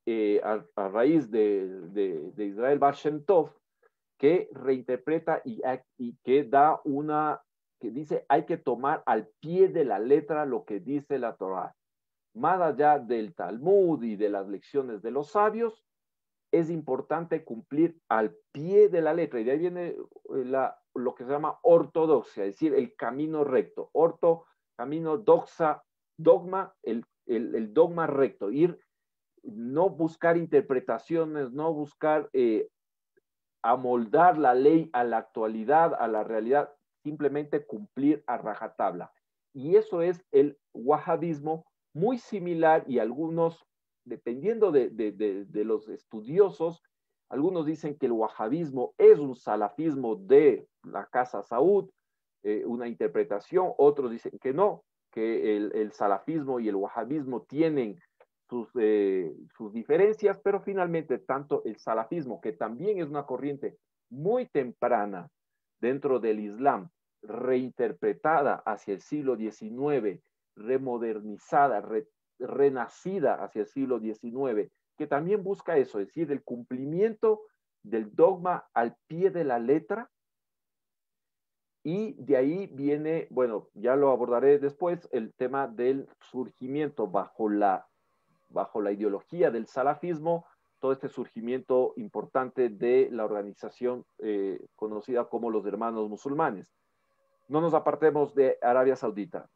eh, 0.05 0.41
a, 0.43 0.87
raíz 0.89 1.29
de, 1.31 2.31
Israel 2.37 2.79
Bar 2.79 2.95
que 4.17 4.49
reinterpreta 4.53 5.41
y, 5.43 5.61
que 6.23 6.43
da 6.43 6.79
una, 6.85 7.41
que 7.79 7.91
dice 7.91 8.25
hay 8.29 8.45
que 8.45 8.57
tomar 8.57 9.03
al 9.05 9.27
pie 9.39 9.67
de 9.67 9.83
la 9.83 9.99
letra 9.99 10.45
lo 10.45 10.63
que 10.63 10.79
dice 10.79 11.19
la 11.19 11.35
Torah 11.35 11.75
más 12.35 12.61
allá 12.61 12.99
del 12.99 13.33
Talmud 13.33 14.03
y 14.03 14.15
de 14.15 14.29
las 14.29 14.47
lecciones 14.47 15.01
de 15.01 15.11
los 15.11 15.31
sabios, 15.31 15.85
es 16.51 16.69
importante 16.69 17.43
cumplir 17.43 17.97
al 18.09 18.35
pie 18.51 18.89
de 18.89 19.01
la 19.01 19.13
letra. 19.13 19.39
Y 19.39 19.45
de 19.45 19.51
ahí 19.51 19.59
viene 19.59 19.87
eh, 19.87 20.69
lo 20.93 21.15
que 21.15 21.23
se 21.23 21.31
llama 21.31 21.57
ortodoxia, 21.63 22.45
es 22.45 22.55
decir, 22.55 22.73
el 22.73 22.95
camino 22.95 23.43
recto. 23.43 23.89
Orto, 23.93 24.45
camino, 24.77 25.17
doxa, 25.17 25.83
dogma, 26.17 26.73
el, 26.83 27.05
el, 27.25 27.73
dogma 27.73 28.05
recto. 28.05 28.51
Ir, 28.51 28.79
no 29.45 29.89
buscar 29.89 30.37
interpretaciones, 30.37 31.51
no 31.51 31.73
buscar 31.73 32.29
eh, 32.33 32.67
amoldar 33.61 34.37
la 34.37 34.53
ley 34.53 34.89
a 34.93 35.03
la 35.03 35.17
actualidad, 35.17 35.93
a 35.99 36.07
la 36.07 36.23
realidad, 36.23 36.71
simplemente 37.03 37.65
cumplir 37.65 38.23
a 38.27 38.37
rajatabla. 38.37 39.11
Y 39.53 39.75
eso 39.75 40.01
es 40.01 40.23
el 40.31 40.57
wahhabismo 40.73 41.65
muy 41.93 42.17
similar 42.17 42.83
y 42.87 42.99
algunos, 42.99 43.65
dependiendo 44.05 44.71
de, 44.71 44.91
los 45.65 45.87
estudiosos, 45.89 46.83
Algunos 47.27 47.65
dicen 47.65 47.97
que 47.97 48.05
el 48.05 48.11
wahabismo 48.11 48.93
es 48.99 49.17
un 49.17 49.35
salafismo 49.35 50.15
de 50.15 50.67
la 50.83 51.07
casa 51.07 51.41
Saud, 51.41 51.89
eh, 52.43 52.63
una 52.67 52.87
interpretación, 52.87 53.73
otros 53.77 54.11
dicen 54.11 54.37
que 54.39 54.53
no, 54.53 54.83
que 55.11 55.57
el, 55.57 55.91
salafismo 55.91 56.59
y 56.59 56.69
el 56.69 56.75
wahabismo 56.75 57.41
tienen 57.43 57.99
sus, 58.49 58.69
eh, 58.79 59.33
sus 59.57 59.73
diferencias, 59.73 60.39
pero 60.43 60.59
finalmente 60.61 61.17
tanto 61.19 61.63
el 61.65 61.77
salafismo, 61.77 62.41
que 62.41 62.53
también 62.53 62.99
es 62.99 63.07
una 63.07 63.25
corriente 63.25 63.77
muy 64.09 64.47
temprana 64.47 65.29
dentro 65.79 66.19
del 66.19 66.39
Islam, 66.39 66.89
reinterpretada 67.21 68.55
hacia 68.65 68.93
el 68.93 69.01
siglo 69.01 69.35
XIX, 69.35 70.21
remodernizada, 70.55 71.83
renacida 72.39 73.43
hacia 73.43 73.61
el 73.61 73.67
siglo 73.67 73.99
XIX, 73.99 74.71
que 74.97 75.07
también 75.07 75.43
busca 75.43 75.77
eso, 75.77 75.99
es 75.99 76.07
decir, 76.07 76.31
el 76.31 76.43
cumplimiento 76.43 77.41
del 77.83 78.15
dogma 78.15 78.67
al 78.73 78.95
pie 79.07 79.29
de 79.29 79.43
la 79.43 79.59
letra. 79.59 80.09
Y 81.83 82.13
de 82.13 82.37
ahí 82.37 82.67
viene, 82.67 83.27
bueno, 83.29 83.69
ya 83.73 83.95
lo 83.95 84.09
abordaré 84.09 84.57
después, 84.57 85.07
el 85.11 85.33
tema 85.33 85.67
del 85.67 86.07
surgimiento 86.19 87.07
bajo 87.07 87.49
la, 87.49 87.87
bajo 88.49 88.81
la 88.81 88.91
ideología 88.91 89.51
del 89.51 89.67
salafismo, 89.67 90.45
todo 90.79 90.91
este 90.91 91.09
surgimiento 91.09 91.93
importante 91.97 92.69
de 92.69 93.09
la 93.11 93.25
organización 93.25 94.05
eh, 94.19 94.65
conocida 94.75 95.25
como 95.25 95.49
los 95.49 95.65
hermanos 95.65 96.09
musulmanes. 96.09 96.71
No 97.47 97.61
nos 97.61 97.73
apartemos 97.73 98.35
de 98.35 98.57
Arabia 98.61 98.95
Saudita. 98.95 99.49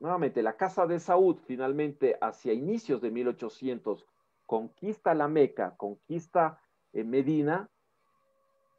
Nuevamente, 0.00 0.42
la 0.42 0.56
Casa 0.56 0.86
de 0.86 1.00
Saud 1.00 1.38
finalmente 1.46 2.18
hacia 2.20 2.52
inicios 2.52 3.00
de 3.00 3.10
1800 3.10 4.06
conquista 4.44 5.14
la 5.14 5.28
Meca, 5.28 5.76
conquista 5.76 6.60
eh, 6.92 7.04
Medina, 7.04 7.68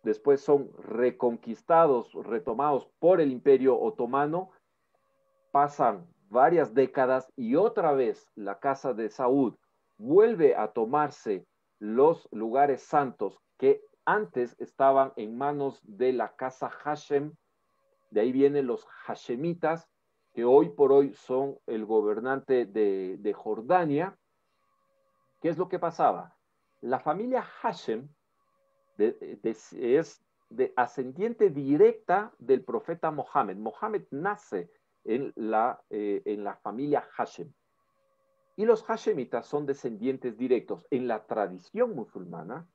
después 0.03 0.41
son 0.41 0.71
reconquistados, 0.77 2.13
retomados 2.13 2.87
por 2.99 3.19
el 3.19 3.31
imperio 3.31 3.79
otomano, 3.79 4.51
pasan 5.51 6.07
varias 6.29 6.73
décadas 6.73 7.31
y 7.35 7.55
otra 7.55 7.93
vez 7.93 8.29
la 8.35 8.59
casa 8.59 8.93
de 8.93 9.09
Saud 9.09 9.55
vuelve 9.97 10.55
a 10.55 10.69
tomarse 10.69 11.45
los 11.79 12.27
lugares 12.31 12.81
santos 12.83 13.39
que 13.57 13.81
antes 14.05 14.55
estaban 14.59 15.13
en 15.15 15.37
manos 15.37 15.81
de 15.83 16.13
la 16.13 16.35
casa 16.35 16.69
Hashem, 16.69 17.33
de 18.11 18.21
ahí 18.21 18.31
vienen 18.31 18.67
los 18.67 18.85
Hashemitas, 19.05 19.87
que 20.33 20.45
hoy 20.45 20.69
por 20.69 20.91
hoy 20.91 21.13
son 21.13 21.57
el 21.65 21.85
gobernante 21.85 22.65
de, 22.65 23.17
de 23.17 23.33
Jordania, 23.33 24.17
¿Qué 25.41 25.49
es 25.49 25.57
lo 25.57 25.69
que 25.69 25.79
pasaba? 25.79 26.35
La 26.81 26.99
familia 26.99 27.41
Hashem 27.41 28.09
es 28.97 30.23
de 30.49 30.73
ascendiente 30.75 31.49
directa 31.49 32.33
del 32.39 32.63
profeta 32.63 33.11
Mohammed. 33.11 33.57
Mohammed 33.57 34.03
nace 34.11 34.71
en 35.07 35.33
la, 35.35 35.81
eh, 35.89 36.21
en 36.25 36.43
la 36.43 36.57
familia 36.57 37.01
Hashem. 37.01 37.51
Y 38.57 38.65
los 38.65 38.83
Hashemitas 38.83 39.47
son 39.47 39.65
descendientes 39.65 40.37
directos. 40.37 40.85
En 40.91 41.07
la 41.07 41.25
tradición 41.25 41.95
musulmana, 41.95 42.67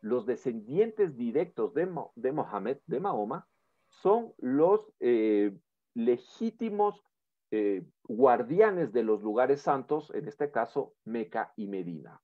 los 0.00 0.26
descendientes 0.26 1.16
directos 1.16 1.72
de, 1.74 1.88
de 2.16 2.32
Mohammed, 2.32 2.78
de 2.86 3.00
Mahoma, 3.00 3.48
son 3.88 4.34
los 4.38 4.92
eh, 5.00 5.56
legítimos 5.94 7.04
eh, 7.50 7.86
guardianes 8.04 8.92
de 8.92 9.04
los 9.04 9.22
lugares 9.22 9.60
santos, 9.60 10.10
en 10.14 10.26
este 10.26 10.50
caso 10.50 10.94
Meca 11.04 11.52
y 11.56 11.68
Medina. 11.68 12.20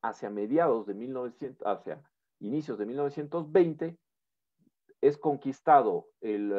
Hacia 0.00 0.30
mediados 0.30 0.86
de 0.86 0.94
1900, 0.94 1.66
hacia 1.66 2.02
inicios 2.40 2.78
de 2.78 2.86
1920, 2.86 3.98
es 5.00 5.18
conquistado 5.18 6.08
el, 6.20 6.52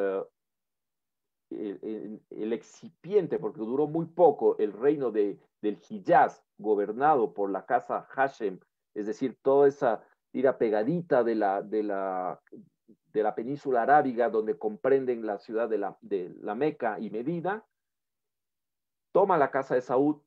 el, 1.50 2.52
excipiente, 2.52 3.38
porque 3.38 3.60
duró 3.60 3.86
muy 3.86 4.06
poco, 4.06 4.56
el 4.58 4.72
reino 4.72 5.10
de, 5.10 5.38
del 5.62 5.78
Hijaz, 5.88 6.42
gobernado 6.58 7.34
por 7.34 7.50
la 7.50 7.66
casa 7.66 8.02
Hashem, 8.10 8.58
es 8.94 9.06
decir, 9.06 9.38
toda 9.42 9.68
esa 9.68 10.02
tira 10.32 10.58
pegadita 10.58 11.22
de 11.22 11.34
la, 11.34 11.62
de 11.62 11.82
la, 11.82 12.40
de 13.12 13.22
la 13.22 13.34
península 13.34 13.82
arábiga, 13.82 14.30
donde 14.30 14.58
comprenden 14.58 15.26
la 15.26 15.38
ciudad 15.38 15.68
de 15.68 15.78
la, 15.78 15.96
de 16.00 16.34
la 16.40 16.54
Meca 16.54 16.98
y 16.98 17.10
Medina, 17.10 17.64
toma 19.12 19.38
la 19.38 19.50
casa 19.50 19.74
de 19.74 19.80
Saúd, 19.80 20.20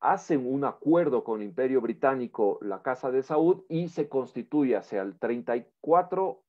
hacen 0.00 0.46
un 0.46 0.64
acuerdo 0.64 1.24
con 1.24 1.40
el 1.40 1.48
Imperio 1.48 1.80
Británico, 1.80 2.58
la 2.60 2.82
casa 2.82 3.10
de 3.10 3.22
Saúd, 3.22 3.64
y 3.68 3.88
se 3.88 4.08
constituye 4.08 4.76
hacia 4.76 5.02
el 5.02 5.18
34, 5.18 6.42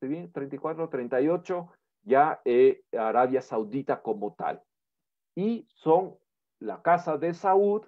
bien? 0.00 0.32
34, 0.32 0.88
38, 0.88 1.68
ya 2.04 2.40
eh, 2.44 2.82
Arabia 2.92 3.42
Saudita 3.42 4.02
como 4.02 4.34
tal. 4.34 4.62
Y 5.34 5.66
son 5.74 6.16
la 6.60 6.82
casa 6.82 7.18
de 7.18 7.34
Saúd 7.34 7.82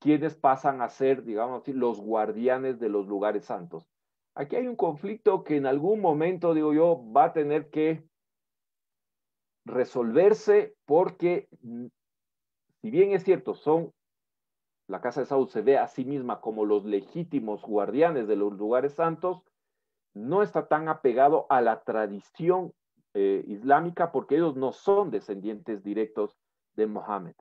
quienes 0.00 0.34
pasan 0.34 0.80
a 0.80 0.88
ser, 0.88 1.24
digamos 1.24 1.62
así, 1.62 1.72
los 1.72 2.00
guardianes 2.00 2.78
de 2.78 2.88
los 2.88 3.06
lugares 3.06 3.44
santos. 3.44 3.88
Aquí 4.34 4.56
hay 4.56 4.68
un 4.68 4.76
conflicto 4.76 5.42
que 5.42 5.56
en 5.56 5.66
algún 5.66 6.00
momento, 6.00 6.54
digo 6.54 6.72
yo, 6.72 7.02
va 7.12 7.24
a 7.24 7.32
tener 7.32 7.70
que 7.70 8.04
resolverse 9.64 10.76
porque 10.86 11.48
si 12.80 12.90
bien 12.90 13.12
es 13.12 13.24
cierto, 13.24 13.54
son, 13.54 13.92
la 14.86 15.00
Casa 15.00 15.20
de 15.20 15.26
Saúl 15.26 15.48
se 15.48 15.60
ve 15.60 15.76
a 15.76 15.88
sí 15.88 16.04
misma 16.04 16.40
como 16.40 16.64
los 16.64 16.84
legítimos 16.84 17.62
guardianes 17.62 18.28
de 18.28 18.36
los 18.36 18.52
lugares 18.54 18.94
santos, 18.94 19.42
no 20.14 20.42
está 20.42 20.68
tan 20.68 20.88
apegado 20.88 21.46
a 21.50 21.60
la 21.60 21.82
tradición 21.82 22.72
eh, 23.14 23.44
islámica 23.46 24.12
porque 24.12 24.36
ellos 24.36 24.56
no 24.56 24.72
son 24.72 25.10
descendientes 25.10 25.82
directos 25.82 26.36
de 26.74 26.86
Mohammed. 26.86 27.34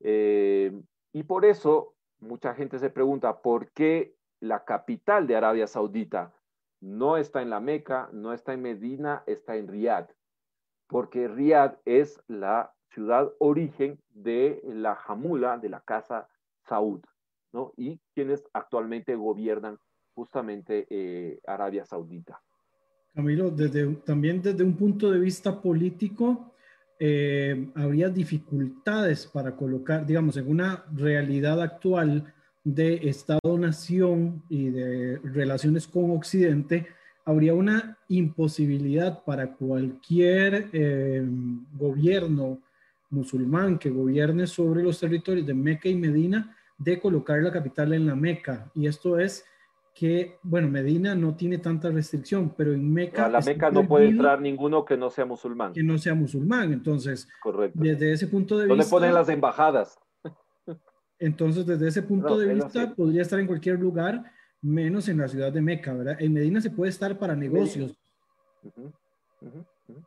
Eh, 0.00 0.72
y 1.12 1.22
por 1.22 1.44
eso 1.44 1.94
mucha 2.20 2.54
gente 2.54 2.78
se 2.78 2.90
pregunta 2.90 3.40
por 3.40 3.70
qué 3.72 4.14
la 4.40 4.64
capital 4.64 5.26
de 5.26 5.36
Arabia 5.36 5.66
Saudita 5.66 6.32
no 6.80 7.16
está 7.16 7.42
en 7.42 7.50
la 7.50 7.60
Meca, 7.60 8.08
no 8.12 8.32
está 8.32 8.52
en 8.52 8.62
Medina, 8.62 9.24
está 9.26 9.56
en 9.56 9.68
Riyadh, 9.68 10.10
porque 10.86 11.28
Riyadh 11.28 11.78
es 11.84 12.22
la 12.28 12.72
ciudad 12.90 13.32
origen 13.38 14.00
de 14.10 14.60
la 14.64 14.94
Jamula, 14.94 15.58
de 15.58 15.68
la 15.68 15.80
casa 15.80 16.28
Saud, 16.66 17.00
¿no? 17.52 17.72
Y 17.76 18.00
quienes 18.14 18.44
actualmente 18.52 19.14
gobiernan 19.16 19.78
justamente 20.14 20.86
eh, 20.90 21.40
Arabia 21.46 21.84
Saudita. 21.84 22.42
Camilo, 23.18 23.52
también 24.04 24.40
desde 24.40 24.62
un 24.62 24.74
punto 24.74 25.10
de 25.10 25.18
vista 25.18 25.60
político, 25.60 26.52
eh, 27.00 27.68
habría 27.74 28.08
dificultades 28.08 29.26
para 29.26 29.56
colocar, 29.56 30.06
digamos, 30.06 30.36
en 30.36 30.48
una 30.48 30.84
realidad 30.94 31.60
actual 31.60 32.32
de 32.62 33.08
Estado-nación 33.08 34.44
y 34.48 34.70
de 34.70 35.18
relaciones 35.24 35.88
con 35.88 36.12
Occidente, 36.12 36.86
habría 37.24 37.54
una 37.54 37.98
imposibilidad 38.06 39.24
para 39.24 39.52
cualquier 39.52 40.68
eh, 40.72 41.26
gobierno 41.76 42.60
musulmán 43.10 43.80
que 43.80 43.90
gobierne 43.90 44.46
sobre 44.46 44.84
los 44.84 45.00
territorios 45.00 45.44
de 45.44 45.54
Meca 45.54 45.88
y 45.88 45.96
Medina 45.96 46.56
de 46.78 47.00
colocar 47.00 47.42
la 47.42 47.50
capital 47.50 47.94
en 47.94 48.06
la 48.06 48.14
Meca. 48.14 48.70
Y 48.76 48.86
esto 48.86 49.18
es 49.18 49.44
que, 49.98 50.38
bueno, 50.44 50.68
Medina 50.68 51.16
no 51.16 51.34
tiene 51.34 51.58
tanta 51.58 51.90
restricción, 51.90 52.54
pero 52.56 52.72
en 52.72 52.88
Meca... 52.88 53.26
A 53.26 53.28
la 53.28 53.40
Meca 53.40 53.68
no 53.68 53.88
puede 53.88 54.06
entrar 54.06 54.40
ninguno 54.40 54.84
que 54.84 54.96
no 54.96 55.10
sea 55.10 55.24
musulmán. 55.24 55.72
Que 55.72 55.82
no 55.82 55.98
sea 55.98 56.14
musulmán. 56.14 56.72
Entonces, 56.72 57.28
desde 57.74 58.12
ese 58.12 58.28
punto 58.28 58.56
de 58.56 58.66
vista... 58.66 58.76
¿Dónde 58.76 58.88
ponen 58.88 59.12
las 59.12 59.28
embajadas? 59.28 59.98
Entonces, 61.18 61.66
desde 61.66 61.88
ese 61.88 62.02
punto 62.02 62.38
de 62.38 62.54
vista, 62.54 62.94
podría 62.94 63.22
estar 63.22 63.40
en 63.40 63.48
cualquier 63.48 63.80
lugar, 63.80 64.22
menos 64.62 65.08
en 65.08 65.18
la 65.18 65.26
ciudad 65.26 65.52
de 65.52 65.62
Meca, 65.62 65.92
¿verdad? 65.94 66.16
En 66.20 66.32
Medina 66.32 66.60
se 66.60 66.70
puede 66.70 66.90
estar 66.90 67.18
para 67.18 67.34
negocios. 67.34 67.98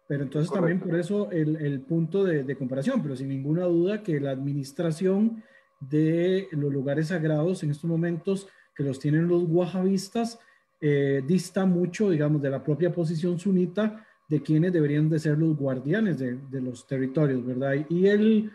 Pero 0.07 0.23
entonces 0.23 0.53
también 0.53 0.79
por 0.79 0.95
eso 0.95 1.29
el, 1.31 1.57
el 1.57 1.81
punto 1.81 2.23
de, 2.23 2.45
de, 2.45 2.55
comparación, 2.55 3.03
pero 3.03 3.17
sin 3.17 3.27
ninguna 3.27 3.65
duda 3.65 4.03
que 4.03 4.21
la 4.21 4.31
administración 4.31 5.43
de 5.81 6.47
los 6.51 6.71
lugares 6.71 7.09
sagrados 7.09 7.61
en 7.63 7.71
estos 7.71 7.89
momentos 7.89 8.47
que 8.75 8.83
los 8.83 8.99
tienen 8.99 9.27
los 9.27 9.43
wahabistas 9.43 10.39
eh, 10.79 11.21
dista 11.25 11.65
mucho, 11.65 12.09
digamos, 12.09 12.41
de 12.41 12.49
la 12.49 12.63
propia 12.63 12.91
posición 12.91 13.37
sunita 13.37 14.05
de 14.27 14.41
quienes 14.41 14.73
deberían 14.73 15.09
de 15.09 15.19
ser 15.19 15.37
los 15.37 15.55
guardianes 15.55 16.17
de, 16.17 16.37
de 16.37 16.61
los 16.61 16.87
territorios, 16.87 17.45
¿verdad? 17.45 17.73
Y 17.89 18.07
el, 18.07 18.51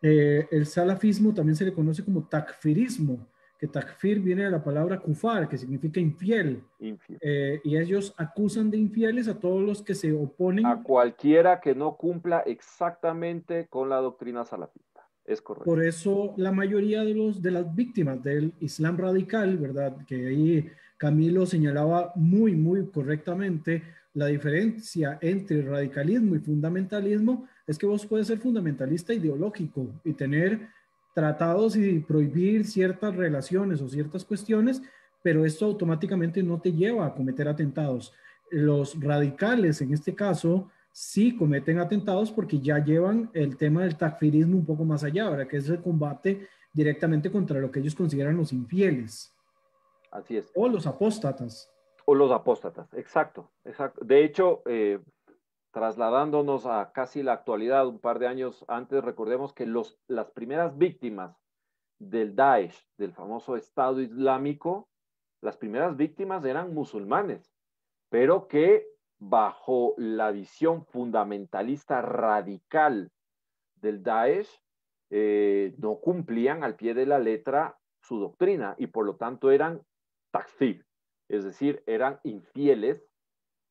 eh, 0.00 0.46
el 0.50 0.66
salafismo 0.66 1.34
también 1.34 1.56
se 1.56 1.64
le 1.64 1.72
conoce 1.72 2.04
como 2.04 2.28
takfirismo, 2.28 3.26
que 3.58 3.66
takfir 3.66 4.20
viene 4.20 4.44
de 4.44 4.50
la 4.50 4.62
palabra 4.62 5.00
kufar, 5.00 5.48
que 5.48 5.58
significa 5.58 5.98
infiel. 5.98 6.62
Eh, 7.20 7.60
y 7.64 7.76
ellos 7.76 8.14
acusan 8.16 8.70
de 8.70 8.76
infieles 8.76 9.28
a 9.28 9.38
todos 9.38 9.62
los 9.62 9.82
que 9.82 9.94
se 9.94 10.12
oponen. 10.12 10.66
A 10.66 10.82
cualquiera 10.82 11.60
que 11.60 11.74
no 11.74 11.96
cumpla 11.96 12.40
exactamente 12.40 13.66
con 13.68 13.88
la 13.88 13.96
doctrina 13.96 14.44
salafista. 14.44 14.95
Es 15.26 15.40
correcto. 15.40 15.64
Por 15.64 15.82
eso 15.82 16.34
la 16.36 16.52
mayoría 16.52 17.02
de, 17.04 17.14
los, 17.14 17.42
de 17.42 17.50
las 17.50 17.74
víctimas 17.74 18.22
del 18.22 18.52
Islam 18.60 18.96
radical, 18.96 19.58
¿verdad? 19.58 19.96
Que 20.06 20.28
ahí 20.28 20.70
Camilo 20.96 21.44
señalaba 21.46 22.12
muy, 22.14 22.54
muy 22.54 22.86
correctamente 22.86 23.82
la 24.14 24.26
diferencia 24.26 25.18
entre 25.20 25.60
radicalismo 25.60 26.36
y 26.36 26.38
fundamentalismo 26.38 27.46
es 27.66 27.76
que 27.76 27.84
vos 27.84 28.06
puedes 28.06 28.28
ser 28.28 28.38
fundamentalista 28.38 29.12
ideológico 29.12 29.88
y 30.04 30.14
tener 30.14 30.68
tratados 31.14 31.76
y 31.76 31.98
prohibir 31.98 32.64
ciertas 32.64 33.14
relaciones 33.14 33.82
o 33.82 33.88
ciertas 33.88 34.24
cuestiones, 34.24 34.80
pero 35.22 35.44
esto 35.44 35.66
automáticamente 35.66 36.42
no 36.42 36.60
te 36.60 36.72
lleva 36.72 37.04
a 37.04 37.14
cometer 37.14 37.46
atentados. 37.46 38.14
Los 38.50 38.98
radicales, 38.98 39.82
en 39.82 39.92
este 39.92 40.14
caso, 40.14 40.70
sí 40.96 41.36
cometen 41.36 41.78
atentados 41.78 42.32
porque 42.32 42.58
ya 42.58 42.82
llevan 42.82 43.28
el 43.34 43.58
tema 43.58 43.82
del 43.82 43.98
takfirismo 43.98 44.56
un 44.56 44.64
poco 44.64 44.82
más 44.86 45.04
allá, 45.04 45.28
¿verdad? 45.28 45.46
Que 45.46 45.58
es 45.58 45.68
el 45.68 45.82
combate 45.82 46.48
directamente 46.72 47.30
contra 47.30 47.60
lo 47.60 47.70
que 47.70 47.80
ellos 47.80 47.94
consideran 47.94 48.38
los 48.38 48.50
infieles. 48.50 49.36
Así 50.10 50.38
es. 50.38 50.50
O 50.54 50.66
los 50.70 50.86
apóstatas. 50.86 51.70
O 52.06 52.14
los 52.14 52.32
apóstatas, 52.32 52.94
exacto. 52.94 53.50
exacto. 53.66 54.02
De 54.06 54.24
hecho, 54.24 54.62
eh, 54.64 54.98
trasladándonos 55.70 56.64
a 56.64 56.90
casi 56.92 57.22
la 57.22 57.34
actualidad, 57.34 57.86
un 57.86 57.98
par 57.98 58.18
de 58.18 58.28
años 58.28 58.64
antes, 58.66 59.04
recordemos 59.04 59.52
que 59.52 59.66
los, 59.66 59.98
las 60.08 60.30
primeras 60.30 60.78
víctimas 60.78 61.36
del 61.98 62.34
Daesh, 62.34 62.86
del 62.96 63.12
famoso 63.12 63.56
Estado 63.56 64.00
Islámico, 64.00 64.88
las 65.42 65.58
primeras 65.58 65.94
víctimas 65.94 66.42
eran 66.46 66.72
musulmanes, 66.72 67.52
pero 68.08 68.48
que 68.48 68.95
bajo 69.18 69.94
la 69.96 70.30
visión 70.30 70.84
fundamentalista 70.84 72.02
radical 72.02 73.10
del 73.76 74.02
Daesh, 74.02 74.50
eh, 75.10 75.74
no 75.78 76.00
cumplían 76.00 76.64
al 76.64 76.76
pie 76.76 76.94
de 76.94 77.06
la 77.06 77.18
letra 77.18 77.78
su 78.00 78.18
doctrina 78.18 78.74
y 78.78 78.88
por 78.88 79.06
lo 79.06 79.16
tanto 79.16 79.50
eran 79.50 79.82
takfir, 80.30 80.84
es 81.28 81.44
decir, 81.44 81.82
eran 81.86 82.20
infieles, 82.24 83.08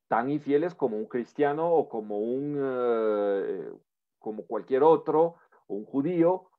tan 0.08 0.29
infieles 0.29 0.75
como 0.75 0.97
un 0.97 1.05
cristiano 1.05 1.71
o 1.71 1.89
como 1.89 2.19
un 2.19 2.58
eh, 2.58 3.71
como 4.19 4.45
cualquier 4.45 4.84
otro, 4.84 5.36
un 5.67 5.86
judío, 5.86 6.49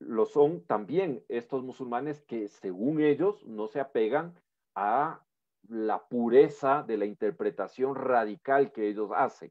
lo 0.00 0.26
son 0.26 0.64
también 0.64 1.24
estos 1.28 1.62
musulmanes 1.62 2.22
que 2.22 2.48
según 2.48 3.00
ellos 3.00 3.44
no 3.46 3.68
se 3.68 3.80
apegan 3.80 4.34
a 4.74 5.24
la 5.68 6.06
pureza 6.06 6.82
de 6.82 6.96
la 6.96 7.06
interpretación 7.06 7.94
radical 7.94 8.72
que 8.72 8.88
ellos 8.88 9.10
hacen. 9.14 9.50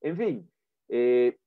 En 0.00 0.16
fin, 0.16 0.50
eh, 0.88 1.38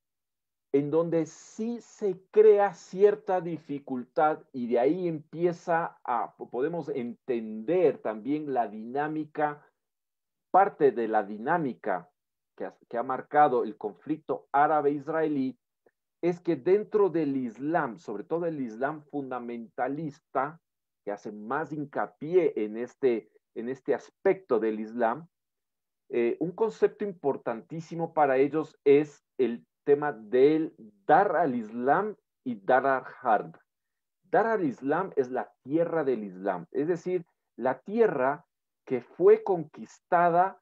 en 0.72 0.92
donde 0.92 1.26
sí 1.26 1.80
se 1.82 2.20
crea 2.32 2.74
cierta 2.74 3.42
dificultad 3.42 4.44
y 4.52 4.68
de 4.68 4.80
ahí 4.80 5.08
empieza 5.08 6.00
a, 6.04 6.36
podemos 6.36 6.90
entender 6.90 8.00
también 8.00 8.54
la 8.54 8.68
dinámica, 8.68 9.66
parte 10.52 10.92
de 10.92 11.08
la 11.08 11.24
dinámica 11.24 12.10
que 12.56 12.72
que 12.90 12.98
ha 12.98 13.04
marcado 13.04 13.64
el 13.64 13.78
conflicto 13.78 14.48
árabe-israelí, 14.52 15.58
es 16.22 16.42
que 16.42 16.56
dentro 16.56 17.10
del 17.10 17.38
Islam, 17.38 17.98
sobre 17.98 18.24
todo 18.24 18.46
el 18.46 18.60
Islam 18.60 19.04
fundamentalista, 19.04 20.60
que 21.06 21.12
hace 21.12 21.32
más 21.32 21.72
hincapié 21.72 22.54
en 22.58 22.78
este 22.78 23.32
en 23.56 23.70
este 23.70 23.94
aspecto 23.94 24.60
del 24.60 24.80
Islam, 24.80 25.28
eh, 26.10 26.38
un 26.40 26.52
concepto 26.52 27.06
importantísimo 27.06 28.14
para 28.14 28.38
ellos 28.38 28.78
es 28.84 29.24
el 29.38 29.66
tema 29.84 30.12
del 30.12 30.74
dar 31.06 31.36
al 31.36 31.56
Islam 31.56 32.16
y 32.44 32.56
dar 32.56 32.88
al 32.88 33.04
Hard. 33.22 33.56
Dar 34.24 34.48
al 34.48 34.64
Islam 34.64 35.12
es 35.16 35.30
la 35.30 35.52
tierra 35.64 36.04
del 36.04 36.24
Islam, 36.24 36.66
es 36.72 36.88
decir, 36.88 37.26
la 37.56 37.80
tierra 37.80 38.46
que 38.86 39.02
fue 39.02 39.44
conquistada 39.44 40.60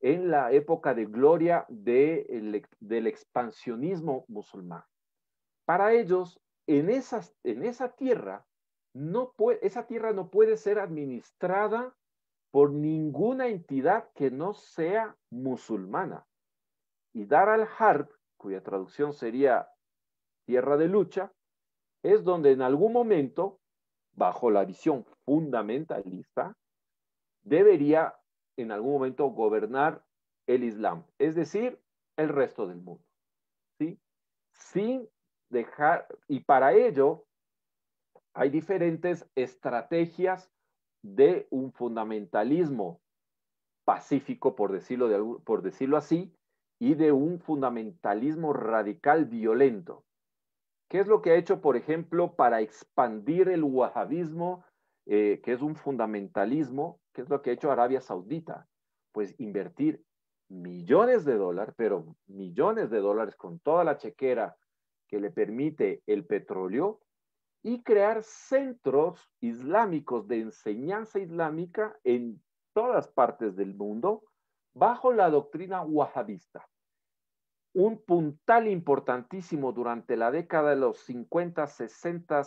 en 0.00 0.30
la 0.30 0.52
época 0.52 0.94
de 0.94 1.06
gloria 1.06 1.66
de 1.68 2.64
del 2.80 3.06
expansionismo 3.06 4.24
musulmán. 4.28 4.84
Para 5.66 5.92
ellos, 5.92 6.40
en, 6.66 6.90
en 6.90 7.64
esa 7.64 7.88
tierra, 7.94 8.46
no 8.94 9.34
esa 9.60 9.86
tierra 9.86 10.12
no 10.12 10.30
puede 10.30 10.56
ser 10.56 10.78
administrada 10.78 11.94
por 12.50 12.72
ninguna 12.72 13.48
entidad 13.48 14.10
que 14.14 14.30
no 14.30 14.54
sea 14.54 15.16
musulmana. 15.30 16.26
Y 17.12 17.24
Dar 17.26 17.48
al-Harb, 17.48 18.08
cuya 18.36 18.62
traducción 18.62 19.12
sería 19.12 19.68
tierra 20.46 20.76
de 20.76 20.88
lucha, 20.88 21.32
es 22.02 22.24
donde 22.24 22.52
en 22.52 22.62
algún 22.62 22.92
momento, 22.92 23.60
bajo 24.14 24.50
la 24.50 24.64
visión 24.64 25.04
fundamentalista, 25.24 26.56
debería 27.42 28.14
en 28.56 28.72
algún 28.72 28.92
momento 28.92 29.26
gobernar 29.26 30.04
el 30.46 30.64
Islam, 30.64 31.04
es 31.18 31.34
decir, 31.34 31.80
el 32.16 32.28
resto 32.28 32.66
del 32.66 32.78
mundo. 32.78 33.04
¿sí? 33.78 33.98
Sin 34.52 35.08
dejar, 35.50 36.06
y 36.28 36.40
para 36.40 36.72
ello 36.72 37.24
hay 38.34 38.50
diferentes 38.50 39.28
estrategias 39.34 40.50
de 41.02 41.46
un 41.50 41.72
fundamentalismo 41.72 43.00
pacífico, 43.84 44.54
por 44.54 44.72
decirlo, 44.72 45.40
por 45.44 45.62
decirlo 45.62 45.96
así, 45.96 46.32
y 46.78 46.94
de 46.94 47.12
un 47.12 47.40
fundamentalismo 47.40 48.52
radical 48.52 49.26
violento. 49.26 50.04
¿Qué 50.88 50.98
es 50.98 51.06
lo 51.06 51.22
que 51.22 51.30
ha 51.30 51.36
hecho, 51.36 51.60
por 51.60 51.76
ejemplo, 51.76 52.34
para 52.34 52.60
expandir 52.60 53.48
el 53.48 53.62
wahhabismo, 53.62 54.64
eh, 55.06 55.40
que 55.44 55.52
es 55.52 55.62
un 55.62 55.76
fundamentalismo? 55.76 57.00
¿Qué 57.12 57.22
es 57.22 57.28
lo 57.28 57.42
que 57.42 57.50
ha 57.50 57.52
hecho 57.52 57.70
Arabia 57.70 58.00
Saudita? 58.00 58.66
Pues 59.12 59.34
invertir 59.38 60.02
millones 60.48 61.24
de 61.24 61.36
dólares, 61.36 61.74
pero 61.76 62.16
millones 62.26 62.90
de 62.90 62.98
dólares 62.98 63.36
con 63.36 63.60
toda 63.60 63.84
la 63.84 63.98
chequera 63.98 64.56
que 65.08 65.20
le 65.20 65.30
permite 65.30 66.02
el 66.06 66.24
petróleo 66.24 67.00
y 67.62 67.82
crear 67.82 68.22
centros 68.22 69.30
islámicos 69.40 70.26
de 70.26 70.40
enseñanza 70.40 71.18
islámica 71.18 71.98
en 72.04 72.42
todas 72.72 73.08
partes 73.08 73.56
del 73.56 73.74
mundo 73.74 74.24
bajo 74.74 75.12
la 75.12 75.28
doctrina 75.28 75.82
wahhabista. 75.82 76.66
Un 77.74 78.02
puntal 78.02 78.66
importantísimo 78.66 79.72
durante 79.72 80.16
la 80.16 80.30
década 80.30 80.70
de 80.70 80.76
los 80.76 80.98
50, 81.00 81.66
60 81.66 82.42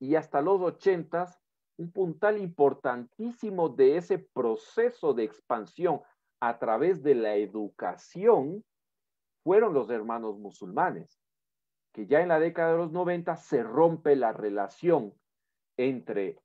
y 0.00 0.14
hasta 0.14 0.42
los 0.42 0.60
80, 0.60 1.26
un 1.78 1.92
puntal 1.92 2.38
importantísimo 2.38 3.68
de 3.68 3.96
ese 3.96 4.18
proceso 4.18 5.14
de 5.14 5.24
expansión 5.24 6.02
a 6.40 6.58
través 6.58 7.02
de 7.02 7.14
la 7.14 7.34
educación 7.34 8.64
fueron 9.42 9.74
los 9.74 9.90
hermanos 9.90 10.38
musulmanes 10.38 11.18
que 11.98 12.06
ya 12.06 12.20
en 12.20 12.28
la 12.28 12.38
década 12.38 12.70
de 12.70 12.78
los 12.78 12.92
90 12.92 13.34
se 13.34 13.60
rompe 13.60 14.14
la 14.14 14.32
relación 14.32 15.12
entre 15.76 16.38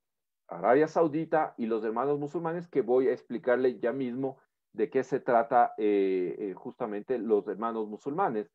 Arabia 0.48 0.88
Saudita 0.88 1.54
y 1.58 1.68
los 1.68 1.84
hermanos 1.84 2.18
musulmanes, 2.18 2.68
que 2.68 2.82
voy 2.82 3.08
a 3.08 3.14
explicarle 3.14 3.78
ya 3.78 3.94
mismo 3.94 4.40
de 4.72 4.90
qué 4.90 5.04
se 5.04 5.20
trata 5.20 5.76
eh, 5.78 6.36
eh, 6.40 6.54
justamente 6.56 7.20
los 7.20 7.48
hermanos 7.48 7.88
musulmanes, 7.88 8.50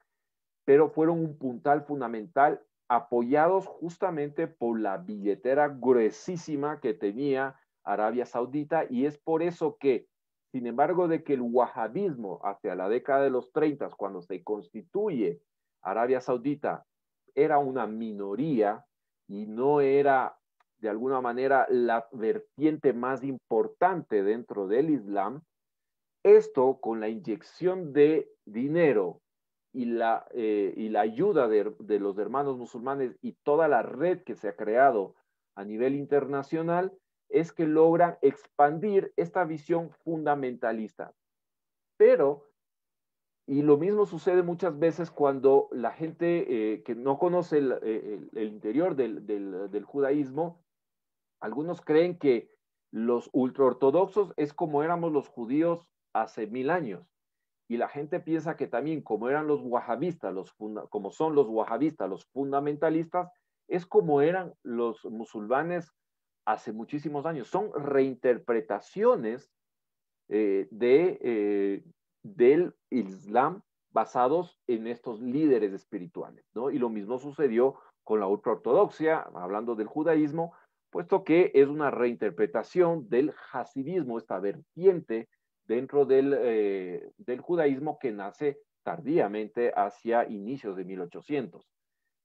pero 0.64 0.88
fueron 0.88 1.20
un 1.20 1.38
puntal 1.38 1.82
fundamental 1.82 2.60
apoyados 2.88 3.68
justamente 3.68 4.48
por 4.48 4.80
la 4.80 4.96
billetera 4.96 5.68
gruesísima 5.68 6.80
que 6.80 6.94
tenía 6.94 7.60
Arabia 7.84 8.26
Saudita 8.26 8.86
y 8.90 9.06
es 9.06 9.18
por 9.18 9.44
eso 9.44 9.76
que, 9.78 10.08
sin 10.50 10.66
embargo, 10.66 11.06
de 11.06 11.22
que 11.22 11.34
el 11.34 11.42
wahabismo 11.42 12.40
hacia 12.42 12.74
la 12.74 12.88
década 12.88 13.22
de 13.22 13.30
los 13.30 13.52
30, 13.52 13.88
cuando 13.90 14.20
se 14.20 14.42
constituye 14.42 15.40
Arabia 15.80 16.20
Saudita 16.20 16.84
era 17.42 17.58
una 17.58 17.86
minoría 17.86 18.84
y 19.28 19.46
no 19.46 19.80
era 19.80 20.38
de 20.78 20.88
alguna 20.88 21.20
manera 21.20 21.66
la 21.70 22.08
vertiente 22.12 22.92
más 22.92 23.24
importante 23.24 24.22
dentro 24.22 24.66
del 24.66 24.90
Islam, 24.90 25.42
esto 26.22 26.78
con 26.80 27.00
la 27.00 27.08
inyección 27.08 27.92
de 27.92 28.30
dinero 28.44 29.20
y 29.72 29.86
la, 29.86 30.26
eh, 30.32 30.72
y 30.76 30.88
la 30.88 31.00
ayuda 31.02 31.48
de, 31.48 31.74
de, 31.80 31.98
los 31.98 32.18
hermanos 32.18 32.56
musulmanes 32.56 33.16
y 33.22 33.32
toda 33.44 33.68
la 33.68 33.82
red 33.82 34.22
que 34.22 34.34
se 34.34 34.48
ha 34.48 34.56
creado 34.56 35.14
a 35.54 35.64
nivel 35.64 35.94
internacional, 35.94 36.92
es 37.28 37.52
que 37.52 37.66
logran 37.66 38.16
expandir 38.22 39.12
esta 39.16 39.44
visión 39.44 39.90
fundamentalista. 39.90 41.12
Pero 41.96 42.47
y 43.48 43.62
lo 43.62 43.78
mismo 43.78 44.04
sucede 44.04 44.42
muchas 44.42 44.78
veces 44.78 45.10
cuando 45.10 45.68
la 45.72 45.90
gente 45.90 46.74
eh, 46.74 46.82
que 46.82 46.94
no 46.94 47.18
conoce 47.18 47.56
el, 47.56 47.78
eh, 47.82 48.44
interior 48.44 48.94
del, 48.94 49.84
judaísmo, 49.86 50.62
algunos 51.40 51.80
creen 51.80 52.18
que 52.18 52.50
los 52.92 53.30
ultraortodoxos 53.32 54.34
es 54.36 54.52
como 54.52 54.82
éramos 54.82 55.12
los 55.12 55.28
judíos 55.28 55.88
hace 56.12 56.46
mil 56.46 56.68
años. 56.68 57.08
Y 57.70 57.78
la 57.78 57.88
gente 57.88 58.20
piensa 58.20 58.54
que 58.54 58.66
también 58.66 59.00
como 59.00 59.30
eran 59.30 59.46
los 59.46 59.62
wahabistas, 59.62 60.34
los 60.34 60.54
como 60.90 61.10
son 61.10 61.34
los 61.34 61.48
wahabistas, 61.48 62.10
los 62.10 62.26
fundamentalistas, 62.26 63.30
es 63.66 63.86
como 63.86 64.20
eran 64.20 64.52
los 64.62 65.06
musulmanes 65.06 65.90
hace 66.44 66.72
muchísimos 66.72 67.24
años. 67.24 67.48
Son 67.48 67.72
reinterpretaciones 67.72 69.50
eh, 70.28 70.68
de, 70.70 71.82
del 72.22 72.74
Islam 72.90 73.62
basados 73.90 74.58
en 74.66 74.86
estos 74.86 75.20
líderes 75.20 75.72
espirituales, 75.72 76.44
¿no? 76.54 76.70
Y 76.70 76.78
lo 76.78 76.88
mismo 76.88 77.18
sucedió 77.18 77.76
con 78.04 78.20
la 78.20 78.26
ultraortodoxia, 78.26 79.20
hablando 79.34 79.74
del 79.74 79.86
judaísmo, 79.86 80.54
puesto 80.90 81.24
que 81.24 81.50
es 81.54 81.68
una 81.68 81.90
reinterpretación 81.90 83.08
del 83.08 83.34
hasidismo, 83.52 84.18
esta 84.18 84.38
vertiente 84.40 85.28
dentro 85.66 86.06
del, 86.06 86.34
eh, 86.38 87.12
del 87.18 87.40
judaísmo 87.40 87.98
que 87.98 88.12
nace 88.12 88.60
tardíamente 88.82 89.72
hacia 89.76 90.28
inicios 90.28 90.76
de 90.76 90.84
1800. 90.84 91.66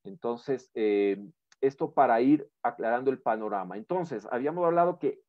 Entonces, 0.05 0.69
eh, 0.75 1.17
esto 1.59 1.93
para 1.93 2.21
ir 2.21 2.47
aclarando 2.61 3.11
el 3.11 3.21
panorama. 3.21 3.77
Entonces, 3.77 4.27
habíamos 4.31 4.65
hablado 4.65 4.99
que 4.99 5.19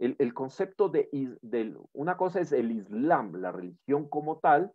el, 0.00 0.34
concepto 0.34 0.88
de, 0.88 1.08
una 1.92 2.16
cosa 2.16 2.40
es 2.40 2.52
el 2.52 2.72
Islam, 2.72 3.34
la 3.36 3.52
religión 3.52 4.08
como 4.08 4.38
tal, 4.38 4.72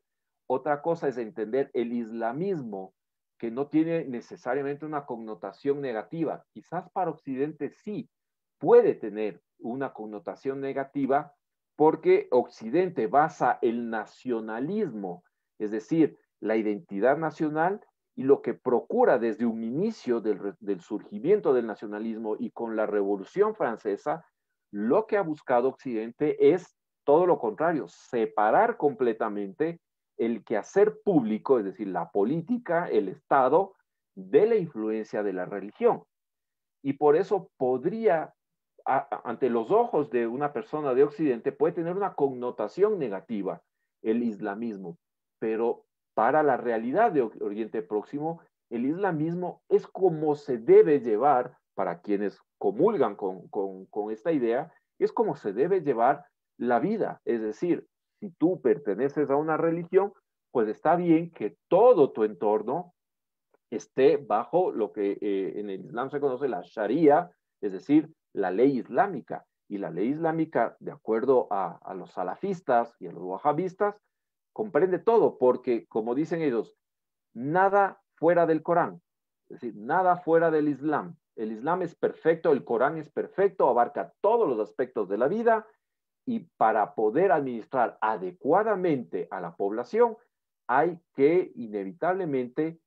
otra 0.47 0.83
cosa 0.83 1.07
es 1.07 1.17
entender 1.17 1.71
el 1.73 1.93
islamismo, 1.93 2.93
que 3.39 3.49
no 3.49 3.67
tiene 3.67 4.05
necesariamente 4.05 4.85
una 4.85 5.05
connotación 5.05 5.81
negativa. 5.81 6.45
Quizás 6.53 6.89
para 6.91 7.09
Occidente 7.09 7.69
sí 7.71 8.07
puede 8.59 8.93
tener 8.93 9.41
una 9.59 9.93
connotación 9.93 10.61
negativa 10.61 11.33
porque 11.75 12.27
Occidente 12.31 13.07
basa 13.07 13.57
el 13.61 13.89
nacionalismo, 13.89 15.23
es 15.59 15.71
decir, 15.71 16.17
la 16.39 16.55
identidad 16.55 17.17
nacional 17.17 17.81
y 18.15 18.23
lo 18.23 18.41
que 18.41 18.53
procura 18.53 19.17
desde 19.17 19.45
un 19.45 19.63
inicio 19.63 20.21
del, 20.21 20.53
del, 20.59 20.81
surgimiento 20.81 21.53
del 21.53 21.65
nacionalismo 21.65 22.35
y 22.39 22.51
con 22.51 22.75
la 22.75 22.85
Revolución 22.85 23.55
Francesa, 23.55 24.23
lo 24.75 25.07
que 25.07 25.15
ha 25.15 25.21
buscado 25.21 25.69
Occidente 25.69 26.53
es 26.53 26.75
todo 27.05 27.25
lo 27.25 27.39
contrario, 27.39 27.87
separar 27.87 28.75
completamente 28.75 29.79
el 30.17 30.43
quehacer 30.43 30.99
público, 31.01 31.59
es 31.59 31.63
decir, 31.63 31.87
la 31.87 32.11
política, 32.11 32.89
el 32.89 33.07
Estado, 33.07 33.73
de 34.15 34.45
la 34.45 34.55
influencia 34.57 35.23
de 35.23 35.31
la 35.31 35.45
religión. 35.45 36.03
Y 36.83 36.93
por 36.93 37.15
eso 37.15 37.49
podría, 37.55 38.33
ante 38.83 39.49
los 39.49 39.71
ojos 39.71 40.09
de 40.09 40.27
una 40.27 40.51
persona 40.51 40.93
de 40.93 41.05
Occidente, 41.05 41.53
puede 41.53 41.71
tener 41.71 41.95
una 41.95 42.13
connotación 42.13 42.99
negativa 42.99 43.61
el 44.01 44.23
islamismo, 44.23 44.97
pero 45.39 45.85
para 46.15 46.43
la 46.43 46.57
realidad 46.57 47.13
de 47.13 47.21
Oriente 47.21 47.81
Próximo, 47.81 48.41
el 48.69 48.85
islamismo 48.85 49.61
es 49.69 49.87
como 49.87 50.35
se 50.35 50.57
debe 50.57 50.99
llevar, 50.99 51.57
para 51.75 52.01
quienes 52.01 52.39
comulgan 52.57 53.15
con, 53.15 53.47
con 53.47 54.11
esta 54.11 54.31
idea, 54.31 54.73
es 54.97 55.11
como 55.11 55.35
se 55.35 55.53
debe 55.53 55.81
llevar 55.81 56.25
la 56.57 56.79
vida. 56.79 57.21
Es 57.25 57.41
decir, 57.41 57.87
si 58.19 58.31
tú 58.31 58.61
perteneces 58.61 59.29
a 59.29 59.35
una 59.35 59.57
religión, 59.57 60.13
pues 60.51 60.67
está 60.69 60.95
bien 60.95 61.31
que 61.31 61.57
todo 61.67 62.11
tu 62.11 62.23
entorno 62.23 62.93
esté 63.69 64.17
bajo 64.17 64.71
lo 64.71 64.91
que 64.91 65.17
eh, 65.21 65.59
en 65.59 65.69
el 65.69 65.85
Islam 65.85 66.09
se 66.09 66.19
conoce 66.19 66.47
la 66.47 66.61
Sharia, 66.63 67.31
es 67.61 67.71
decir, 67.71 68.13
la 68.33 68.51
ley 68.51 68.79
islámica. 68.79 69.45
Y 69.67 69.79
la 69.79 69.89
ley 69.89 70.09
islámica, 70.09 70.77
de 70.79 70.91
acuerdo 70.91 71.47
a, 71.49 71.93
los 71.95 72.11
salafistas 72.11 72.95
y 72.99 73.07
a 73.07 73.11
los 73.11 73.23
wahabistas, 73.23 73.95
comprende 74.53 74.99
todo, 74.99 75.37
porque 75.39 75.87
como 75.87 76.13
dicen 76.13 76.41
ellos, 76.41 76.75
nada 77.33 77.99
fuera 78.13 78.45
del 78.45 78.61
Corán, 78.61 79.01
es 79.49 79.59
decir, 79.59 79.75
nada 79.75 80.17
fuera 80.17 80.51
del 80.51 80.69
Islam. 80.69 81.17
El 81.35 81.51
Islam 81.51 81.81
es 81.81 81.95
perfecto, 81.95 82.51
el 82.51 82.63
Corán 82.63 82.97
es 82.97 83.09
perfecto, 83.09 83.67
abarca 83.67 84.13
todos 84.21 84.47
los 84.47 84.59
aspectos 84.59 85.09
de 85.09 85.17
la 85.17 85.27
vida 85.27 85.67
y 86.25 86.39
para 86.57 86.95
poder 86.95 87.31
administrar 87.31 87.97
adecuadamente 88.01 89.27
a 89.31 89.41
la 89.41 89.55
población 89.55 90.17
hay 90.67 90.99
que 91.13 91.51
inevitablemente 91.55 92.79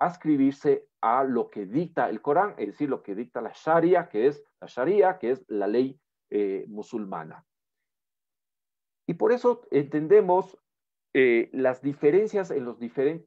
ascribirse 0.00 0.88
a 1.00 1.24
lo 1.24 1.50
que 1.50 1.66
dicta 1.66 2.08
el 2.08 2.20
Corán, 2.20 2.54
es 2.58 2.68
decir, 2.68 2.88
lo 2.88 3.02
que 3.02 3.14
dicta 3.14 3.40
la 3.40 3.52
Sharia, 3.54 4.08
que 4.08 4.26
es 4.26 4.42
la 4.60 4.66
Sharia, 4.66 5.18
que 5.18 5.32
es 5.32 5.44
la 5.48 5.68
ley 5.68 6.00
eh, 6.30 6.64
musulmana. 6.68 7.44
Y 9.06 9.14
por 9.14 9.32
eso 9.32 9.62
entendemos 9.70 10.58
eh, 11.14 11.50
las 11.52 11.82
diferencias 11.82 12.50
eh, 12.50 12.60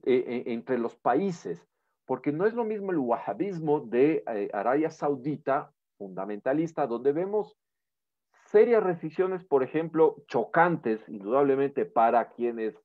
entre 0.03 0.77
los 0.77 0.95
países, 0.95 1.67
porque 2.05 2.31
no 2.31 2.45
es 2.45 2.53
lo 2.53 2.63
mismo 2.63 2.91
el 2.91 2.99
wahabismo 2.99 3.81
de 3.81 4.23
Arabia 4.53 4.91
Saudita, 4.91 5.71
fundamentalista, 5.97 6.87
donde 6.87 7.13
vemos 7.13 7.57
serias 8.45 8.83
restricciones, 8.83 9.43
por 9.43 9.63
ejemplo, 9.63 10.17
chocantes, 10.27 11.01
indudablemente, 11.07 11.85
para 11.85 12.29
quienes 12.29 12.75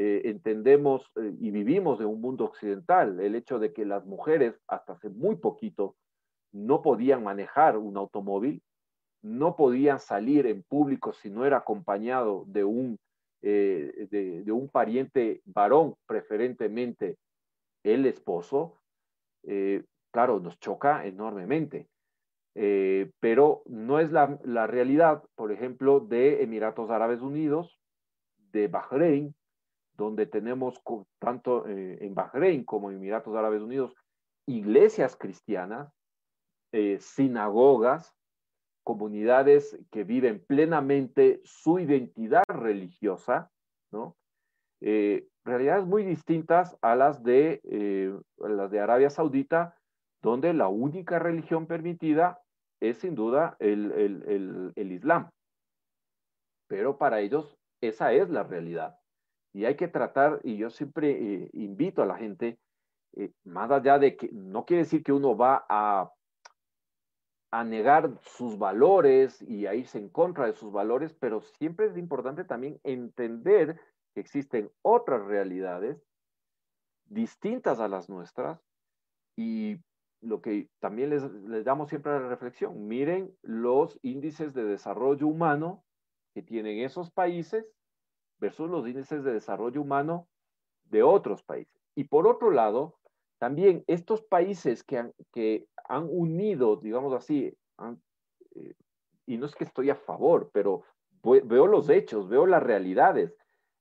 eh, 0.00 0.22
entendemos 0.30 1.10
eh, 1.16 1.34
y 1.40 1.50
vivimos 1.50 1.98
en 2.00 2.06
un 2.06 2.20
mundo 2.20 2.44
occidental. 2.44 3.18
El 3.18 3.34
hecho 3.34 3.58
de 3.58 3.72
que 3.72 3.84
las 3.84 4.06
mujeres, 4.06 4.54
hasta 4.68 4.92
hace 4.92 5.08
muy 5.08 5.34
poquito, 5.34 5.96
no 6.52 6.82
podían 6.82 7.24
manejar 7.24 7.76
un 7.76 7.96
automóvil, 7.96 8.62
no 9.22 9.56
podían 9.56 9.98
salir 9.98 10.46
en 10.46 10.62
público 10.62 11.12
si 11.12 11.30
no 11.30 11.44
era 11.44 11.56
acompañado 11.56 12.44
de 12.46 12.62
un, 12.62 12.96
eh, 13.42 14.06
de, 14.08 14.52
un 14.52 14.68
pariente 14.68 15.42
varón, 15.44 15.96
preferentemente 16.06 17.16
el 17.94 18.06
esposo, 18.06 18.80
claro, 20.10 20.40
nos 20.40 20.58
choca 20.58 21.06
enormemente. 21.06 21.88
Eh, 22.60 23.12
pero 23.20 23.62
no 23.66 24.00
es 24.00 24.10
la, 24.10 24.66
realidad, 24.66 25.22
por 25.36 25.52
ejemplo, 25.52 26.00
de 26.00 26.42
Emiratos 26.42 26.90
Árabes 26.90 27.20
Unidos, 27.20 27.78
de 28.50 28.66
Bahrein, 28.66 29.32
donde 29.96 30.26
tenemos 30.26 30.82
tanto 31.20 31.68
eh, 31.68 31.98
en 32.00 32.16
Bahrein 32.16 32.64
como 32.64 32.90
en 32.90 32.96
Emiratos 32.96 33.36
Árabes 33.36 33.62
Unidos 33.62 33.94
iglesias 34.46 35.14
cristianas, 35.14 35.92
eh, 36.72 36.98
sinagogas, 37.00 38.12
comunidades 38.82 39.78
que 39.92 40.02
viven 40.02 40.44
plenamente 40.44 41.40
su 41.44 41.78
identidad 41.78 42.42
religiosa, 42.48 43.52
¿no? 43.92 44.16
Realidades 45.48 45.86
muy 45.86 46.04
distintas 46.04 46.76
a 46.82 46.94
las 46.94 47.22
de, 47.22 47.60
las 48.38 48.70
de 48.70 48.80
Arabia 48.80 49.10
Saudita, 49.10 49.76
donde 50.22 50.52
la 50.52 50.68
única 50.68 51.18
religión 51.18 51.66
permitida 51.66 52.40
es 52.80 52.98
sin 52.98 53.14
duda 53.14 53.56
el, 53.58 54.72
Islam. 54.76 55.30
Pero 56.68 56.98
para 56.98 57.20
ellos 57.20 57.56
esa 57.80 58.12
es 58.12 58.28
la 58.30 58.42
realidad. 58.42 58.98
Y 59.52 59.64
hay 59.64 59.76
que 59.76 59.88
tratar, 59.88 60.40
y 60.44 60.56
yo 60.56 60.70
siempre 60.70 61.10
eh, 61.10 61.50
invito 61.54 62.02
a 62.02 62.06
la 62.06 62.16
gente, 62.16 62.58
eh, 63.16 63.32
más 63.44 63.70
allá 63.70 63.98
de 63.98 64.16
que 64.16 64.28
no 64.32 64.64
quiere 64.64 64.82
decir 64.82 65.02
que 65.02 65.12
uno 65.12 65.36
va 65.36 65.64
a, 65.68 66.12
a 67.50 67.64
negar 67.64 68.10
sus 68.20 68.58
valores 68.58 69.40
y 69.42 69.66
a 69.66 69.74
irse 69.74 69.98
en 69.98 70.10
contra 70.10 70.46
de 70.46 70.52
sus 70.52 70.70
valores, 70.70 71.14
pero 71.14 71.40
siempre 71.40 71.86
es 71.86 71.96
importante 71.96 72.44
también 72.44 72.78
entender 72.84 73.80
existen 74.20 74.70
otras 74.82 75.24
realidades 75.26 76.02
distintas 77.06 77.80
a 77.80 77.88
las 77.88 78.08
nuestras 78.08 78.60
y 79.36 79.78
lo 80.20 80.40
que 80.40 80.68
también 80.80 81.10
les, 81.10 81.64
damos 81.64 81.88
siempre 81.88 82.12
a 82.12 82.20
la 82.20 82.28
reflexión, 82.28 82.88
miren 82.88 83.36
los 83.42 83.98
índices 84.02 84.52
de 84.52 84.64
desarrollo 84.64 85.26
humano 85.26 85.84
que 86.34 86.42
tienen 86.42 86.80
esos 86.80 87.10
países 87.10 87.64
versus 88.38 88.68
los 88.68 88.86
índices 88.86 89.22
de 89.24 89.32
desarrollo 89.32 89.80
humano 89.80 90.28
de 90.84 91.02
otros 91.02 91.42
países. 91.42 91.72
Y 91.94 92.04
por 92.04 92.26
otro 92.26 92.50
lado, 92.50 92.98
también 93.38 93.84
estos 93.86 94.22
países 94.22 94.82
que 94.82 94.98
han, 94.98 95.12
que 95.32 95.66
han 95.88 96.08
unido, 96.10 96.76
digamos 96.76 97.12
así, 97.14 97.56
eh, 98.54 98.74
y 99.26 99.36
no 99.36 99.46
es 99.46 99.54
que 99.54 99.64
estoy 99.64 99.90
a 99.90 99.94
favor, 99.94 100.50
pero 100.52 100.84
veo 101.22 101.66
los 101.66 101.88
hechos, 101.90 102.28
veo 102.28 102.46
las 102.46 102.62
realidades. 102.62 103.34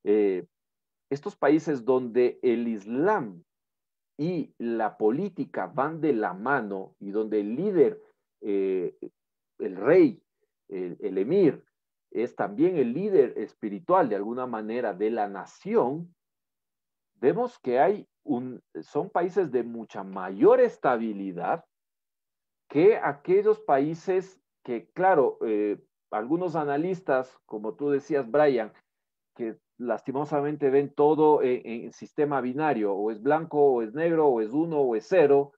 Eh, 0.09 0.47
estos 1.09 1.35
países 1.35 1.83
donde 1.83 2.39
el 2.41 2.65
Islam 2.69 3.43
y 4.17 4.53
la 4.57 4.97
política 4.97 5.67
van 5.67 5.99
de 5.99 6.13
la 6.13 6.33
mano 6.33 6.95
y 6.97 7.11
donde 7.11 7.41
el 7.41 7.57
líder, 7.57 8.01
eh, 8.39 8.97
el 9.59 9.75
rey, 9.75 10.23
el, 10.69 11.17
emir, 11.17 11.61
es 12.11 12.37
también 12.37 12.77
el 12.77 12.93
líder 12.93 13.37
espiritual 13.37 14.07
de 14.07 14.15
alguna 14.15 14.47
manera 14.47 14.93
de 14.93 15.09
la 15.09 15.27
nación, 15.27 16.15
vemos 17.15 17.59
que 17.59 17.79
hay 17.79 18.07
un, 18.23 18.63
son 18.79 19.09
países 19.09 19.51
de 19.51 19.63
mucha 19.63 20.05
mayor 20.05 20.61
estabilidad 20.61 21.65
que 22.69 22.95
aquellos 22.95 23.59
países 23.59 24.39
que, 24.63 24.89
claro, 24.91 25.37
eh, 25.41 25.83
algunos 26.11 26.55
analistas, 26.55 27.37
como 27.45 27.73
tú 27.75 27.89
decías, 27.89 28.31
Brian, 28.31 28.71
que 29.35 29.57
lastimosamente 29.77 30.69
ven 30.69 30.93
todo 30.93 31.41
en, 31.43 31.91
sistema 31.93 32.41
binario, 32.41 32.93
o 32.93 33.11
es 33.11 33.21
blanco, 33.21 33.73
o 33.73 33.81
es 33.81 33.93
negro, 33.93 34.27
o 34.27 34.41
es 34.41 34.51
uno, 34.51 34.79
o 34.79 34.95
es 34.95 35.05
cero, 35.07 35.53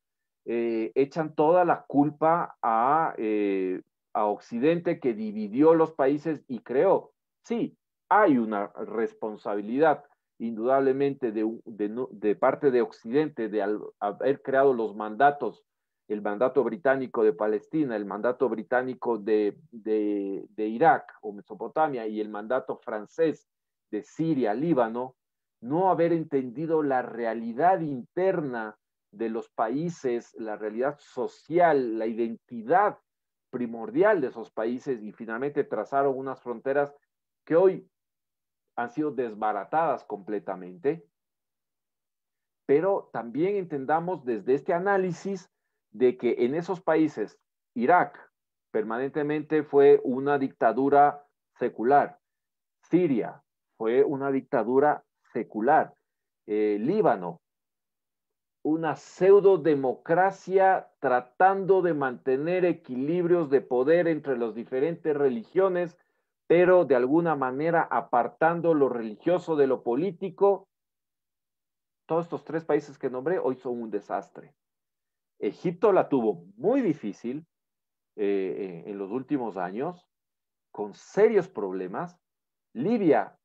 eh, 0.45 0.91
echan 0.95 1.35
toda 1.35 1.65
la 1.65 1.85
culpa 1.87 2.57
a, 2.61 3.13
eh, 3.17 3.81
a 4.13 4.25
Occidente 4.25 4.99
que 4.99 5.13
dividió 5.13 5.73
los 5.73 5.91
países 5.91 6.43
y 6.47 6.59
creó. 6.59 7.13
Sí, 7.43 7.77
hay 8.09 8.37
una 8.37 8.67
responsabilidad 8.75 10.03
indudablemente 10.39 11.31
de, 11.31 12.35
parte 12.35 12.71
de 12.71 12.81
Occidente 12.81 13.49
de 13.49 13.81
haber 13.99 14.41
creado 14.41 14.73
los 14.73 14.95
mandatos, 14.95 15.65
el 16.07 16.21
mandato 16.21 16.63
británico 16.63 17.23
de 17.23 17.33
Palestina, 17.33 17.95
el 17.95 18.05
mandato 18.05 18.47
británico 18.49 19.17
de, 19.17 19.57
de 19.71 20.67
Irak 20.67 21.13
o 21.21 21.33
Mesopotamia 21.33 22.07
y 22.07 22.21
el 22.21 22.29
mandato 22.29 22.77
francés 22.77 23.47
de 23.91 24.03
Siria, 24.03 24.53
Líbano, 24.53 25.15
no 25.61 25.89
haber 25.89 26.13
entendido 26.13 26.83
la 26.83 27.01
realidad 27.01 27.81
interna 27.81 28.77
de 29.11 29.29
los 29.29 29.49
países, 29.49 30.33
la 30.37 30.55
realidad 30.55 30.97
social, 30.99 31.97
la 31.97 32.05
identidad 32.05 32.99
primordial 33.49 34.21
de 34.21 34.27
esos 34.27 34.51
países 34.51 35.01
y 35.01 35.11
finalmente 35.11 35.63
trazaron 35.63 36.17
unas 36.17 36.41
fronteras 36.41 36.93
que 37.45 37.55
hoy 37.55 37.89
han 38.75 38.91
sido 38.91 39.11
desbaratadas 39.11 40.03
completamente. 40.05 41.05
Pero 42.65 43.09
también 43.11 43.55
entendamos 43.55 44.23
desde 44.23 44.53
este 44.53 44.73
análisis 44.73 45.49
de 45.91 46.17
que 46.17 46.45
en 46.45 46.53
esos 46.53 46.81
países, 46.81 47.39
Irak 47.73 48.31
permanentemente 48.71 49.63
fue 49.63 49.99
una 50.03 50.37
dictadura 50.37 51.25
secular, 51.55 52.19
Siria 52.83 53.43
fue 53.79 54.03
una 54.03 54.29
dictadura 54.29 55.03
secular, 55.33 55.95
eh, 56.45 56.77
Líbano 56.79 57.41
una 58.61 58.95
pseudo 58.95 59.57
democracia 59.57 60.91
tratando 60.99 61.81
de 61.81 61.93
mantener 61.93 62.65
equilibrios 62.65 63.49
de 63.49 63.61
poder 63.61 64.07
entre 64.07 64.37
las 64.37 64.53
diferentes 64.53 65.15
religiones, 65.15 65.97
pero 66.47 66.83
de 66.85 66.95
alguna 66.95 67.35
manera 67.35 67.83
apartando 67.83 68.73
lo 68.73 68.89
religioso 68.89 69.55
de 69.55 69.67
lo 69.67 69.81
político. 69.81 70.67
Todos 72.05 72.25
estos 72.25 72.43
tres 72.43 72.65
países 72.65 72.97
que 72.97 73.09
nombré 73.09 73.39
hoy 73.39 73.55
son 73.55 73.81
un 73.81 73.91
desastre. 73.91 74.53
Egipto 75.39 75.93
la 75.93 76.09
tuvo 76.09 76.43
muy 76.57 76.81
difícil 76.81 77.45
eh, 78.17 78.83
en 78.87 78.97
los 78.97 79.11
últimos 79.11 79.55
años, 79.55 80.05
con 80.71 80.93
serios 80.93 81.47
problemas. 81.47 82.19
Libia, 82.73 83.38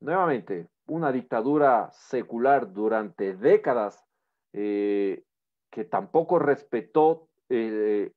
nuevamente, 0.00 0.68
una 0.86 1.12
dictadura 1.12 1.90
secular 1.92 2.72
durante 2.72 3.34
décadas 3.34 4.04
eh, 4.52 5.22
que 5.70 5.84
tampoco 5.84 6.38
respetó 6.38 7.28
eh, 7.48 8.12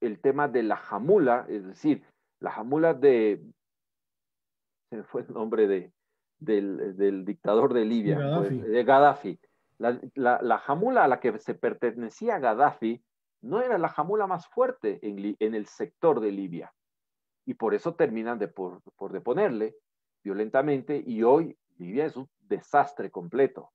el 0.00 0.20
tema 0.20 0.48
de 0.48 0.62
la 0.62 0.76
jamula, 0.76 1.46
es 1.48 1.66
decir, 1.66 2.04
la 2.40 2.52
jamula 2.52 2.94
de, 2.94 3.42
se 4.90 5.02
fue 5.02 5.22
el 5.22 5.32
nombre 5.32 5.66
de, 5.66 5.92
del, 6.38 7.24
dictador 7.24 7.74
de 7.74 7.84
Libia, 7.84 8.18
pues, 8.38 8.62
de 8.62 8.84
Gaddafi. 8.84 9.40
La, 9.78 10.58
jamula 10.58 11.04
a 11.04 11.08
la 11.08 11.20
que 11.20 11.38
se 11.38 11.54
pertenecía 11.54 12.38
Gaddafi 12.38 13.02
no 13.42 13.60
era 13.60 13.78
la 13.78 13.88
jamula 13.88 14.26
más 14.26 14.46
fuerte 14.48 14.98
en, 15.02 15.36
en 15.38 15.54
el 15.54 15.66
sector 15.66 16.20
de 16.20 16.32
Libia. 16.32 16.72
Y 17.44 17.54
por 17.54 17.74
eso 17.74 17.94
terminan 17.94 18.38
de 18.38 18.48
por, 18.48 18.82
por 18.96 19.12
deponerle 19.12 19.76
violentamente 20.22 21.02
y 21.04 21.22
hoy 21.22 21.56
Libia 21.78 22.06
es 22.06 22.16
un 22.16 22.28
desastre 22.40 23.10
completo. 23.10 23.70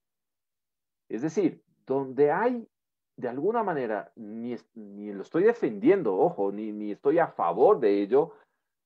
Es 1.10 1.22
decir, 1.22 1.62
donde 1.86 2.32
hay, 2.32 2.68
de 3.16 3.28
alguna 3.28 3.64
manera, 3.64 4.12
ni, 4.16 4.56
lo 4.76 5.22
estoy 5.22 5.44
defendiendo, 5.44 6.16
ojo, 6.18 6.52
ni, 6.52 6.72
ni, 6.72 6.92
estoy 6.92 7.20
a 7.20 7.28
favor 7.28 7.80
de 7.80 8.02
ello, 8.02 8.34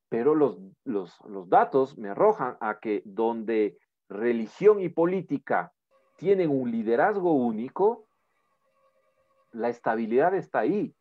pero 0.10 0.36
los, 0.36 0.60
los, 0.84 1.20
los 1.26 1.49
datos 1.49 1.97
me 1.97 2.10
arrojan 2.10 2.58
a 2.60 2.80
que 2.80 3.01
donde 3.05 3.78
religión 4.10 4.82
y 4.82 4.89
política 4.89 5.74
tienen 6.18 6.49
un 6.49 6.72
liderazgo 6.72 7.34
único, 7.34 8.08
la 9.51 9.70
estabilidad 9.70 10.34
está 10.36 10.60
ahí. 10.60 10.93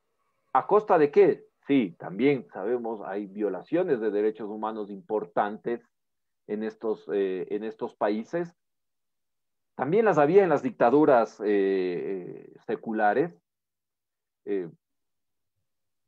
¿A 0.52 0.66
costa 0.66 0.98
de 0.98 1.10
qué? 1.10 1.44
Sí, 1.66 1.96
también 1.98 2.46
sabemos, 2.52 3.00
hay 3.04 3.26
violaciones 3.26 4.00
de 4.00 4.10
derechos 4.10 4.48
humanos 4.48 4.90
importantes 4.90 5.82
en 6.46 6.62
estos, 6.62 7.08
eh, 7.12 7.46
en 7.50 7.64
estos 7.64 7.94
países, 7.94 8.54
también 9.76 10.06
las 10.06 10.16
había 10.16 10.42
en 10.42 10.48
las 10.48 10.62
dictaduras 10.62 11.40
eh, 11.44 12.50
seculares. 12.66 13.38
Eh, 14.46 14.70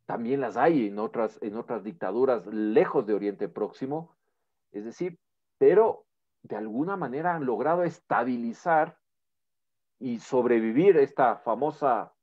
también 0.06 0.40
las 0.40 0.56
hay 0.56 0.86
en 0.86 0.98
otras, 0.98 1.38
en 1.42 1.54
otras 1.56 1.84
dictaduras 1.84 2.46
lejos 2.46 3.06
de 3.06 3.12
Oriente 3.12 3.46
Próximo. 3.48 4.16
Es 4.72 4.84
decir, 4.86 5.18
pero 5.58 6.06
de 6.42 6.56
alguna 6.56 6.96
manera 6.96 7.34
han 7.34 7.44
logrado 7.44 7.82
estabilizar 7.84 8.96
y 10.00 10.18
sobrevivir 10.18 10.96
esta 10.96 11.36
famosa 11.36 12.14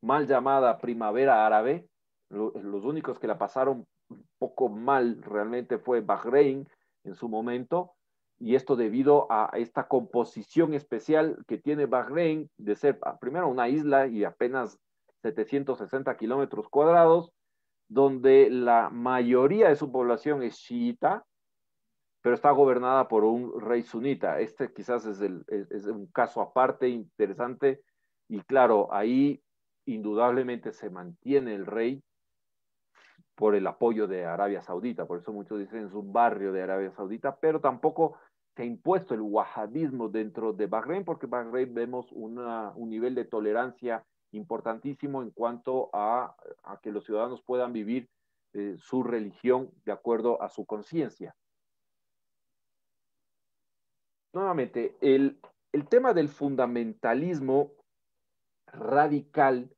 mal 0.00 0.26
llamada 0.26 0.78
primavera 0.78 1.44
árabe. 1.44 1.86
Los 2.30 2.84
únicos 2.84 3.18
que 3.18 3.26
la 3.26 3.36
pasaron 3.36 3.86
un 4.08 4.28
poco 4.38 4.70
mal 4.70 5.20
realmente 5.22 5.78
fue 5.78 6.00
Bahrein 6.00 6.66
en 7.08 7.14
su 7.14 7.28
momento, 7.28 7.92
y 8.38 8.54
esto 8.54 8.76
debido 8.76 9.26
a 9.30 9.50
esta 9.54 9.88
composición 9.88 10.74
especial 10.74 11.44
que 11.48 11.58
tiene 11.58 11.86
Bahrein 11.86 12.48
de 12.56 12.76
ser 12.76 12.98
ah, 13.02 13.18
primero 13.18 13.48
una 13.48 13.68
isla 13.68 14.06
y 14.06 14.24
apenas 14.24 14.78
760 15.22 16.16
kilómetros 16.16 16.68
cuadrados, 16.68 17.32
donde 17.88 18.48
la 18.50 18.90
mayoría 18.90 19.68
de 19.68 19.76
su 19.76 19.90
población 19.90 20.42
es 20.42 20.56
chiita, 20.58 21.24
pero 22.22 22.34
está 22.34 22.50
gobernada 22.52 23.08
por 23.08 23.24
un 23.24 23.60
rey 23.60 23.82
sunita. 23.82 24.38
Este 24.40 24.72
quizás 24.72 25.06
es, 25.06 25.20
es 25.20 25.86
un 25.86 26.06
caso 26.06 26.40
aparte, 26.40 26.88
interesante, 26.88 27.82
y 28.28 28.40
claro, 28.42 28.92
ahí 28.92 29.42
indudablemente 29.86 30.72
se 30.72 30.90
mantiene 30.90 31.54
el 31.54 31.66
rey 31.66 32.02
por 33.38 33.54
el 33.54 33.68
apoyo 33.68 34.08
de 34.08 34.26
Arabia 34.26 34.62
Saudita, 34.62 35.06
por 35.06 35.20
eso 35.20 35.32
muchos 35.32 35.60
dicen 35.60 35.86
es 35.86 35.94
un 35.94 36.12
barrio 36.12 36.52
de 36.52 36.60
Arabia 36.60 36.90
Saudita, 36.90 37.36
pero 37.36 37.60
tampoco 37.60 38.18
se 38.56 38.62
ha 38.62 38.66
impuesto 38.66 39.14
el 39.14 39.20
wahhabismo 39.20 40.08
dentro 40.08 40.52
de 40.52 40.66
Bahrein, 40.66 41.04
porque 41.04 41.28
Bahrein 41.28 41.72
vemos 41.72 42.10
un 42.10 42.90
nivel 42.90 43.14
de 43.14 43.26
tolerancia 43.26 44.04
importantísimo 44.32 45.22
en 45.22 45.30
cuanto 45.30 45.88
a, 45.92 46.34
que 46.82 46.90
los 46.90 47.04
ciudadanos 47.04 47.40
puedan 47.42 47.72
vivir 47.72 48.10
eh, 48.54 48.74
su 48.76 49.04
religión 49.04 49.70
de 49.84 49.92
acuerdo 49.92 50.42
a 50.42 50.48
su 50.48 50.66
conciencia. 50.66 51.36
Nuevamente, 54.32 54.96
el, 55.00 55.40
tema 55.88 56.12
del 56.12 56.28
fundamentalismo 56.28 57.70
radical, 58.66 59.72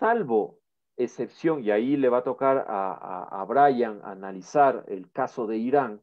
salvo 0.00 0.57
excepción, 0.98 1.64
y 1.64 1.70
ahí 1.70 1.96
le 1.96 2.08
va 2.08 2.18
a 2.18 2.24
tocar 2.24 2.66
a, 2.68 3.40
a 3.40 3.44
Brian 3.44 4.00
analizar 4.04 4.84
el 4.88 5.10
caso 5.10 5.46
de 5.46 5.56
Irán, 5.56 6.02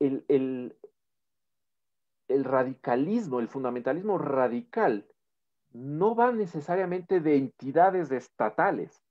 el, 0.00 0.74
radicalismo, 2.28 3.40
el 3.40 3.48
fundamentalismo 3.48 4.18
radical, 4.18 5.06
no 5.72 6.14
va 6.14 6.32
necesariamente 6.32 7.20
de 7.20 7.36
entidades 7.36 8.10
estatales. 8.10 9.02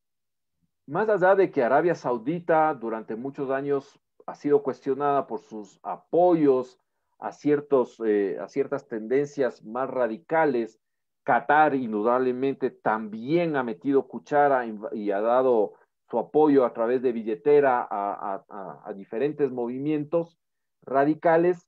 Más 0.87 1.09
allá 1.09 1.35
de 1.35 1.51
que 1.51 1.63
Arabia 1.63 1.95
Saudita 1.95 2.73
durante 2.73 3.15
muchos 3.15 3.49
años 3.49 3.99
ha 4.25 4.35
sido 4.35 4.63
cuestionada 4.63 5.27
por 5.27 5.39
sus 5.39 5.79
apoyos 5.83 6.79
a, 7.19 7.31
ciertos, 7.31 7.99
eh, 8.05 8.37
a 8.39 8.47
ciertas 8.47 8.87
tendencias 8.87 9.63
más 9.63 9.89
radicales, 9.89 10.79
Qatar 11.27 11.75
indudablemente 11.75 12.69
también 12.71 13.57
ha 13.57 13.63
metido 13.63 14.07
cuchara 14.07 14.65
y 14.93 15.11
ha 15.11 15.19
dado 15.19 15.73
su 16.09 16.19
apoyo 16.19 16.63
a 16.63 16.71
través 16.71 17.01
de 17.01 17.11
billetera 17.11 17.85
a 17.91 18.93
diferentes 18.95 19.51
movimientos 19.51 20.39
radicales, 20.83 21.67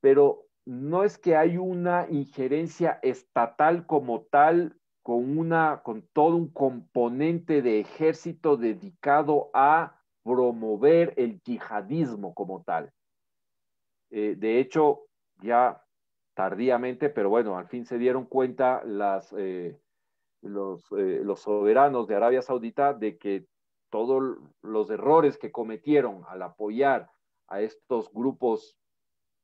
pero 0.00 0.46
no 0.66 1.04
es 1.04 1.18
que 1.18 1.36
hay 1.36 1.56
una 1.56 2.08
injerencia 2.10 2.98
estatal 3.02 3.86
como 3.86 4.22
tal, 4.22 4.76
con, 5.04 5.38
una, 5.38 5.82
con 5.84 6.02
todo 6.12 6.34
un 6.34 6.48
componente 6.52 7.62
de 7.62 7.78
ejército 7.78 8.56
dedicado 8.56 9.50
a 9.54 10.02
promover 10.24 11.14
el 11.16 11.40
yihadismo 11.42 12.34
como 12.34 12.64
tal. 12.64 12.92
Eh, 14.10 14.34
de 14.36 14.58
hecho, 14.58 15.06
ya 15.42 15.80
tardíamente, 16.38 17.10
pero 17.10 17.30
bueno, 17.30 17.58
al 17.58 17.66
fin 17.66 17.84
se 17.84 17.98
dieron 17.98 18.24
cuenta 18.24 18.80
eh, 19.36 19.76
los, 20.40 20.92
eh, 20.92 21.20
los 21.24 21.40
soberanos 21.40 22.06
de 22.06 22.14
Arabia 22.14 22.42
Saudita 22.42 22.94
de 22.94 23.18
que 23.18 23.48
todos 23.90 24.38
los 24.62 24.88
errores 24.88 25.36
que 25.36 25.50
cometieron 25.50 26.22
al 26.28 26.42
apoyar 26.42 27.10
a 27.48 27.60
estos 27.60 28.12
grupos 28.12 28.78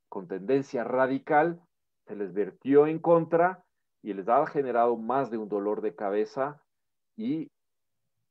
con 0.08 0.28
tendencia 0.28 0.84
radical, 0.84 1.60
se 2.06 2.14
les 2.14 2.32
vertió 2.32 2.86
en 2.86 3.00
contra 3.00 3.64
y 4.00 4.12
les 4.12 4.28
ha 4.28 4.46
generado 4.46 4.96
más 4.96 5.32
de 5.32 5.38
un 5.38 5.48
dolor 5.48 5.80
de 5.80 5.96
cabeza 5.96 6.62
y 7.16 7.50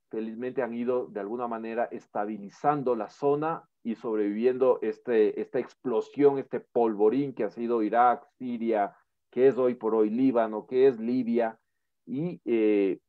felizmente 0.09 0.61
han 0.61 0.73
ido 0.73 1.07
de 1.07 1.19
alguna 1.19 1.49
manera 1.49 1.89
estabilizando 1.91 2.95
la 2.95 3.09
zona 3.09 3.67
y 3.83 3.95
sobreviviendo 3.95 4.79
este, 4.81 5.39
esta 5.41 5.59
explosión, 5.59 6.39
este 6.39 6.61
polvorín 6.61 7.33
que 7.33 7.43
ha 7.43 7.49
sido 7.49 7.83
Irak, 7.83 8.25
Siria, 8.37 8.95
que 9.29 9.47
es 9.47 9.57
hoy 9.57 9.75
por 9.75 9.93
hoy 9.93 10.09
Líbano, 10.09 10.65
que 10.65 10.87
es 10.87 10.99
Libia. 10.99 11.59
Y 12.05 12.41
eh, 12.45 12.99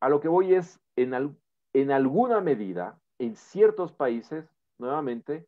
a 0.00 0.08
lo 0.08 0.20
que 0.20 0.28
voy 0.28 0.54
es, 0.54 0.80
en, 0.96 1.36
en 1.72 1.90
alguna 1.90 2.40
medida, 2.40 2.98
en 3.18 3.36
ciertos 3.36 3.92
países, 3.92 4.50
nuevamente, 4.78 5.46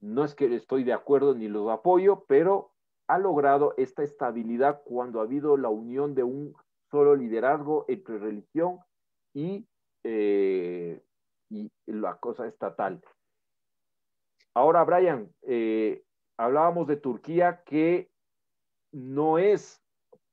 no 0.00 0.24
es 0.24 0.34
que 0.34 0.52
estoy 0.54 0.82
de 0.84 0.92
acuerdo 0.92 1.34
ni 1.34 1.48
los 1.48 1.70
apoyo, 1.70 2.24
pero 2.26 2.72
ha 3.08 3.18
logrado 3.18 3.74
esta 3.76 4.02
estabilidad 4.02 4.82
cuando 4.84 5.20
ha 5.20 5.24
habido 5.24 5.56
la 5.56 5.68
unión 5.68 6.14
de 6.14 6.24
un 6.24 6.54
solo 6.90 7.14
liderazgo 7.14 7.84
entre 7.88 8.18
religión 8.18 8.78
y, 9.32 9.66
eh, 10.02 11.02
y 11.50 11.70
la 11.86 12.16
cosa 12.16 12.46
estatal. 12.46 13.02
Ahora, 14.54 14.84
Brian, 14.84 15.30
eh, 15.42 16.02
hablábamos 16.38 16.86
de 16.86 16.96
Turquía 16.96 17.62
que 17.64 18.10
no 18.90 19.38
es 19.38 19.82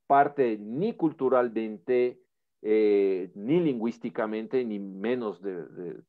parte 0.08 0.58
ni 0.58 0.96
culturalmente, 0.96 2.22
eh, 2.62 3.32
ni 3.36 3.60
lingüísticamente, 3.60 4.64
ni 4.64 4.80
menos 4.80 5.42
desde 5.42 6.04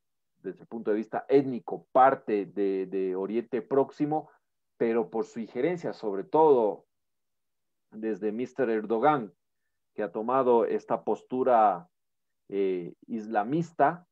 el 0.44 0.66
punto 0.68 0.92
de 0.92 0.98
vista 0.98 1.24
étnico, 1.28 1.88
parte 1.90 2.46
de, 2.46 3.16
Oriente 3.16 3.62
Próximo, 3.62 4.30
pero 4.76 5.10
por 5.10 5.24
su 5.24 5.40
injerencia, 5.40 5.92
sobre 5.92 6.22
todo 6.22 6.86
desde 7.90 8.30
Mr. 8.30 8.70
Erdogan, 8.70 9.32
que 9.94 10.02
ha 10.02 10.12
tomado 10.12 10.66
esta 10.66 11.02
postura 11.02 11.88
eh, 12.48 12.94
islamista, 13.06 14.06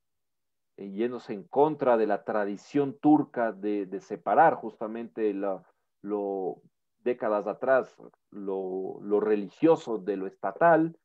yéndose 0.76 1.32
en 1.32 1.44
contra 1.44 1.96
de 1.96 2.06
la 2.06 2.24
tradición 2.24 2.98
turca 2.98 3.52
de, 3.52 4.00
separar 4.00 4.54
justamente 4.54 5.34
lo, 5.34 6.62
décadas 7.04 7.46
atrás 7.46 7.94
lo, 8.30 9.00
religioso 9.20 9.98
de 9.98 10.16
lo 10.16 10.26
estatal, 10.26 10.96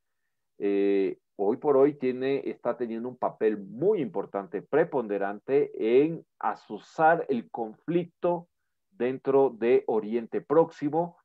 eh, 0.59 1.19
hoy 1.35 1.57
por 1.57 1.77
hoy 1.77 1.93
tiene, 1.93 2.41
está 2.49 2.77
teniendo 2.77 3.09
un 3.09 3.17
papel 3.17 3.57
muy 3.57 4.01
importante, 4.01 4.61
preponderante 4.61 5.71
en 6.03 6.25
asusar 6.39 7.25
el 7.29 7.49
conflicto 7.51 8.47
dentro 8.89 9.51
de 9.51 9.83
Oriente 9.87 10.41
Próximo, 10.41 11.17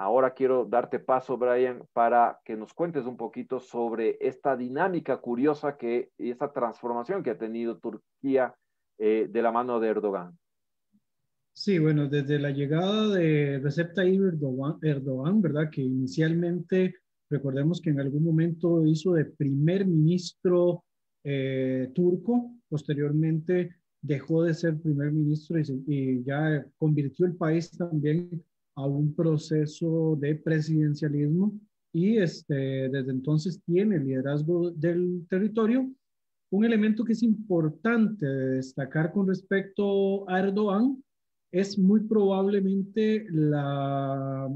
Ahora 0.00 0.32
quiero 0.32 0.64
darte 0.64 0.98
paso, 0.98 1.36
Brian, 1.36 1.82
para 1.92 2.40
que 2.46 2.56
nos 2.56 2.72
cuentes 2.72 3.04
un 3.04 3.18
poquito 3.18 3.60
sobre 3.60 4.16
esta 4.18 4.56
dinámica 4.56 5.18
curiosa 5.18 5.76
que, 5.76 6.08
y 6.16 6.30
esta 6.30 6.54
transformación 6.54 7.22
que 7.22 7.28
ha 7.28 7.36
tenido 7.36 7.76
Turquía 7.76 8.54
eh, 8.96 9.28
de 9.30 9.42
la 9.42 9.52
mano 9.52 9.78
de 9.78 9.88
Erdogan. 9.88 10.38
Sí, 11.52 11.78
bueno, 11.78 12.08
desde 12.08 12.38
la 12.38 12.50
llegada 12.50 13.08
de 13.08 13.60
Recep 13.62 13.92
Tayyip 13.92 14.22
Erdogan, 14.82 15.42
¿verdad? 15.42 15.68
Que 15.70 15.82
inicialmente, 15.82 16.94
recordemos 17.28 17.82
que 17.82 17.90
en 17.90 18.00
algún 18.00 18.24
momento 18.24 18.86
hizo 18.86 19.12
de 19.12 19.26
primer 19.26 19.86
ministro 19.86 20.82
eh, 21.24 21.92
turco, 21.94 22.54
posteriormente 22.70 23.76
dejó 24.00 24.44
de 24.44 24.54
ser 24.54 24.80
primer 24.80 25.12
ministro 25.12 25.58
y 25.58 26.24
ya 26.24 26.64
convirtió 26.78 27.26
el 27.26 27.36
país 27.36 27.70
también 27.72 28.42
a 28.80 28.86
un 28.86 29.14
proceso 29.14 30.16
de 30.20 30.34
presidencialismo 30.36 31.58
y 31.92 32.18
este, 32.18 32.88
desde 32.88 33.10
entonces 33.10 33.60
tiene 33.64 33.96
el 33.96 34.06
liderazgo 34.06 34.70
del 34.70 35.26
territorio. 35.28 35.90
Un 36.50 36.64
elemento 36.64 37.04
que 37.04 37.12
es 37.12 37.22
importante 37.22 38.26
destacar 38.26 39.12
con 39.12 39.28
respecto 39.28 40.28
a 40.28 40.40
Erdogan 40.40 41.02
es 41.52 41.78
muy 41.78 42.00
probablemente 42.00 43.26
la 43.30 44.48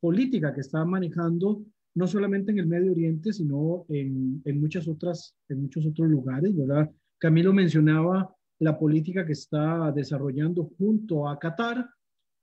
política 0.00 0.52
que 0.52 0.60
está 0.60 0.84
manejando 0.84 1.64
no 1.94 2.06
solamente 2.06 2.52
en 2.52 2.58
el 2.58 2.66
Medio 2.66 2.92
Oriente, 2.92 3.32
sino 3.32 3.84
en, 3.88 4.40
en, 4.44 4.60
muchas 4.60 4.88
otras, 4.88 5.34
en 5.48 5.62
muchos 5.62 5.86
otros 5.86 6.08
lugares, 6.08 6.56
¿verdad? 6.56 6.90
Camilo 7.18 7.52
mencionaba 7.52 8.34
la 8.60 8.78
política 8.78 9.26
que 9.26 9.32
está 9.32 9.92
desarrollando 9.92 10.70
junto 10.78 11.28
a 11.28 11.38
Qatar, 11.38 11.86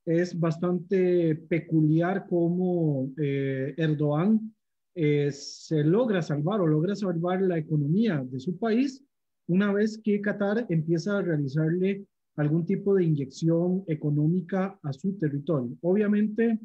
es 0.10 0.38
bastante 0.40 1.36
peculiar 1.36 2.26
cómo 2.28 3.12
eh, 3.18 3.76
Erdogan 3.78 4.56
eh, 4.96 5.32
se 5.32 5.84
logra 5.84 6.22
salvar 6.22 6.62
o 6.62 6.68
logra 6.68 6.96
salvar 6.96 7.42
la 7.42 7.60
economía 7.60 8.26
de 8.30 8.40
su 8.40 8.58
país 8.58 9.04
una 9.48 9.72
vez 9.72 10.02
que 10.04 10.20
Qatar 10.20 10.66
empieza 10.70 11.18
a 11.18 11.22
realizarle 11.22 12.06
algún 12.38 12.66
tipo 12.66 12.96
de 12.96 13.04
inyección 13.04 13.84
económica 13.88 14.80
a 14.84 14.94
su 14.94 15.14
territorio. 15.20 15.78
Obviamente, 15.82 16.60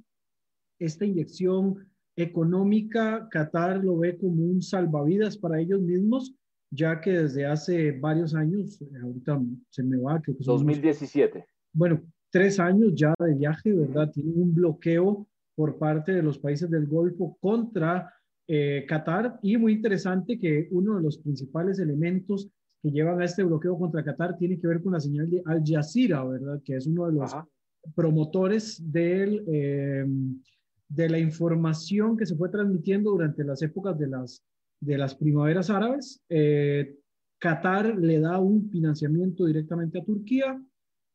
esta 0.79 1.05
inyección 1.05 1.91
económica, 2.17 3.29
Qatar 3.31 3.85
lo 3.85 3.99
ve 3.99 4.17
como 4.17 4.45
un 4.45 4.63
salvavidas 4.63 5.37
para 5.37 5.61
ellos 5.61 5.81
mismos, 5.81 6.35
ya 6.71 7.01
que 7.01 7.13
desde 7.13 7.47
hace 7.47 7.93
varios 7.93 8.35
años, 8.35 8.83
ahorita 9.03 9.43
se 9.71 9.83
me 9.83 9.97
va, 9.99 10.21
que 10.23 10.33
2017. 10.39 11.45
bueno, 11.73 12.03
tres 12.35 12.59
años 12.59 12.93
ya 12.97 13.15
de 13.17 13.33
viaje, 13.33 13.73
¿verdad? 13.73 14.11
Tienen 14.11 14.43
un 14.43 14.53
bloqueo 14.53 15.25
por 15.55 15.79
parte 15.79 16.11
de 16.11 16.21
los 16.21 16.37
países 16.37 16.69
del 16.69 16.85
Golfo 16.85 17.39
contra 17.41 18.13
eh, 18.49 18.85
Qatar 18.89 19.39
y 19.41 19.57
muy 19.57 19.75
interesante 19.75 20.37
que 20.37 20.67
uno 20.73 20.97
de 20.97 21.03
los 21.05 21.19
principales 21.19 21.79
elementos 21.79 22.49
que 22.83 22.91
llevan 22.91 23.21
a 23.21 23.25
este 23.25 23.45
bloqueo 23.45 23.79
contra 23.79 24.03
Qatar 24.03 24.37
tiene 24.37 24.59
que 24.59 24.67
ver 24.67 24.83
con 24.83 24.95
la 24.95 24.99
señal 24.99 25.31
de 25.31 25.43
Al 25.47 25.63
Jazeera, 25.65 26.25
¿verdad? 26.25 26.61
Que 26.65 26.75
es 26.75 26.89
uno 26.89 27.07
de 27.07 27.13
los 27.13 27.37
promotores 27.95 28.83
del, 28.85 29.45
eh, 29.47 30.05
de 30.89 31.09
la 31.09 31.21
información 31.21 32.17
que 32.17 32.27
se 32.27 32.35
fue 32.35 32.49
transmitiendo 32.49 33.13
durante 33.13 33.45
las 33.45 33.63
épocas 33.63 33.97
de 33.97 34.09
las, 34.09 34.43
de 34.81 34.99
las 34.99 35.15
primaveras 35.15 35.71
árabes. 35.71 36.21
Eh, 36.29 36.97
Qatar 37.39 37.97
le 37.97 38.19
da 38.19 38.41
un 38.41 38.69
financiamiento 38.71 39.47
directamente 39.47 40.01
a 40.01 40.05
Turquía 40.05 40.61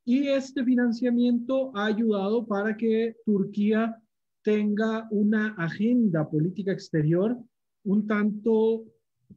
y 0.06 0.28
este 0.28 0.64
financiamiento 0.64 1.76
ha 1.76 1.86
ayudado 1.86 2.46
para 2.46 2.76
que 2.76 3.16
Turquía 3.26 3.96
tenga 4.44 5.08
una 5.12 5.54
agenda 5.56 6.30
política 6.30 6.72
exterior 6.72 7.38
un 7.84 8.08
tanto 8.08 8.86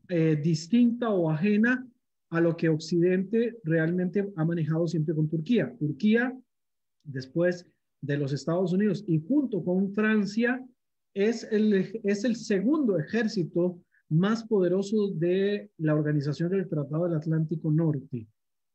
eh, 0.09 0.37
distinta 0.43 1.11
o 1.11 1.31
ajena 1.31 1.87
a 2.31 2.41
lo 2.41 2.57
que 2.57 2.69
Occidente 2.69 3.59
realmente 3.65 4.33
ha 4.37 4.45
manejado 4.45 4.87
siempre 4.87 5.15
con 5.15 5.29
Turquía. 5.29 5.75
Turquía, 5.79 6.37
después 7.05 7.67
de 8.01 8.17
los 8.17 8.33
Estados 8.33 8.73
Unidos 8.73 9.05
y 9.07 9.19
junto 9.19 9.63
con 9.63 9.93
Francia, 9.93 10.65
es 11.15 11.45
el, 11.53 12.01
es 12.05 12.25
el 12.25 12.37
segundo 12.37 12.99
ejército 12.99 13.79
más 14.09 14.45
poderoso 14.45 15.11
de 15.11 15.71
la 15.79 15.95
Organización 15.95 16.51
del 16.51 16.69
Tratado 16.69 17.05
del 17.05 17.17
Atlántico 17.17 17.71
Norte. 17.71 18.27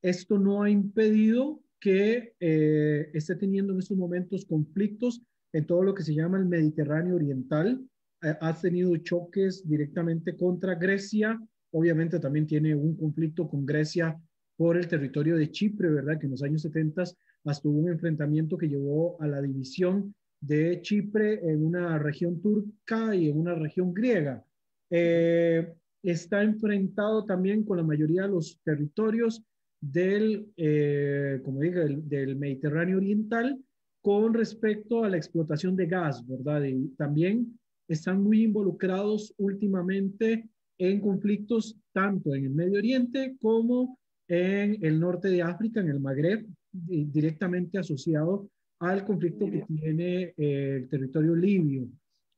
Esto 0.01 0.37
no 0.37 0.61
ha 0.61 0.69
impedido 0.69 1.59
que 1.79 2.33
eh, 2.39 3.09
esté 3.13 3.35
teniendo 3.35 3.73
en 3.73 3.79
estos 3.79 3.97
momentos 3.97 4.45
conflictos 4.45 5.21
en 5.53 5.65
todo 5.65 5.83
lo 5.83 5.93
que 5.93 6.03
se 6.03 6.13
llama 6.13 6.37
el 6.37 6.45
Mediterráneo 6.45 7.15
Oriental. 7.15 7.81
Eh, 8.23 8.35
ha 8.39 8.59
tenido 8.59 8.95
choques 8.97 9.67
directamente 9.67 10.35
contra 10.35 10.75
Grecia. 10.75 11.39
Obviamente 11.71 12.19
también 12.19 12.47
tiene 12.47 12.75
un 12.75 12.95
conflicto 12.95 13.47
con 13.47 13.65
Grecia 13.65 14.19
por 14.55 14.77
el 14.77 14.87
territorio 14.87 15.35
de 15.37 15.51
Chipre, 15.51 15.89
¿verdad? 15.89 16.19
Que 16.19 16.25
en 16.25 16.31
los 16.31 16.43
años 16.43 16.63
70 16.63 17.03
hasta 17.45 17.69
hubo 17.69 17.79
un 17.79 17.89
enfrentamiento 17.89 18.57
que 18.57 18.67
llevó 18.67 19.21
a 19.21 19.27
la 19.27 19.41
división 19.41 20.13
de 20.39 20.81
Chipre 20.81 21.39
en 21.49 21.63
una 21.63 21.97
región 21.99 22.41
turca 22.41 23.15
y 23.15 23.29
en 23.29 23.39
una 23.39 23.55
región 23.55 23.93
griega. 23.93 24.43
Eh, 24.89 25.73
está 26.03 26.43
enfrentado 26.43 27.25
también 27.25 27.63
con 27.63 27.77
la 27.77 27.83
mayoría 27.83 28.23
de 28.23 28.29
los 28.29 28.59
territorios 28.63 29.43
del, 29.79 30.51
eh, 30.57 31.39
como 31.43 31.59
del, 31.59 32.35
Mediterráneo 32.35 32.97
Oriental 32.97 33.59
con 34.01 34.33
respecto 34.33 35.03
a 35.03 35.09
la 35.09 35.17
explotación 35.17 35.75
de 35.75 35.85
gas, 35.85 36.25
¿verdad? 36.27 36.63
Y 36.63 36.89
también 36.97 37.59
están 37.87 38.21
muy 38.21 38.43
involucrados 38.43 39.33
últimamente 39.37 40.49
en 40.77 41.01
conflictos 41.01 41.77
tanto 41.91 42.33
en 42.33 42.45
el 42.45 42.51
Medio 42.51 42.77
Oriente 42.77 43.35
como 43.41 43.97
en 44.27 44.77
el 44.83 44.99
norte 44.99 45.29
de 45.29 45.41
África, 45.41 45.79
en 45.79 45.89
el 45.89 45.99
Magreb, 45.99 46.45
directamente 46.71 47.77
asociado 47.77 48.49
al 48.79 49.03
conflicto 49.05 49.49
que 49.49 49.63
tiene 49.67 50.33
eh, 50.37 50.75
el 50.77 50.89
territorio 50.89 51.35
libio. 51.35 51.87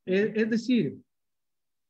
es 0.06 0.50
decir, 0.50 0.98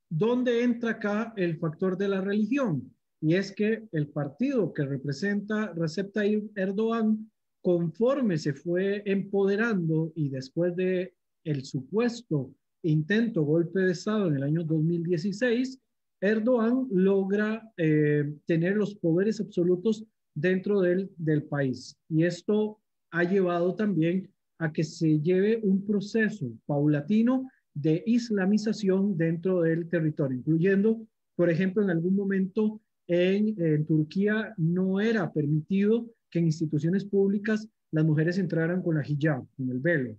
¿dónde 0.10 0.64
entra 0.64 0.91
acá 0.91 1.34
el 1.38 1.58
factor 1.58 1.97
de 1.97 2.08
la 2.08 2.22
religión? 2.22 2.91
Y 3.22 3.36
es 3.36 3.52
que 3.52 3.88
el 3.92 4.08
partido 4.08 4.74
que 4.74 4.86
representa 4.86 5.74
Recep 5.74 6.14
Tayyip 6.14 6.58
Erdogan, 6.58 7.30
conforme 7.62 8.38
se 8.38 8.54
fue 8.54 9.04
empoderando 9.06 10.12
y 10.16 10.30
después 10.30 10.76
de 10.76 11.14
el 11.44 11.66
supuesto 11.66 12.54
intento 12.84 13.44
golpe 13.44 13.82
de 13.82 13.92
Estado 13.92 14.28
en 14.28 14.38
el 14.38 14.44
año 14.44 14.64
2016, 14.64 15.80
Erdogan 16.22 16.88
logra 16.92 17.70
eh, 17.78 18.34
tener 18.46 18.78
los 18.78 18.96
poderes 18.96 19.42
absolutos 19.42 20.06
dentro 20.34 20.82
del, 20.82 21.10
del 21.18 21.44
país. 21.44 21.98
Y 22.10 22.24
esto 22.24 22.80
ha 23.12 23.24
llevado 23.24 23.76
también 23.76 24.30
a 24.60 24.72
que 24.72 24.84
se 24.84 25.20
lleve 25.20 25.60
un 25.64 25.86
proceso 25.86 26.52
paulatino 26.66 27.50
de 27.74 28.04
islamización 28.06 29.18
dentro 29.18 29.62
del 29.62 29.90
territorio, 29.90 30.38
incluyendo, 30.38 31.06
por 31.36 31.50
ejemplo, 31.50 31.84
en 31.84 31.90
algún 31.90 32.16
momento 32.16 32.82
en, 33.10 33.86
Turquía 33.86 34.53
no 34.57 35.01
era 35.01 35.34
permitido 35.34 36.07
que 36.30 36.39
en 36.39 36.45
instituciones 36.45 37.03
públicas 37.05 37.68
las 37.91 38.05
mujeres 38.05 38.38
entraran 38.38 38.84
con 38.84 38.95
la 38.95 39.03
hijab, 39.05 39.45
con 39.57 39.70
el 39.70 39.80
velo. 39.80 40.16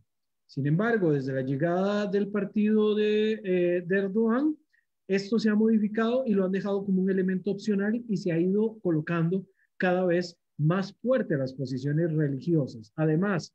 Sin 0.47 0.66
embargo, 0.66 1.12
desde 1.12 1.32
la 1.32 1.43
llegada 1.43 2.07
del 2.07 2.28
partido 2.28 2.97
de, 2.97 3.41
eh, 3.45 3.84
de 3.86 3.99
Erdogan, 3.99 4.57
esto 5.07 5.38
se 5.38 5.49
ha 5.49 5.55
modificado 5.55 6.24
y 6.26 6.34
lo 6.34 6.45
han 6.45 6.53
dejado 6.53 6.84
como 6.84 7.03
un 7.03 7.11
elemento 7.11 7.53
opcional 7.53 8.03
y 8.09 8.16
se 8.16 8.32
ha 8.32 8.41
ido 8.41 8.78
colocando 8.80 9.47
cada 9.76 10.05
vez 10.05 10.36
más 10.59 10.93
fuerte 11.01 11.36
las 11.36 11.55
posiciones 11.55 12.12
religiosas. 12.12 12.93
Además, 12.97 13.55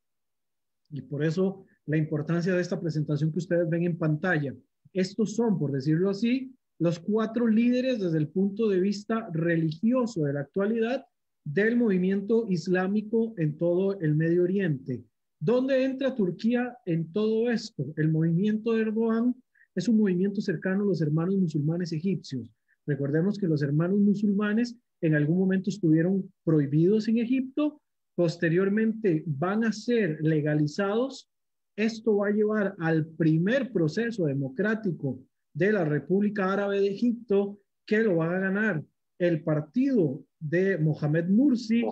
y 0.90 1.02
por 1.02 1.26
eso 1.26 1.66
la 1.86 1.98
importancia 1.98 2.54
de 2.54 2.62
esta 2.62 2.80
presentación 2.80 3.34
que 3.34 3.40
ustedes 3.40 3.70
ven 3.70 3.84
en 3.84 3.98
pantalla, 3.98 4.56
estos 4.94 5.36
son, 5.36 5.60
por 5.60 5.74
decirlo 5.74 6.10
así, 6.10 6.56
los 6.80 7.00
cuatro 7.00 7.48
líderes 7.48 8.00
desde 8.00 8.18
el 8.18 8.28
punto 8.28 8.68
de 8.68 8.80
vista 8.80 9.30
religioso 9.32 10.24
de 10.24 10.34
la 10.34 10.42
actualidad 10.42 11.06
del 11.46 11.78
movimiento 11.78 12.46
islámico 12.50 13.34
en 13.38 13.58
todo 13.58 14.00
el 14.00 14.16
Medio 14.16 14.44
Oriente. 14.44 15.04
¿Dónde 15.40 15.84
entra 15.84 16.16
Turquía 16.16 16.76
en 16.86 17.12
todo 17.14 17.50
esto? 17.50 17.94
El 17.98 18.12
movimiento 18.12 18.74
de 18.74 18.82
Erdogan 18.82 19.36
es 19.76 19.88
un 19.88 19.98
movimiento 19.98 20.42
cercano 20.42 20.84
a 20.84 20.88
los 20.88 21.02
hermanos 21.02 21.36
musulmanes 21.36 21.94
egipcios. 21.94 22.52
Recordemos 22.88 23.38
que 23.38 23.48
los 23.48 23.62
hermanos 23.62 24.00
musulmanes 24.00 24.76
en 25.02 25.16
algún 25.16 25.38
momento 25.38 25.70
estuvieron 25.70 26.32
prohibidos 26.44 27.08
en 27.08 27.20
Egipto, 27.20 27.82
posteriormente 28.16 29.24
van 29.28 29.66
a 29.66 29.72
ser 29.72 30.18
legalizados. 30.22 31.30
Esto 31.76 32.18
va 32.18 32.30
a 32.30 32.32
llevar 32.32 32.76
al 32.80 33.06
primer 33.06 33.72
proceso 33.72 34.26
democrático 34.26 35.20
de 35.56 35.72
la 35.72 35.86
República 35.86 36.52
Árabe 36.54 36.82
de 36.82 36.90
Egipto, 36.90 37.58
que 37.88 38.04
lo 38.04 38.18
va 38.18 38.36
a 38.36 38.40
ganar 38.40 38.84
el 39.18 39.42
partido 39.42 40.24
de 40.40 40.78
Mohamed 40.78 41.30
Mursi, 41.30 41.84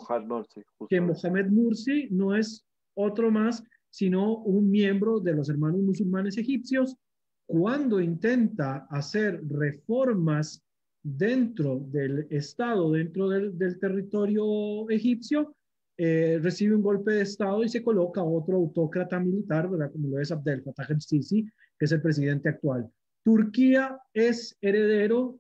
que 0.89 1.01
Mohamed 1.01 1.47
Mursi 1.47 2.09
no 2.11 2.35
es 2.35 2.65
otro 2.93 3.31
más, 3.31 3.63
sino 3.89 4.37
un 4.39 4.69
miembro 4.69 5.19
de 5.19 5.33
los 5.33 5.49
hermanos 5.49 5.81
musulmanes 5.81 6.37
egipcios, 6.37 6.97
cuando 7.45 8.01
intenta 8.01 8.85
hacer 8.89 9.41
reformas 9.47 10.61
dentro 11.01 11.79
del 11.79 12.27
Estado, 12.29 12.91
dentro 12.91 13.29
del, 13.29 13.79
territorio 13.79 14.89
egipcio, 14.89 15.55
eh, 15.97 16.39
recibe 16.41 16.75
un 16.75 16.81
golpe 16.81 17.13
de 17.13 17.21
Estado 17.21 17.63
y 17.63 17.69
se 17.69 17.83
coloca 17.83 18.23
otro 18.23 18.57
autócrata 18.57 19.19
militar, 19.19 19.69
¿verdad? 19.69 19.91
como 19.91 20.09
lo 20.09 20.19
es 20.19 20.31
Abdel 20.31 20.63
Fattah 20.63 20.87
el-Sisi, 20.89 21.45
que 21.77 21.85
es 21.85 21.91
el 21.91 22.01
presidente 22.01 22.49
actual. 22.49 22.89
Turquía 23.23 23.97
es 24.13 24.57
heredero 24.61 25.39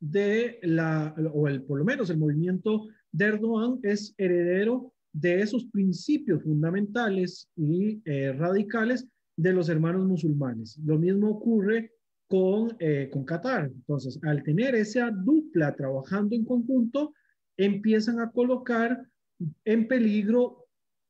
de 0.00 0.58
la, 0.62 1.14
o 1.32 1.48
el, 1.48 1.62
por 1.62 1.78
lo 1.78 1.84
menos 1.84 2.10
el 2.10 2.18
movimiento 2.18 2.88
de 3.12 3.24
Erdogan 3.26 3.78
es 3.82 4.14
heredero 4.18 4.92
de 5.12 5.40
esos 5.40 5.64
principios 5.66 6.42
fundamentales 6.42 7.48
y 7.56 8.02
eh, 8.04 8.32
radicales 8.32 9.06
de 9.36 9.52
los 9.52 9.68
hermanos 9.68 10.06
musulmanes. 10.06 10.78
Lo 10.84 10.98
mismo 10.98 11.30
ocurre 11.30 11.92
con, 12.28 12.76
eh, 12.78 13.08
con 13.10 13.24
Qatar. 13.24 13.66
Entonces, 13.66 14.18
al 14.22 14.42
tener 14.42 14.74
esa 14.74 15.10
dupla 15.10 15.74
trabajando 15.74 16.34
en 16.34 16.44
conjunto, 16.44 17.14
empiezan 17.56 18.20
a 18.20 18.30
colocar 18.30 19.06
en 19.64 19.88
peligro 19.88 20.66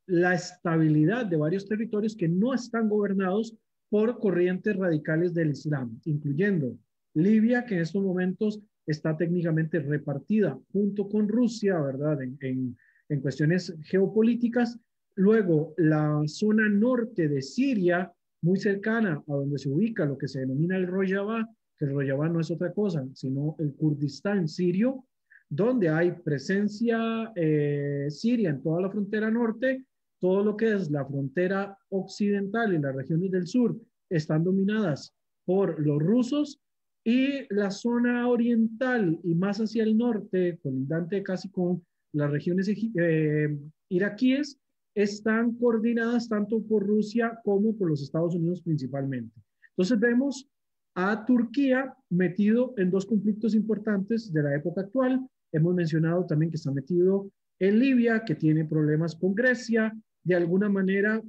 la 0.07 0.35
estabilidad 0.35 1.27
de 1.27 1.37
varios 1.37 1.67
territorios 1.67 2.15
que 2.15 2.29
no 2.29 2.55
están 2.55 2.89
gobernados 2.89 3.57
por 3.89 4.19
corrientes 4.19 4.77
radicales 4.77 5.35
del 5.35 5.51
Islam, 5.51 6.01
incluyendo 6.05 6.77
Libia, 7.15 7.65
que 7.65 7.77
en 7.77 7.83
estos 7.83 8.03
momentos 8.03 8.61
está 8.87 9.17
técnicamente 9.17 9.81
repartida 9.81 10.59
junto 10.73 11.09
con 11.09 11.29
Rusia, 11.29 11.81
¿verdad? 11.81 12.23
En, 12.23 12.77
en, 13.09 13.21
cuestiones 13.21 13.75
geopolíticas. 13.83 14.79
Luego, 15.15 15.75
la 15.77 16.23
zona 16.27 16.69
norte 16.69 17.29
de 17.29 17.43
Siria, 17.43 18.13
muy 18.43 18.59
cercana 18.59 19.23
a 19.27 19.33
donde 19.33 19.59
se 19.59 19.69
ubica 19.69 20.05
lo 20.05 20.19
que 20.19 20.29
se 20.29 20.41
denomina 20.41 20.77
el 20.77 20.87
Rojava, 20.87 21.49
que 21.79 21.87
el 21.87 21.93
Rojava 21.93 22.29
no 22.29 22.41
es 22.41 22.51
otra 22.51 22.73
cosa, 22.73 23.05
sino 23.15 23.57
el 23.59 23.75
Kurdistán 23.75 24.47
sirio, 24.47 25.05
donde 25.49 25.89
hay 25.89 26.13
presencia 26.13 27.33
eh, 27.35 28.07
siria 28.11 28.51
en 28.51 28.63
toda 28.63 28.83
la 28.83 28.91
frontera 28.91 29.31
norte, 29.31 29.85
todo 30.21 30.45
lo 30.45 30.57
que 30.57 30.73
es 30.73 30.91
la 30.91 31.05
frontera 31.05 31.79
occidental 31.91 32.75
y 32.75 32.79
las 32.79 32.95
regiones 32.95 33.31
del 33.31 33.47
sur 33.47 33.77
están 34.11 34.45
dominadas 34.45 35.13
por 35.45 35.81
los 35.81 36.03
rusos 36.03 36.61
y 37.05 37.53
la 37.55 37.71
zona 37.71 38.29
oriental 38.29 39.21
y 39.23 39.35
más 39.35 39.59
hacia 39.59 39.85
el 39.85 39.97
norte, 39.97 40.59
colindante 40.63 41.23
casi 41.23 41.49
con 41.51 41.85
las 42.13 42.31
regiones 42.31 42.69
eh, 42.69 43.59
iraquíes, 43.89 44.59
están 44.95 45.53
coordinadas 45.57 46.29
tanto 46.29 46.63
por 46.63 46.87
Rusia 46.87 47.39
como 47.45 47.77
por 47.77 47.91
los 47.91 48.03
Estados 48.03 48.35
Unidos 48.35 48.63
principalmente. 48.63 49.41
Entonces 49.71 50.01
vemos 50.01 50.49
a 50.97 51.27
Turquía 51.27 51.95
metido 52.09 52.73
en 52.79 52.91
dos 52.91 53.05
conflictos 53.05 53.55
importantes 53.55 54.33
de 54.33 54.43
la 54.43 54.57
época 54.57 54.81
actual. 54.81 55.29
Hemos 55.53 55.75
mencionado 55.75 56.25
también 56.25 56.51
que 56.51 56.57
está 56.57 56.73
metido 56.73 57.31
en 57.59 57.79
Libia, 57.79 58.25
que 58.25 58.35
tiene 58.35 58.65
problemas 58.65 59.15
con 59.15 59.35
Grecia. 59.35 59.97
De 60.23 60.35
alguna 60.35 60.69
manera, 60.69 61.23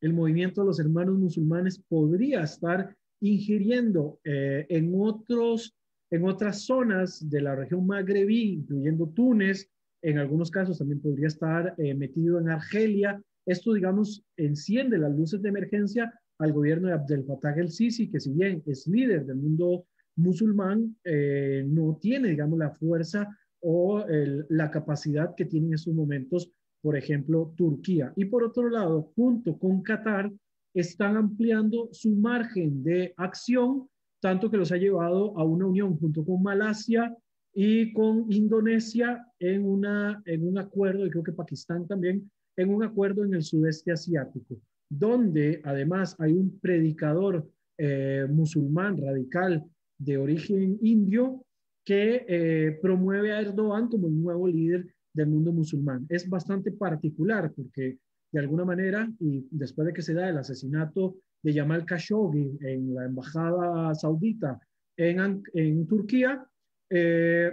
el 0.00 0.12
movimiento 0.12 0.60
de 0.60 0.66
los 0.66 0.80
hermanos 0.80 1.18
musulmanes 1.18 1.78
podría 1.88 2.42
estar 2.42 2.94
ingiriendo 3.20 4.20
eh, 4.24 4.66
en, 4.68 4.92
otros, 4.94 5.74
en 6.10 6.24
otras 6.24 6.62
zonas 6.62 7.28
de 7.28 7.40
la 7.40 7.54
región 7.54 7.86
magrebí, 7.86 8.52
incluyendo 8.52 9.08
Túnez, 9.08 9.68
en 10.02 10.18
algunos 10.18 10.50
casos 10.50 10.78
también 10.78 11.00
podría 11.00 11.28
estar 11.28 11.74
eh, 11.78 11.94
metido 11.94 12.38
en 12.38 12.50
Argelia. 12.50 13.22
Esto, 13.46 13.72
digamos, 13.72 14.22
enciende 14.36 14.98
las 14.98 15.16
luces 15.16 15.40
de 15.40 15.48
emergencia 15.48 16.12
al 16.38 16.52
gobierno 16.52 16.88
de 16.88 16.94
Abdel 16.94 17.24
Fattah 17.24 17.54
el-Sisi, 17.54 18.10
que 18.10 18.20
si 18.20 18.32
bien 18.32 18.62
es 18.66 18.86
líder 18.86 19.24
del 19.24 19.36
mundo 19.36 19.86
musulmán, 20.16 20.94
eh, 21.04 21.64
no 21.66 21.98
tiene, 22.00 22.28
digamos, 22.28 22.58
la 22.58 22.70
fuerza 22.70 23.28
o 23.66 24.04
la 24.50 24.70
capacidad 24.70 25.34
que 25.34 25.46
tiene 25.46 25.68
en 25.68 25.74
estos 25.74 25.94
momentos, 25.94 26.50
por 26.82 26.98
ejemplo, 26.98 27.54
Turquía. 27.56 28.12
Y 28.14 28.26
por 28.26 28.44
otro 28.44 28.68
lado, 28.68 29.10
junto 29.16 29.58
con 29.58 29.82
Qatar, 29.82 30.30
están 30.74 31.16
ampliando 31.16 31.88
su 31.92 32.10
margen 32.10 32.82
de 32.82 33.14
acción, 33.16 33.88
tanto 34.20 34.50
que 34.50 34.58
los 34.58 34.70
ha 34.70 34.76
llevado 34.76 35.38
a 35.38 35.44
una 35.44 35.66
unión 35.66 35.96
junto 35.98 36.24
con 36.24 36.42
Malasia 36.42 37.16
y 37.54 37.92
con 37.94 38.30
Indonesia 38.30 39.24
en, 39.38 39.64
una, 39.64 40.20
en 40.26 40.46
un 40.46 40.58
acuerdo, 40.58 41.06
y 41.06 41.10
creo 41.10 41.22
que 41.22 41.32
Pakistán 41.32 41.86
también, 41.86 42.30
en 42.56 42.68
un 42.68 42.82
acuerdo 42.82 43.24
en 43.24 43.34
el 43.34 43.42
sudeste 43.42 43.92
asiático, 43.92 44.56
donde 44.90 45.62
además 45.64 46.16
hay 46.18 46.32
un 46.32 46.58
predicador 46.58 47.48
eh, 47.78 48.26
musulmán 48.28 49.00
radical 49.00 49.64
de 49.98 50.18
origen 50.18 50.78
indio 50.82 51.44
que 51.84 52.24
eh, 52.28 52.78
promueve 52.80 53.32
a 53.32 53.40
Erdogan 53.40 53.88
como 53.88 54.08
el 54.08 54.20
nuevo 54.20 54.48
líder 54.48 54.86
del 55.12 55.28
mundo 55.28 55.52
musulmán. 55.52 56.06
Es 56.08 56.28
bastante 56.28 56.72
particular 56.72 57.52
porque 57.54 57.98
de 58.32 58.40
alguna 58.40 58.64
manera, 58.64 59.08
y 59.20 59.46
después 59.50 59.86
de 59.86 59.92
que 59.92 60.02
se 60.02 60.14
da 60.14 60.28
el 60.28 60.38
asesinato 60.38 61.16
de 61.40 61.52
Yamal 61.52 61.84
Khashoggi 61.84 62.58
en 62.62 62.92
la 62.92 63.04
embajada 63.04 63.94
saudita 63.94 64.58
en, 64.96 65.42
en 65.52 65.86
Turquía, 65.86 66.44
eh, 66.90 67.52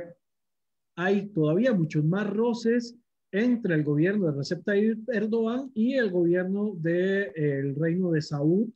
hay 0.95 1.27
todavía 1.27 1.73
muchos 1.73 2.03
más 2.03 2.27
roces 2.27 2.97
entre 3.31 3.75
el 3.75 3.83
gobierno 3.83 4.27
de 4.27 4.37
Recep 4.37 4.63
Tayyip 4.63 5.09
Erdogan 5.09 5.71
y 5.73 5.93
el 5.93 6.09
gobierno 6.09 6.73
del 6.75 7.31
de, 7.33 7.75
Reino 7.77 8.11
de 8.11 8.21
Saud, 8.21 8.69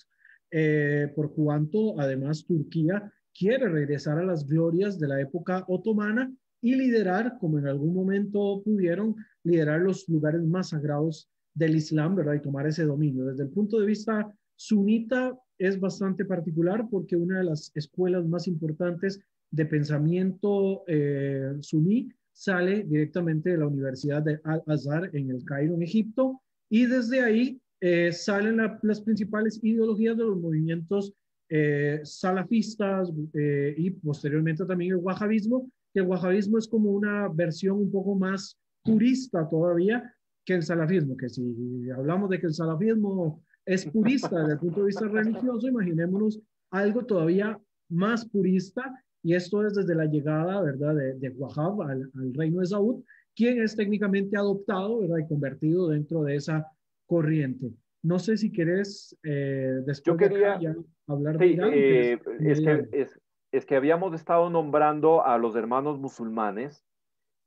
eh, 0.52 1.12
por 1.16 1.34
cuanto 1.34 2.00
además 2.00 2.46
Turquía 2.46 3.12
quiere 3.38 3.68
regresar 3.70 4.18
a 4.18 4.26
las 4.26 4.48
glorias 4.48 4.98
de 4.98 5.08
la 5.08 5.22
época 5.22 5.66
otomana 5.68 6.34
y 6.62 6.76
liderar, 6.76 7.38
como 7.40 7.60
en 7.60 7.68
algún 7.68 7.94
momento 7.94 8.62
pudieron, 8.64 9.16
liderar 9.44 9.82
los 9.82 10.08
lugares 10.10 10.42
más 10.42 10.70
sagrados 10.70 11.30
del 11.54 11.76
Islam, 11.76 12.16
¿verdad? 12.16 12.36
Y 12.36 12.42
tomar 12.42 12.66
ese 12.68 12.86
dominio. 12.86 13.26
Desde 13.26 13.44
el 13.44 13.50
punto 13.50 13.80
de 13.80 13.86
vista 13.86 14.34
sunita 14.56 15.38
es 15.58 15.80
bastante 15.80 16.26
particular 16.26 16.88
porque 16.90 17.16
una 17.16 17.40
de 17.40 17.46
las 17.46 17.72
escuelas 17.76 18.26
más 18.26 18.48
importantes 18.48 19.22
de 19.52 19.66
pensamiento 19.66 20.84
eh, 20.88 21.54
suní 21.62 22.10
sale 22.34 22.84
directamente 22.84 23.52
de 23.52 23.58
la 23.58 23.68
Universidad 23.68 24.22
de 24.22 24.42
Al-Azhar 24.44 25.10
en 25.14 25.30
el 25.32 25.46
Cairo, 25.46 25.76
en 25.76 25.84
Egipto, 25.84 26.42
y 26.70 26.86
desde 26.86 27.22
ahí 27.22 27.62
eh, 27.80 28.12
salen 28.12 28.58
las 28.82 29.02
principales 29.02 29.60
ideologías 29.64 30.18
de 30.18 30.24
los 30.24 30.38
movimientos 30.38 31.14
eh, 31.50 32.02
salafistas 32.04 33.12
eh, 33.34 33.76
y 33.78 33.92
posteriormente 33.92 34.66
también 34.66 34.94
el 34.94 34.98
wahabismo, 34.98 35.70
que 35.94 36.00
el 36.00 36.08
wahabismo 36.08 36.58
es 36.58 36.68
como 36.68 36.92
una 36.92 37.30
versión 37.30 37.78
un 37.78 37.92
poco 37.92 38.16
más 38.16 38.58
purista 38.84 39.48
todavía 39.48 40.12
que 40.44 40.54
el 40.54 40.64
salafismo, 40.64 41.18
que 41.18 41.30
si 41.30 41.90
hablamos 41.90 42.30
de 42.30 42.40
que 42.40 42.48
el 42.48 42.54
salafismo 42.54 43.44
es 43.66 43.86
purista 43.86 44.40
desde 44.40 44.54
el 44.54 44.60
punto 44.60 44.82
de 44.82 44.86
vista 44.88 45.08
religioso, 45.08 45.68
imaginémonos 45.68 46.40
algo 46.72 47.04
todavía 47.04 47.60
más 47.90 48.26
purista, 48.28 49.04
y 49.24 49.34
esto 49.34 49.66
es 49.66 49.74
desde 49.74 49.96
la 49.96 50.06
llegada, 50.06 50.62
¿verdad?, 50.62 50.96
de, 50.96 51.16
de 51.16 51.30
Wahab 51.30 51.82
al, 51.82 52.12
reino 52.34 52.60
de 52.60 52.68
Saúd, 52.68 53.04
quien 53.36 53.62
es 53.62 53.76
técnicamente 53.76 54.38
adoptado, 54.38 55.00
¿verdad?, 55.00 55.18
y 55.18 55.28
convertido 55.28 55.90
dentro 55.90 56.24
de 56.24 56.36
esa 56.36 56.66
corriente. 57.08 57.72
No 58.06 58.20
sé 58.20 58.38
si 58.38 58.52
querés 58.52 59.18
eh, 59.24 59.82
después 59.84 60.16
quería, 60.16 60.60
hablar 61.08 61.40
de 61.40 61.54
eh, 61.54 62.20
es, 62.40 62.62
que, 62.62 63.20
es, 63.52 63.66
que 63.66 63.76
habíamos 63.76 64.14
estado 64.14 64.48
nombrando 64.52 65.26
a 65.26 65.40
los 65.40 65.56
hermanos 65.56 65.98
musulmanes 65.98 66.86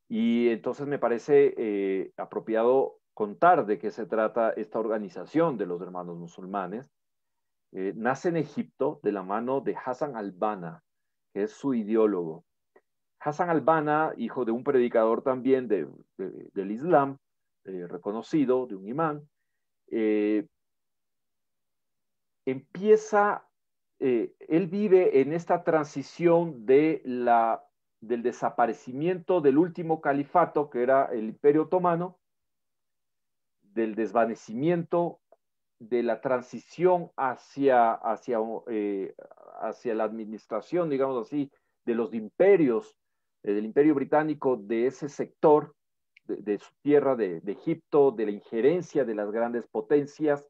y 0.08 0.48
entonces 0.48 0.88
me 0.88 0.98
parece 0.98 1.54
eh, 1.56 2.12
apropiado 2.16 2.98
contar 3.14 3.66
de 3.66 3.78
qué 3.78 3.92
se 3.92 4.04
trata 4.06 4.50
esta 4.50 4.80
organización 4.80 5.58
de 5.58 5.66
los 5.66 5.80
hermanos 5.80 6.18
musulmanes. 6.18 6.90
Nace 7.70 8.30
en 8.30 8.38
Egipto 8.38 8.98
de 9.04 9.12
la 9.12 9.22
mano 9.22 9.60
de 9.60 9.76
Hassan 9.76 10.16
al-Banna, 10.16 10.82
que 11.34 11.44
es 11.44 11.52
su 11.52 11.74
ideólogo. 11.74 12.44
Hassan 13.20 13.50
al-Banna, 13.50 14.12
hijo 14.16 14.44
de 14.44 14.50
un 14.50 14.64
predicador 14.64 15.22
también 15.22 15.68
de, 15.68 15.86
del 16.16 16.72
Islam, 16.72 17.18
reconocido, 17.64 18.66
de 18.66 18.74
un 18.74 18.88
imán, 18.88 19.28
empieza, 22.44 23.48
él 23.98 24.66
vive 24.68 25.20
en 25.20 25.32
esta 25.32 25.64
transición 25.64 26.66
de 26.66 27.02
la 27.04 27.68
del 28.00 28.22
desaparecimiento 28.22 29.40
del 29.40 29.58
último 29.58 30.00
califato, 30.00 30.70
que 30.70 30.82
era 30.82 31.06
el 31.06 31.24
Imperio 31.24 31.62
Otomano, 31.62 32.18
del 33.62 33.94
desvanecimiento, 33.94 35.20
de 35.80 36.02
la 36.02 36.20
transición 36.20 37.12
hacia, 37.16 37.92
hacia, 37.92 38.38
eh, 38.68 39.14
hacia 39.60 39.94
la 39.94 40.04
administración, 40.04 40.90
digamos 40.90 41.26
así, 41.26 41.52
de 41.84 41.94
los 41.94 42.12
imperios, 42.14 42.96
eh, 43.44 43.52
del 43.52 43.64
imperio 43.64 43.94
británico, 43.94 44.56
de 44.56 44.86
ese 44.86 45.08
sector 45.08 45.76
de, 46.28 46.58
su 46.58 46.70
tierra, 46.82 47.16
de, 47.16 47.42
Egipto, 47.46 48.12
de 48.12 48.26
la 48.26 48.32
injerencia 48.32 49.04
de 49.04 49.14
las 49.14 49.30
grandes 49.30 49.66
potencias, 49.66 50.46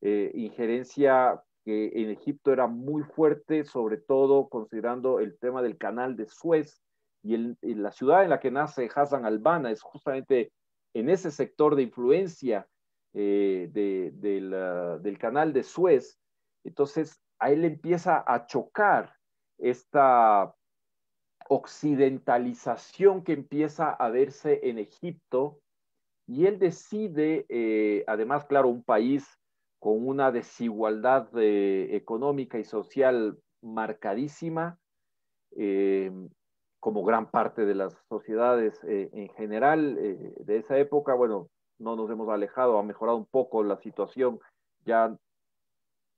eh, 0.00 0.30
injerencia 0.34 1.42
que 1.64 1.92
en 1.94 2.10
Egipto 2.10 2.52
era 2.52 2.66
muy 2.66 3.02
fuerte, 3.02 3.64
sobre 3.64 3.98
todo 3.98 4.48
considerando 4.48 5.20
el 5.20 5.38
tema 5.38 5.62
del 5.62 5.76
canal 5.76 6.16
de 6.16 6.26
Suez, 6.26 6.82
y, 7.22 7.36
la 7.74 7.92
ciudad 7.92 8.24
en 8.24 8.30
la 8.30 8.40
que 8.40 8.50
nace 8.50 8.88
Hassan 8.94 9.26
Albana 9.26 9.70
es 9.70 9.82
justamente 9.82 10.52
en 10.94 11.10
ese 11.10 11.30
sector 11.30 11.76
de 11.76 11.82
influencia 11.82 12.66
eh, 13.12 13.68
del 13.72 15.18
canal 15.18 15.52
de 15.52 15.62
Suez. 15.62 16.18
Entonces, 16.64 17.20
a 17.38 17.50
él 17.50 17.64
empieza 17.64 18.24
a 18.26 18.46
chocar 18.46 19.12
esta 19.58 20.54
occidentalización 21.48 23.24
que 23.24 23.32
empieza 23.32 23.90
a 23.90 24.10
verse 24.10 24.60
en 24.64 24.78
Egipto 24.78 25.60
y 26.26 26.46
él 26.46 26.58
decide, 26.58 27.46
eh, 27.48 28.04
además, 28.06 28.44
claro, 28.44 28.68
un 28.68 28.82
país 28.82 29.26
con 29.80 30.06
una 30.06 30.30
desigualdad 30.30 31.28
eh, 31.36 31.96
económica 31.96 32.58
y 32.58 32.64
social 32.64 33.38
marcadísima, 33.62 34.78
como 36.80 37.04
gran 37.04 37.30
parte 37.30 37.64
de 37.64 37.74
las 37.74 37.96
sociedades 38.08 38.82
eh, 38.84 39.10
en 39.12 39.28
general 39.30 39.98
eh, 39.98 40.34
de 40.38 40.56
esa 40.58 40.78
época, 40.78 41.14
bueno, 41.14 41.48
no 41.78 41.96
nos 41.96 42.10
hemos 42.10 42.28
alejado, 42.28 42.78
ha 42.78 42.82
mejorado 42.82 43.18
un 43.18 43.26
poco 43.26 43.62
la 43.62 43.76
situación 43.78 44.38
ya 44.84 45.16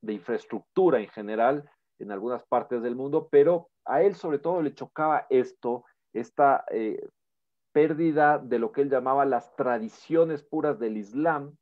de 0.03 0.13
infraestructura 0.13 1.01
en 1.01 1.09
general 1.09 1.71
en 1.99 2.13
algunas 2.13 2.45
partes 2.45 2.83
del 2.83 2.97
mundo, 2.97 3.29
pero 3.31 3.69
a 3.85 4.03
él 4.03 4.15
sobre 4.15 4.39
todo 4.39 4.63
le 4.63 4.75
chocaba 4.75 5.27
esto, 5.31 5.85
esta 6.13 6.65
eh, 6.71 7.09
pérdida 7.73 8.39
de 8.39 8.59
lo 8.59 8.73
que 8.73 8.83
él 8.83 8.91
llamaba 8.91 9.25
las 9.25 9.55
tradiciones 9.57 10.43
puras 10.43 10.79
del 10.79 10.97
Islam, 10.97 11.57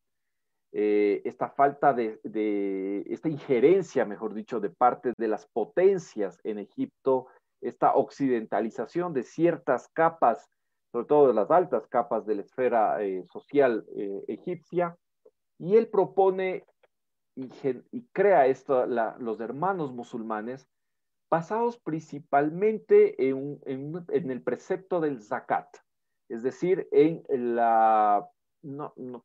esta 0.70 1.48
falta 1.48 1.94
de, 1.94 2.20
de, 2.24 3.02
esta 3.08 3.30
injerencia, 3.30 4.04
mejor 4.04 4.34
dicho, 4.34 4.60
de 4.60 4.68
parte 4.68 5.14
de 5.16 5.26
las 5.26 5.46
potencias 5.46 6.38
en 6.44 6.58
Egipto, 6.58 7.28
esta 7.60 7.94
occidentalización 7.94 9.12
de 9.12 9.22
ciertas 9.22 9.88
capas, 9.88 10.48
sobre 10.92 11.06
todo 11.06 11.28
de 11.28 11.34
las 11.34 11.50
altas 11.50 11.86
capas 11.88 12.26
de 12.26 12.36
la 12.36 12.42
esfera 12.42 13.02
eh, 13.02 13.24
social 13.26 13.84
eh, 13.96 14.24
egipcia, 14.28 14.96
y 15.58 15.76
él 15.76 15.88
propone 15.88 16.64
y, 17.34 18.02
crea 18.12 18.46
esto, 18.46 18.84
los 18.86 19.40
hermanos 19.40 19.92
musulmanes, 19.92 20.66
basados 21.30 21.78
principalmente 21.78 23.28
en, 23.28 23.60
el 24.08 24.42
precepto 24.42 25.00
del 25.00 25.22
zakat, 25.22 25.68
es 26.28 26.42
decir, 26.42 26.88
en 26.92 27.22
la, 27.56 28.28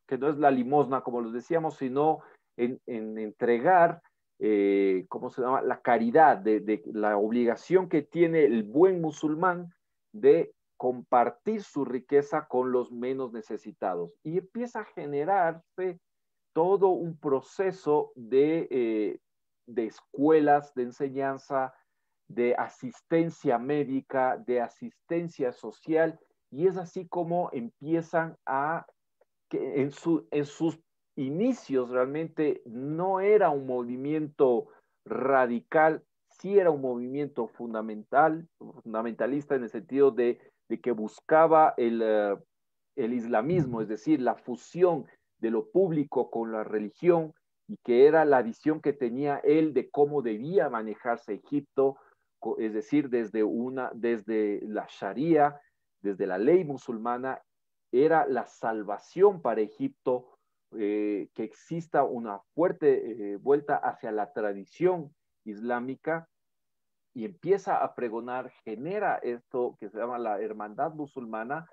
que 0.06 0.18
no 0.18 0.28
es 0.28 0.38
la 0.38 0.50
limosna, 0.50 1.02
como 1.02 1.20
lo 1.20 1.30
decíamos, 1.30 1.76
sino 1.76 2.20
en, 2.56 2.80
en 2.86 3.18
entregar 3.18 4.02
eh, 4.40 5.06
¿cómo 5.08 5.30
se 5.30 5.42
llama? 5.42 5.62
La 5.62 5.80
caridad, 5.80 6.38
de, 6.38 6.82
la 6.92 7.16
obligación 7.16 7.88
que 7.88 8.02
tiene 8.02 8.44
el 8.44 8.64
buen 8.64 9.00
musulmán 9.00 9.72
de 10.12 10.52
compartir 10.76 11.62
su 11.62 11.84
riqueza 11.84 12.46
con 12.46 12.72
los 12.72 12.92
menos 12.92 13.32
necesitados. 13.32 14.12
Y 14.22 14.38
empieza 14.38 14.80
a 14.80 14.84
generarse 14.86 16.00
todo 16.52 16.88
un 16.88 17.16
proceso 17.18 18.12
de, 18.16 18.68
eh, 18.70 19.18
de 19.66 19.86
escuelas 19.86 20.74
de 20.74 20.82
enseñanza, 20.82 21.72
de 22.28 22.54
asistencia 22.54 23.58
médica, 23.58 24.36
de 24.46 24.60
asistencia 24.60 25.52
social, 25.52 26.18
y 26.50 26.66
es 26.66 26.76
así 26.76 27.06
como 27.06 27.50
empiezan 27.52 28.36
a, 28.46 28.86
que 29.48 29.80
en, 29.80 29.90
su, 29.90 30.26
en 30.30 30.44
sus 30.44 30.78
inicios 31.16 31.90
realmente 31.90 32.62
no 32.64 33.20
era 33.20 33.50
un 33.50 33.66
movimiento 33.66 34.68
radical, 35.04 36.02
sí 36.28 36.58
era 36.58 36.70
un 36.70 36.80
movimiento 36.80 37.48
fundamental, 37.48 38.48
fundamentalista 38.58 39.54
en 39.54 39.64
el 39.64 39.70
sentido 39.70 40.10
de, 40.10 40.40
que 40.82 40.92
buscaba 40.92 41.74
el, 41.76 42.02
eh, 42.02 42.36
el 42.96 43.12
islamismo, 43.12 43.80
es 43.80 43.88
decir, 43.88 44.20
la 44.20 44.34
fusión 44.34 45.06
de 45.38 45.50
lo 45.50 45.70
público 45.70 46.30
con 46.30 46.52
la 46.52 46.64
religión 46.64 47.32
y 47.68 47.76
que 47.84 48.06
era 48.06 48.24
la 48.24 48.42
visión 48.42 48.80
que 48.80 48.92
tenía 48.92 49.38
él 49.44 49.72
de 49.72 49.90
cómo 49.90 50.22
debía 50.22 50.68
manejarse 50.68 51.34
Egipto, 51.34 51.96
es 52.58 52.72
decir, 52.72 53.08
desde 53.08 53.42
una 53.42 53.90
desde 53.94 54.60
la 54.66 54.86
Sharia, 54.88 55.60
desde 56.00 56.26
la 56.26 56.38
ley 56.38 56.64
musulmana, 56.64 57.42
era 57.92 58.26
la 58.26 58.46
salvación 58.46 59.40
para 59.40 59.60
Egipto 59.60 60.38
eh, 60.76 61.28
que 61.34 61.44
exista 61.44 62.02
una 62.02 62.40
fuerte 62.54 63.32
eh, 63.34 63.36
vuelta 63.36 63.76
hacia 63.76 64.10
la 64.10 64.32
tradición 64.32 65.14
islámica 65.44 66.28
y 67.14 67.24
empieza 67.24 67.76
a 67.76 67.94
pregonar, 67.94 68.50
genera 68.64 69.16
esto 69.22 69.76
que 69.78 69.88
se 69.88 69.98
llama 69.98 70.18
la 70.18 70.40
hermandad 70.40 70.92
musulmana, 70.92 71.70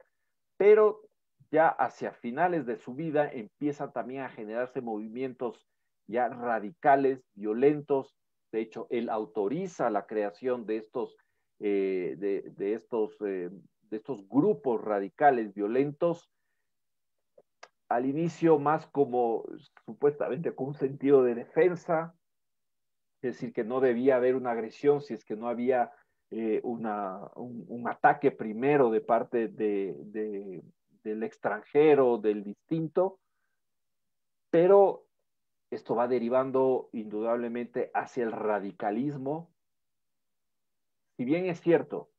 pero 0.56 1.02
ya 1.50 1.68
hacia 1.68 2.14
finales 2.14 2.68
de 2.68 2.78
su 2.78 2.94
vida 2.94 3.28
empieza 3.32 3.92
también 3.92 4.22
a 4.22 4.30
generarse 4.30 4.82
movimientos 4.82 5.68
ya 6.08 6.30
radicales, 6.30 7.24
violentos. 7.34 8.16
De 8.52 8.62
hecho, 8.62 8.88
él 8.90 9.10
autoriza 9.10 9.90
la 9.90 10.06
creación 10.06 10.66
de 10.66 10.78
estos, 10.78 11.16
eh, 11.60 12.16
de, 12.18 12.74
estos, 12.74 13.18
de 13.20 13.52
estos 13.90 14.28
grupos 14.28 14.82
radicales 14.82 15.54
violentos 15.54 16.32
al 17.92 18.06
inicio 18.06 18.58
más 18.58 18.88
como 18.88 19.44
supuestamente 19.86 20.56
con 20.56 20.68
un 20.68 20.74
sentido 20.74 21.24
de 21.24 21.36
defensa, 21.36 22.16
es 23.22 23.34
decir, 23.34 23.52
que 23.52 23.66
no 23.66 23.82
debía 23.82 24.16
haber 24.16 24.36
una 24.36 24.52
agresión 24.52 25.02
si 25.02 25.14
es 25.14 25.26
que 25.26 25.36
no 25.36 25.50
había 25.50 25.92
eh, 26.32 26.62
un, 26.64 26.88
ataque 27.88 28.32
primero 28.32 28.90
de 28.90 29.02
parte 29.02 29.50
de, 29.50 30.64
del 31.04 31.24
extranjero, 31.24 32.18
del 32.18 32.44
distinto, 32.44 33.20
pero 34.50 35.08
esto 35.72 35.96
va 35.96 36.08
derivando 36.08 36.90
indudablemente 36.94 37.90
hacia 37.94 38.24
el 38.24 38.32
radicalismo. 38.32 39.50
Si 41.18 41.26
bien 41.26 41.46
es 41.46 41.60
cierto, 41.62 42.12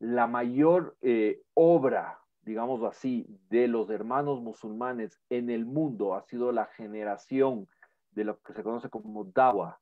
la 0.00 0.26
mayor 0.26 0.96
eh, 1.02 1.42
obra 1.54 2.18
digamos 2.48 2.82
así, 2.82 3.26
de 3.50 3.68
los 3.68 3.90
hermanos 3.90 4.40
musulmanes 4.40 5.20
en 5.28 5.50
el 5.50 5.66
mundo 5.66 6.14
ha 6.14 6.22
sido 6.22 6.50
la 6.50 6.64
generación 6.64 7.68
de 8.12 8.24
lo 8.24 8.40
que 8.40 8.54
se 8.54 8.62
conoce 8.62 8.88
como 8.88 9.24
dawa, 9.24 9.78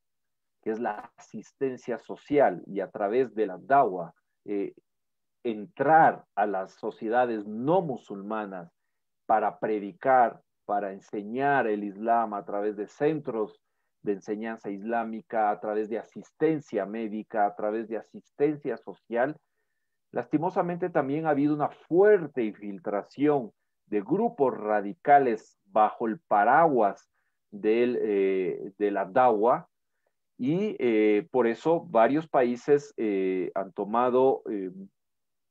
que 0.62 0.72
es 0.72 0.80
la 0.80 1.12
asistencia 1.16 1.96
social 1.98 2.64
y 2.66 2.80
a 2.80 2.90
través 2.90 3.34
de 3.36 3.46
la 3.46 3.58
dawa, 3.58 4.14
eh, 4.44 4.74
entrar 5.44 6.24
a 6.34 6.46
las 6.46 6.72
sociedades 6.72 7.46
no 7.46 7.82
musulmanas 7.82 8.72
para 9.26 9.60
predicar, 9.60 10.42
para 10.66 10.92
enseñar 10.92 11.66
el 11.66 11.84
Islam 11.84 12.34
a 12.34 12.44
través 12.44 12.76
de 12.76 12.88
centros 12.88 13.60
de 14.02 14.12
enseñanza 14.12 14.70
islámica, 14.70 15.50
a 15.50 15.60
través 15.60 15.88
de 15.88 15.98
asistencia 15.98 16.84
médica, 16.86 17.46
a 17.46 17.56
través 17.56 17.88
de 17.88 17.96
asistencia 17.96 18.76
social, 18.76 19.36
lastimosamente 20.12 20.90
también 20.90 21.26
ha 21.26 21.30
habido 21.30 21.54
una 21.54 21.70
fuerte 21.70 22.44
infiltración 22.44 23.52
de 23.86 24.00
grupos 24.00 24.56
radicales 24.56 25.58
bajo 25.66 26.06
el 26.06 26.18
paraguas 26.20 27.08
del, 27.50 27.98
eh, 28.00 28.72
de 28.78 28.90
la 28.90 29.04
DAWA. 29.04 29.68
Y 30.38 30.76
eh, 30.78 31.26
por 31.30 31.46
eso 31.46 31.86
varios 31.88 32.28
países 32.28 32.92
eh, 32.96 33.50
han 33.54 33.72
tomado 33.72 34.42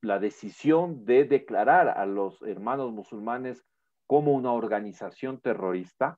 la 0.01 0.19
decisión 0.19 1.05
de 1.05 1.25
declarar 1.25 1.89
a 1.89 2.05
los 2.05 2.39
hermanos 2.43 2.91
musulmanes 2.91 3.65
como 4.07 4.33
una 4.33 4.51
organización 4.51 5.39
terrorista 5.39 6.17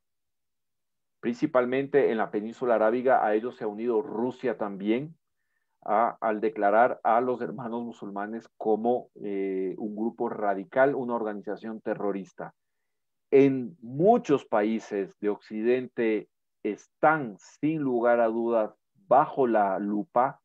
principalmente 1.20 2.12
en 2.12 2.18
la 2.18 2.32
península 2.32 2.76
arábiga, 2.76 3.26
a 3.26 3.34
ellos 3.34 3.58
se 3.58 3.64
ha 3.64 3.68
unido 3.68 4.02
Rusia 4.02 4.58
también, 4.58 5.18
al 5.82 6.42
declarar 6.42 7.00
a 7.04 7.22
los 7.22 7.42
hermanos 7.42 7.84
musulmanes 7.84 8.50
como 8.58 9.10
eh, 9.16 9.74
un 9.78 9.96
grupo 9.96 10.28
radical, 10.28 10.96
una 10.96 11.16
organización 11.16 11.80
terrorista. 11.82 12.54
En 13.32 13.78
muchos 13.82 14.46
países 14.46 15.18
de 15.20 15.30
Occidente 15.30 16.30
están, 16.64 17.38
sin 17.40 17.80
lugar 17.82 18.20
a 18.20 18.28
dudas, 18.28 18.74
bajo 19.08 19.48
la 19.48 19.80
lupa, 19.80 20.42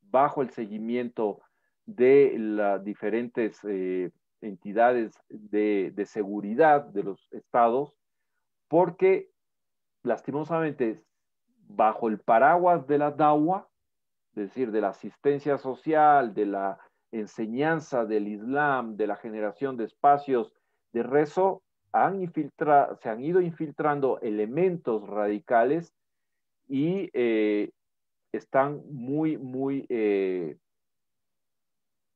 bajo 0.00 0.42
el 0.42 0.50
seguimiento 0.50 1.40
de 1.84 2.34
las 2.38 2.82
diferentes 2.82 3.58
eh, 3.64 4.10
entidades 4.42 5.14
de, 5.28 5.92
seguridad 6.06 6.84
de 6.84 7.04
los 7.04 7.28
estados, 7.32 7.96
porque 8.68 9.30
lastimosamente, 10.02 11.02
bajo 11.68 12.08
el 12.08 12.18
paraguas 12.18 12.86
de 12.86 12.98
la 12.98 13.10
dawa, 13.10 13.68
es 14.34 14.48
decir, 14.48 14.70
de 14.70 14.80
la 14.80 14.88
asistencia 14.88 15.58
social, 15.58 16.34
de 16.34 16.46
la 16.46 16.78
enseñanza 17.12 18.04
del 18.04 18.28
Islam, 18.28 18.96
de 18.96 19.06
la 19.06 19.16
generación 19.16 19.76
de 19.76 19.84
espacios 19.84 20.52
de 20.92 21.02
rezo, 21.02 21.62
han 21.92 22.32
se 22.32 23.08
han 23.10 23.22
ido 23.22 23.40
infiltrando 23.40 24.18
elementos 24.20 25.06
radicales 25.06 25.92
y 26.66 27.10
eh, 27.12 27.70
están 28.32 28.82
muy, 28.90 29.36
muy 29.36 29.84
eh, 29.90 30.56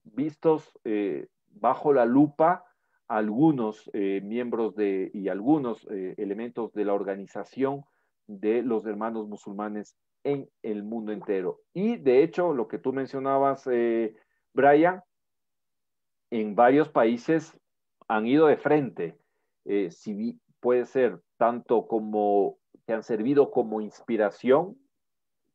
vistos 0.03 0.73
eh, 0.85 1.27
bajo 1.61 1.93
la 1.93 2.05
lupa 2.05 2.65
algunos 3.09 3.89
eh, 3.93 4.21
miembros 4.23 4.75
de, 4.75 5.11
y 5.15 5.29
algunos 5.29 5.87
eh, 5.91 6.15
elementos 6.19 6.73
de 6.73 6.85
la 6.85 6.95
organización 6.95 7.85
de 8.27 8.63
los 8.63 8.85
hermanos 8.87 9.29
musulmanes 9.29 9.97
en 10.25 10.51
el 10.63 10.83
mundo 10.83 11.13
entero. 11.13 11.61
Y 11.73 11.97
de 11.97 12.23
hecho, 12.23 12.53
lo 12.53 12.67
que 12.67 12.79
tú 12.79 12.93
mencionabas, 12.93 13.67
eh, 13.71 14.17
Brian, 14.53 15.03
en 16.31 16.57
varios 16.57 16.89
países 16.89 17.57
han 18.09 18.27
ido 18.27 18.47
de 18.47 18.57
frente, 18.57 19.17
si 19.91 20.41
puede 20.61 20.85
ser 20.85 21.21
tanto 21.39 21.87
como 21.87 22.59
que 22.87 22.93
han 22.93 23.03
servido 23.03 23.51
como 23.51 23.81
inspiración, 23.81 24.77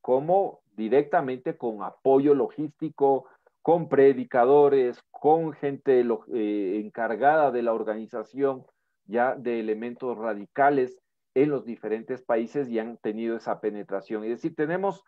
como 0.01 0.61
directamente 0.75 1.57
con 1.57 1.83
apoyo 1.83 2.33
logístico, 2.33 3.25
con 3.61 3.89
predicadores, 3.89 5.01
con 5.11 5.53
gente 5.53 6.03
eh, 6.33 6.81
encargada 6.83 7.51
de 7.51 7.61
la 7.61 7.73
organización 7.73 8.65
ya 9.05 9.35
de 9.35 9.59
elementos 9.59 10.17
radicales 10.17 10.97
en 11.35 11.49
los 11.49 11.65
diferentes 11.65 12.21
países 12.23 12.69
y 12.69 12.79
han 12.79 12.97
tenido 12.97 13.37
esa 13.37 13.59
penetración. 13.61 14.23
Es 14.23 14.31
decir, 14.31 14.55
tenemos 14.55 15.03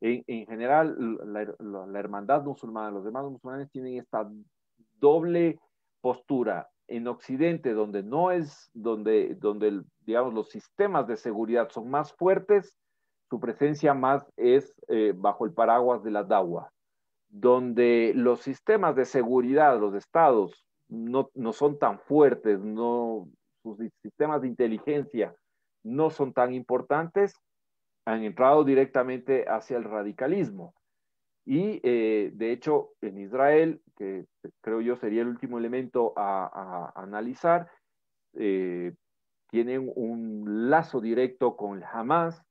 en, 0.00 0.24
general 0.46 0.96
la, 1.26 1.98
hermandad 1.98 2.44
musulmana, 2.44 2.90
los 2.90 3.04
demás 3.04 3.24
musulmanes 3.24 3.70
tienen 3.70 3.98
esta 3.98 4.28
doble 4.98 5.58
postura. 6.00 6.68
En 6.90 7.06
Occidente, 7.06 7.74
donde 7.74 8.02
no 8.02 8.30
es, 8.30 8.70
donde, 8.72 9.34
donde 9.34 9.82
digamos, 10.06 10.32
los 10.32 10.48
sistemas 10.48 11.06
de 11.06 11.16
seguridad 11.16 11.68
son 11.68 11.90
más 11.90 12.14
fuertes, 12.14 12.78
su 13.28 13.38
presencia 13.38 13.92
más 13.92 14.26
es 14.36 14.74
eh, 14.88 15.12
bajo 15.14 15.44
el 15.44 15.52
paraguas 15.52 16.02
de 16.02 16.10
la 16.10 16.24
dawa 16.24 16.72
donde 17.28 18.12
los 18.14 18.40
sistemas 18.40 18.96
de 18.96 19.04
seguridad, 19.04 19.78
los 19.78 19.94
estados, 19.94 20.64
no, 20.88 21.30
son 21.52 21.78
tan 21.78 21.98
fuertes, 22.00 22.60
no, 22.60 23.28
sus 23.62 23.78
sistemas 24.02 24.42
de 24.42 24.48
inteligencia 24.48 25.34
no 25.82 26.10
son 26.10 26.32
tan 26.32 26.54
importantes, 26.54 27.34
han 28.04 28.24
entrado 28.24 28.64
directamente 28.64 29.44
hacia 29.48 29.76
el 29.76 29.84
radicalismo. 29.84 30.74
Y 31.44 31.80
eh, 31.82 32.30
de 32.34 32.52
hecho, 32.52 32.90
en 33.00 33.18
Israel, 33.18 33.80
que 33.96 34.26
creo 34.60 34.80
yo 34.80 34.96
sería 34.96 35.22
el 35.22 35.28
último 35.28 35.58
elemento 35.58 36.12
a, 36.16 36.92
analizar, 36.94 37.70
eh, 38.34 38.92
tienen 39.50 39.90
un 39.94 40.70
lazo 40.70 41.00
directo 41.00 41.56
con 41.56 41.78
el 41.78 41.84
Hamas, 41.84 42.42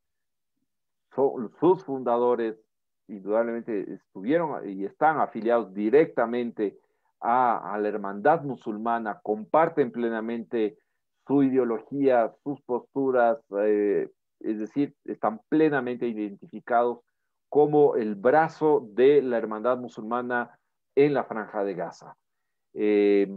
sus 1.59 1.83
fundadores 1.83 2.59
indudablemente 3.07 3.93
estuvieron 3.93 4.67
y 4.69 4.85
están 4.85 5.19
afiliados 5.19 5.73
directamente 5.73 6.77
a, 7.19 7.77
la 7.79 7.87
hermandad 7.87 8.43
musulmana, 8.43 9.19
comparten 9.23 9.91
plenamente 9.91 10.77
su 11.25 11.43
ideología, 11.43 12.31
sus 12.43 12.61
posturas, 12.61 13.39
eh, 13.59 14.09
es 14.39 14.59
decir, 14.59 14.95
están 15.05 15.41
plenamente 15.49 16.07
identificados 16.07 16.99
como 17.49 17.95
el 17.95 18.15
brazo 18.15 18.87
de 18.91 19.21
la 19.21 19.37
hermandad 19.37 19.77
musulmana 19.77 20.59
en 20.95 21.13
la 21.13 21.23
franja 21.23 21.63
de 21.63 21.73
Gaza. 21.73 22.15
Eh, 22.73 23.27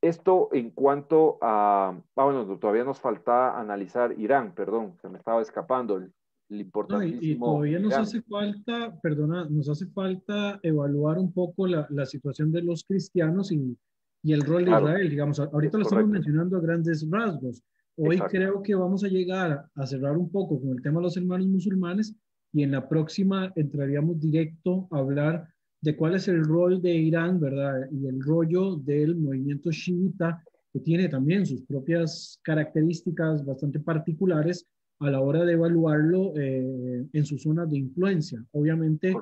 esto 0.00 0.48
en 0.52 0.70
cuanto 0.70 1.38
a, 1.40 1.88
ah, 1.88 2.24
bueno, 2.24 2.58
todavía 2.58 2.84
nos 2.84 3.00
falta 3.00 3.58
analizar 3.58 4.12
Irán, 4.18 4.54
perdón, 4.54 4.96
se 5.00 5.08
me 5.08 5.18
estaba 5.18 5.42
escapando 5.42 5.96
el, 5.96 6.12
y, 6.50 7.34
todavía 7.36 7.78
nos 7.78 7.94
hace 7.94 8.22
falta, 8.22 8.98
perdona, 9.02 9.46
nos 9.50 9.68
hace 9.68 9.86
falta 9.86 10.58
evaluar 10.62 11.18
un 11.18 11.32
poco 11.32 11.66
la, 11.66 11.86
la 11.90 12.06
situación 12.06 12.50
de 12.50 12.62
los 12.62 12.84
cristianos 12.84 13.52
y, 13.52 13.76
y 14.22 14.32
el 14.32 14.42
rol 14.42 14.64
de 14.64 14.70
Israel. 14.70 15.10
Digamos, 15.10 15.38
ahorita 15.40 15.78
lo 15.78 15.84
estamos 15.84 16.08
mencionando 16.08 16.56
a 16.56 16.60
grandes 16.60 17.06
rasgos. 17.10 17.62
Hoy 17.96 18.18
creo 18.30 18.62
que 18.62 18.74
vamos 18.74 19.04
a 19.04 19.08
llegar 19.08 19.66
a 19.74 19.86
cerrar 19.86 20.16
un 20.16 20.30
poco 20.30 20.60
con 20.60 20.70
el 20.70 20.82
tema 20.82 21.00
de 21.00 21.04
los 21.04 21.16
hermanos 21.16 21.48
musulmanes 21.48 22.14
y 22.52 22.62
en 22.62 22.70
la 22.70 22.88
próxima 22.88 23.52
entraríamos 23.56 24.20
directo 24.20 24.88
a 24.90 24.98
hablar 24.98 25.48
de 25.80 25.96
cuál 25.96 26.14
es 26.14 26.28
el 26.28 26.44
rol 26.44 26.80
de 26.80 26.94
Irán, 26.94 27.40
¿verdad? 27.40 27.88
Y 27.90 28.06
el 28.06 28.22
rollo 28.22 28.76
del 28.76 29.16
movimiento 29.16 29.70
chiita, 29.70 30.42
que 30.72 30.80
tiene 30.80 31.08
también 31.08 31.44
sus 31.44 31.62
propias 31.62 32.40
características 32.42 33.44
bastante 33.44 33.80
particulares 33.80 34.66
a 35.00 35.10
la 35.10 35.20
hora 35.20 35.44
de 35.44 35.52
evaluarlo 35.52 36.32
eh, 36.36 37.06
en 37.12 37.24
sus 37.24 37.42
zonas 37.42 37.70
de 37.70 37.78
influencia. 37.78 38.44
Obviamente, 38.52 39.14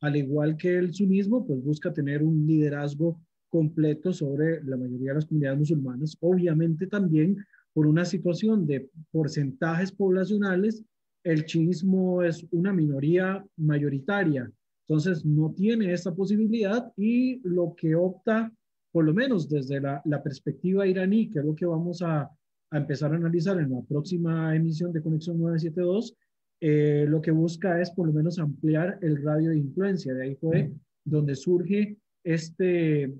al 0.00 0.16
igual 0.16 0.56
que 0.56 0.76
el 0.76 0.92
sunismo, 0.92 1.46
pues 1.46 1.62
busca 1.62 1.92
tener 1.92 2.22
un 2.22 2.46
liderazgo 2.46 3.20
completo 3.48 4.12
sobre 4.12 4.62
la 4.64 4.76
mayoría 4.76 5.10
de 5.10 5.14
las 5.16 5.26
comunidades 5.26 5.58
musulmanas. 5.58 6.16
Obviamente 6.20 6.86
también 6.86 7.36
por 7.72 7.86
una 7.86 8.04
situación 8.04 8.66
de 8.66 8.90
porcentajes 9.10 9.92
poblacionales, 9.92 10.84
el 11.24 11.44
chiismo 11.44 12.22
es 12.22 12.44
una 12.50 12.72
minoría 12.72 13.44
mayoritaria. 13.56 14.50
Entonces, 14.88 15.24
no 15.24 15.52
tiene 15.56 15.92
esa 15.92 16.14
posibilidad 16.14 16.92
y 16.96 17.40
lo 17.48 17.74
que 17.76 17.94
opta, 17.94 18.52
por 18.90 19.04
lo 19.04 19.14
menos 19.14 19.48
desde 19.48 19.80
la, 19.80 20.02
la 20.04 20.22
perspectiva 20.22 20.86
iraní, 20.86 21.30
que 21.30 21.38
es 21.38 21.44
lo 21.44 21.54
que 21.54 21.64
vamos 21.64 22.02
a, 22.02 22.28
a 22.72 22.78
empezar 22.78 23.12
a 23.12 23.16
analizar 23.16 23.58
en 23.60 23.70
la 23.70 23.82
próxima 23.82 24.56
emisión 24.56 24.92
de 24.92 25.02
Conexión 25.02 25.38
972, 25.38 26.16
eh, 26.60 27.04
lo 27.06 27.20
que 27.20 27.30
busca 27.30 27.80
es 27.80 27.90
por 27.90 28.06
lo 28.06 28.14
menos 28.14 28.38
ampliar 28.38 28.98
el 29.02 29.22
radio 29.22 29.50
de 29.50 29.58
influencia. 29.58 30.14
De 30.14 30.24
ahí 30.24 30.36
fue 30.36 30.72
donde 31.04 31.34
surge 31.36 31.98
este, 32.24 33.12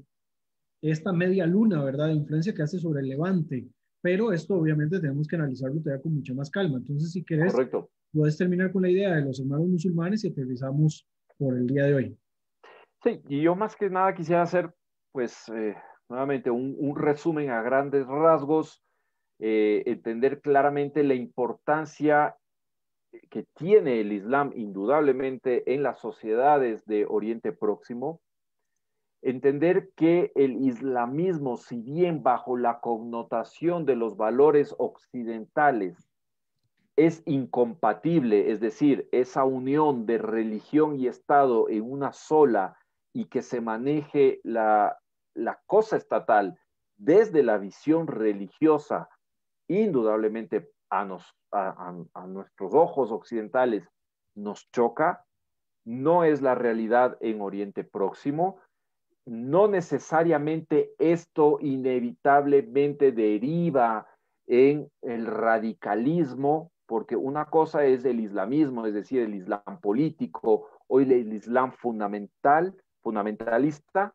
esta 0.80 1.12
media 1.12 1.46
luna, 1.46 1.84
¿verdad?, 1.84 2.06
de 2.08 2.14
influencia 2.14 2.54
que 2.54 2.62
hace 2.62 2.78
sobre 2.78 3.00
el 3.00 3.08
levante. 3.08 3.66
Pero 4.00 4.32
esto 4.32 4.54
obviamente 4.54 4.98
tenemos 4.98 5.28
que 5.28 5.36
analizarlo 5.36 5.80
todavía 5.80 6.02
con 6.02 6.14
mucha 6.14 6.32
más 6.34 6.50
calma. 6.50 6.78
Entonces, 6.78 7.12
si 7.12 7.22
quieres, 7.22 7.54
puedes 8.10 8.38
terminar 8.38 8.72
con 8.72 8.82
la 8.82 8.90
idea 8.90 9.14
de 9.14 9.22
los 9.22 9.38
hermanos 9.38 9.68
musulmanes 9.68 10.24
y 10.24 10.28
aterrizamos 10.28 11.06
por 11.36 11.58
el 11.58 11.66
día 11.66 11.84
de 11.84 11.94
hoy. 11.94 12.18
Sí, 13.04 13.20
y 13.28 13.42
yo 13.42 13.54
más 13.54 13.76
que 13.76 13.90
nada 13.90 14.14
quisiera 14.14 14.42
hacer, 14.42 14.72
pues, 15.12 15.46
eh, 15.54 15.74
nuevamente 16.08 16.50
un, 16.50 16.74
un 16.78 16.96
resumen 16.96 17.50
a 17.50 17.62
grandes 17.62 18.06
rasgos 18.06 18.82
eh, 19.44 19.82
entender 19.86 20.40
claramente 20.40 21.02
la 21.02 21.14
importancia 21.14 22.36
que 23.28 23.44
tiene 23.56 23.98
el 23.98 24.12
Islam 24.12 24.52
indudablemente 24.54 25.74
en 25.74 25.82
las 25.82 25.98
sociedades 25.98 26.86
de 26.86 27.06
Oriente 27.06 27.50
Próximo, 27.50 28.20
entender 29.20 29.90
que 29.96 30.30
el 30.36 30.64
islamismo, 30.64 31.56
si 31.56 31.80
bien 31.80 32.22
bajo 32.22 32.56
la 32.56 32.78
connotación 32.78 33.84
de 33.84 33.96
los 33.96 34.16
valores 34.16 34.76
occidentales 34.78 36.08
es 36.94 37.24
incompatible, 37.26 38.52
es 38.52 38.60
decir, 38.60 39.08
esa 39.10 39.42
unión 39.42 40.06
de 40.06 40.18
religión 40.18 41.00
y 41.00 41.08
Estado 41.08 41.68
en 41.68 41.90
una 41.90 42.12
sola 42.12 42.76
y 43.12 43.24
que 43.24 43.42
se 43.42 43.60
maneje 43.60 44.40
la, 44.44 44.98
cosa 45.66 45.96
estatal 45.96 46.56
desde 46.96 47.42
la 47.42 47.58
visión 47.58 48.06
religiosa, 48.06 49.08
indudablemente 49.80 50.70
a, 50.90 51.06
a 51.52 52.26
nuestros 52.26 52.74
ojos 52.74 53.10
occidentales 53.10 53.88
nos 54.34 54.70
choca, 54.70 55.24
no 55.84 56.24
es 56.24 56.42
la 56.42 56.54
realidad 56.54 57.16
en 57.20 57.40
Oriente 57.40 57.84
Próximo, 57.84 58.58
no 59.24 59.68
necesariamente 59.68 60.92
esto 60.98 61.58
inevitablemente 61.60 63.12
deriva 63.12 64.06
en 64.46 64.90
el 65.02 65.26
radicalismo, 65.26 66.72
porque 66.86 67.16
una 67.16 67.46
cosa 67.46 67.84
es 67.84 68.04
el 68.04 68.20
islamismo, 68.20 68.86
es 68.86 68.94
decir, 68.94 69.22
el 69.22 69.34
islam 69.34 69.80
político 69.80 70.68
o 70.88 71.00
el 71.00 71.32
islam 71.32 71.72
fundamental, 71.72 72.76
fundamentalista, 73.00 74.14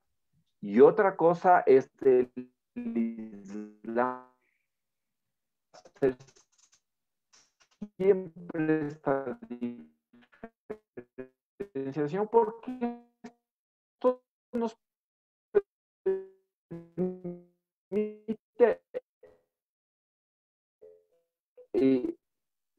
y 0.61 0.81
otra 0.81 1.15
cosa 1.15 1.63
es 1.65 1.89
el 2.01 2.31
islam 2.75 4.36
siempre 7.97 8.87
esta 8.87 9.39
diferenciación 11.59 12.27
porque 12.27 12.99
esto 13.93 14.21
nos 14.53 14.77
permite 17.89 18.81
eh, 21.73 22.15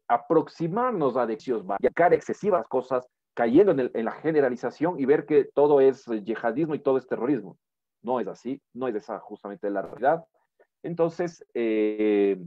aproximarnos 0.08 1.16
a 1.16 1.26
deseos, 1.26 1.64
sacar 1.82 2.14
excesivas 2.14 2.66
cosas, 2.66 3.06
cayendo 3.34 3.72
en, 3.72 4.04
la 4.04 4.12
generalización 4.12 4.98
y 4.98 5.06
ver 5.06 5.26
que 5.26 5.44
todo 5.44 5.80
es 5.80 6.04
yihadismo 6.06 6.74
y 6.74 6.80
todo 6.80 6.98
es 6.98 7.06
terrorismo. 7.06 7.56
No 8.02 8.18
es 8.20 8.26
así, 8.26 8.60
no 8.72 8.88
es 8.88 8.94
esa 8.96 9.18
justamente 9.20 9.70
la 9.70 9.82
realidad. 9.82 10.24
Entonces, 10.82 11.44
eh, 11.54 12.40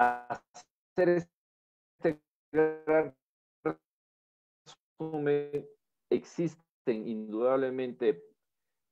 hacer 0.00 1.08
este 1.08 2.22
gran 2.50 3.14
existen 6.10 7.06
indudablemente 7.06 8.24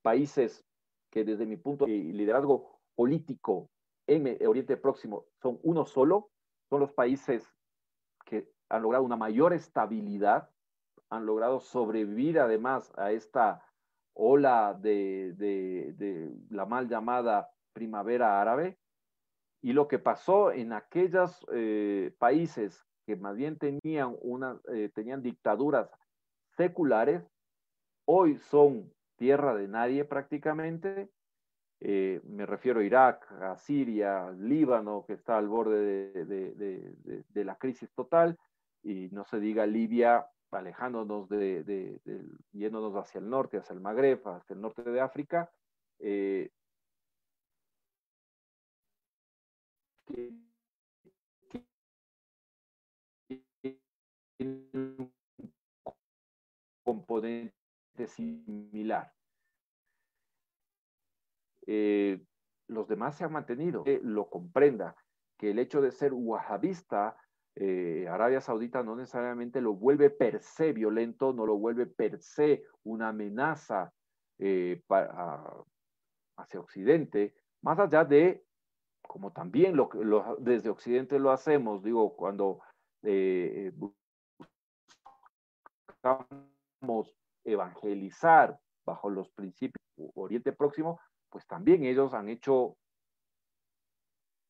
países 0.03 0.63
que 1.11 1.23
desde 1.23 1.45
mi 1.45 1.57
punto 1.57 1.85
de 1.85 1.91
liderazgo 1.91 2.79
político 2.95 3.69
en 4.07 4.37
Oriente 4.47 4.77
Próximo 4.77 5.25
son 5.41 5.59
uno 5.63 5.85
solo, 5.85 6.29
son 6.69 6.79
los 6.79 6.93
países 6.93 7.47
que 8.25 8.47
han 8.69 8.83
logrado 8.83 9.03
una 9.03 9.17
mayor 9.17 9.53
estabilidad, 9.53 10.49
han 11.09 11.25
logrado 11.25 11.59
sobrevivir 11.59 12.39
además 12.39 12.91
a 12.95 13.11
esta 13.11 13.65
ola 14.13 14.77
de, 14.79 15.33
de 15.33 16.31
la 16.49 16.65
mal 16.65 16.87
llamada 16.87 17.51
primavera 17.73 18.39
árabe. 18.39 18.77
Y 19.61 19.73
lo 19.73 19.87
que 19.87 19.99
pasó 19.99 20.51
en 20.51 20.73
aquellos 20.73 21.45
eh, 21.51 22.13
países 22.17 22.85
que 23.05 23.15
más 23.15 23.35
bien 23.35 23.57
tenían, 23.57 24.15
una, 24.21 24.59
eh, 24.71 24.89
tenían 24.93 25.21
dictaduras 25.21 25.89
seculares, 26.55 27.23
hoy 28.05 28.37
son 28.37 28.93
tierra 29.17 29.55
de 29.55 29.67
nadie 29.67 30.05
prácticamente. 30.05 31.09
Eh, 31.81 32.21
me 32.23 32.45
refiero 32.45 32.79
a 32.79 32.83
Irak, 32.83 33.31
a 33.41 33.57
Siria, 33.57 34.31
Líbano, 34.31 35.05
que 35.05 35.13
está 35.13 35.37
al 35.37 35.47
borde 35.47 36.25
de, 36.25 37.43
la 37.43 37.55
crisis 37.55 37.89
total, 37.93 38.37
y 38.83 39.09
no 39.11 39.23
se 39.25 39.39
diga 39.39 39.65
Libia, 39.65 40.27
alejándonos 40.51 41.27
de, 41.29 41.99
yéndonos 42.51 42.95
hacia 42.95 43.19
el 43.19 43.29
norte, 43.29 43.57
hacia 43.57 43.73
el 43.73 43.81
Magreb, 43.81 44.27
hacia 44.27 44.53
el 44.53 44.61
norte 44.61 44.83
de 44.83 45.01
África. 45.01 45.49
Un 54.39 55.11
componente 56.83 57.53
similar. 58.07 59.13
Eh, 61.67 62.23
los 62.67 62.87
demás 62.87 63.15
se 63.15 63.23
han 63.23 63.31
mantenido, 63.31 63.83
que 63.83 63.99
lo 64.03 64.29
comprenda, 64.29 64.95
que 65.37 65.51
el 65.51 65.59
hecho 65.59 65.81
de 65.81 65.91
ser 65.91 66.13
wahabista, 66.13 67.17
eh, 67.55 68.07
Arabia 68.07 68.41
Saudita 68.41 68.83
no 68.83 68.95
necesariamente 68.95 69.61
lo 69.61 69.73
vuelve 69.73 70.09
per 70.09 70.41
se 70.41 70.71
violento, 70.73 71.33
no 71.33 71.45
lo 71.45 71.57
vuelve 71.57 71.87
per 71.87 72.19
se 72.21 72.63
una 72.83 73.09
amenaza 73.09 73.93
eh, 74.39 74.81
hacia 76.37 76.59
Occidente, 76.59 77.35
más 77.61 77.79
allá 77.79 78.05
de, 78.05 78.45
como 79.01 79.31
también 79.31 79.75
lo, 79.75 79.89
desde 80.39 80.69
Occidente 80.69 81.19
lo 81.19 81.31
hacemos, 81.31 81.83
digo, 81.83 82.15
cuando 82.15 82.59
buscamos 85.87 87.15
evangelizar 87.43 88.59
bajo 88.85 89.09
los 89.09 89.29
principios 89.29 89.79
Oriente 90.15 90.51
Próximo, 90.51 90.99
pues 91.29 91.45
también 91.45 91.83
ellos 91.83 92.13
han 92.13 92.29
hecho 92.29 92.77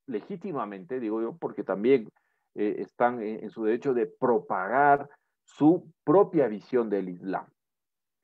legítimamente, 0.08 1.00
digo 1.00 1.22
yo, 1.22 1.38
porque 1.38 1.64
también 1.64 2.10
eh, 2.56 2.76
están 2.80 3.22
en, 3.22 3.50
su 3.50 3.64
derecho 3.64 3.94
de 3.94 4.08
propagar 4.08 5.10
su 5.44 5.92
propia 6.04 6.48
visión 6.48 6.90
del 6.90 7.10
Islam. 7.10 7.48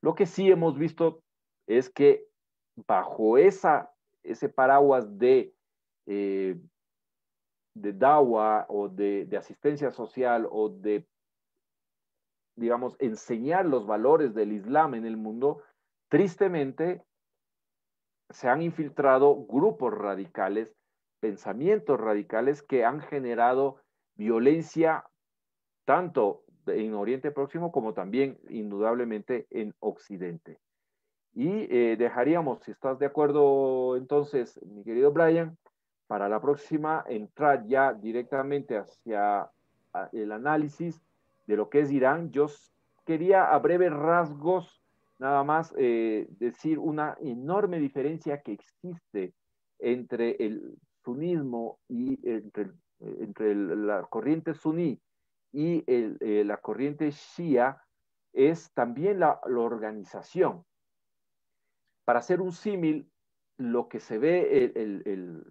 Lo 0.01 0.15
que 0.15 0.25
sí 0.25 0.49
hemos 0.49 0.77
visto 0.77 1.21
es 1.67 1.89
que 1.89 2.27
bajo 2.87 3.37
esa, 3.37 3.91
ese 4.23 4.49
paraguas 4.49 5.17
de, 5.17 5.54
eh, 6.05 6.59
de 7.75 7.93
dawa 7.93 8.65
o 8.69 8.87
de, 8.87 9.27
asistencia 9.37 9.91
social 9.91 10.47
o 10.49 10.69
de 10.69 11.05
digamos, 12.55 12.95
enseñar 12.99 13.65
los 13.65 13.85
valores 13.85 14.33
del 14.33 14.53
Islam 14.53 14.95
en 14.95 15.05
el 15.05 15.17
mundo, 15.17 15.61
tristemente 16.09 17.03
se 18.29 18.47
han 18.47 18.61
infiltrado 18.61 19.45
grupos 19.45 19.93
radicales, 19.93 20.73
pensamientos 21.19 21.99
radicales 21.99 22.63
que 22.63 22.85
han 22.85 23.01
generado 23.01 23.81
violencia 24.15 25.05
tanto 25.85 26.43
en 26.67 26.93
Oriente 26.93 27.31
Próximo 27.31 27.71
como 27.71 27.93
también 27.93 28.39
indudablemente 28.49 29.47
en 29.51 29.75
Occidente. 29.79 30.59
Y 31.33 31.67
eh, 31.69 31.97
dejaríamos, 31.97 32.63
si 32.63 32.71
estás 32.71 32.97
de 32.97 33.05
acuerdo 33.05 33.97
entonces, 33.97 34.59
mi 34.63 34.83
querido 34.83 35.11
Brian, 35.11 35.57
para 36.07 36.29
la 36.29 36.39
próxima 36.39 37.03
entrar 37.07 37.65
ya 37.65 37.93
directamente 37.93 38.77
hacia 38.77 39.49
el 40.11 40.31
análisis 40.31 41.01
de 41.47 41.55
lo 41.55 41.69
que 41.69 41.81
es 41.81 41.91
Irán, 41.91 42.31
yo 42.31 42.47
quería 43.05 43.53
a 43.53 43.59
breves 43.59 43.93
rasgos 43.93 44.81
nada 45.19 45.43
más 45.43 45.73
eh, 45.77 46.27
decir 46.31 46.79
una 46.79 47.15
enorme 47.21 47.79
diferencia 47.79 48.41
que 48.41 48.53
existe 48.53 49.33
entre 49.79 50.35
el 50.39 50.77
sunismo 51.03 51.79
y 51.87 52.19
entre, 52.29 52.71
entre 52.99 53.55
la 53.55 54.03
corriente 54.03 54.53
suní 54.53 54.99
y 55.51 55.83
eh, 55.87 56.43
la 56.45 56.57
corriente 56.57 57.11
shia 57.11 57.81
es 58.33 58.71
también 58.73 59.21
la, 59.21 59.39
organización. 59.45 60.65
Para 62.03 62.19
hacer 62.19 62.41
un 62.41 62.51
símil, 62.51 63.09
lo 63.57 63.87
que 63.87 63.99
se 63.99 64.17
ve 64.17 64.71
el, 64.75 65.03
el, 65.05 65.45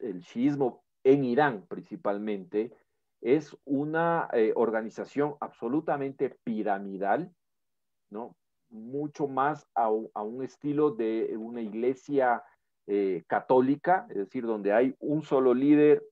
el, 0.00 0.20
shiismo 0.20 0.82
en 1.04 1.24
Irán 1.24 1.66
principalmente 1.68 2.72
es 3.20 3.56
una 3.64 4.28
eh, 4.32 4.52
organización 4.54 5.36
absolutamente 5.40 6.38
piramidal, 6.44 7.34
¿no? 8.10 8.36
Mucho 8.70 9.28
más 9.28 9.66
a, 9.74 9.90
un 9.90 10.42
estilo 10.42 10.90
de 10.90 11.36
una 11.36 11.60
iglesia 11.60 12.42
eh, 12.86 13.24
católica, 13.26 14.06
es 14.10 14.16
decir, 14.16 14.46
donde 14.46 14.72
hay 14.72 14.94
un 14.98 15.22
solo 15.22 15.54
líder, 15.54 16.02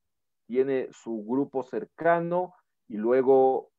tiene 0.46 0.88
su 0.92 1.24
grupo 1.24 1.62
cercano 1.62 2.54
y 2.88 2.96
luego 2.96 3.70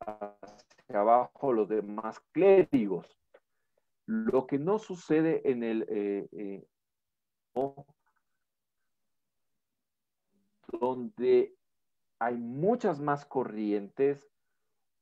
hacia 0.00 1.00
abajo 1.00 1.52
los 1.52 1.68
demás 1.68 2.20
clérigos. 2.32 3.16
Lo 4.06 4.46
que 4.46 4.58
no 4.58 4.78
sucede 4.78 5.42
en 5.50 5.62
el, 5.62 5.86
eh, 5.88 6.64
donde 10.80 11.54
hay 12.18 12.36
muchas 12.36 13.00
más 13.00 13.24
corrientes, 13.26 14.28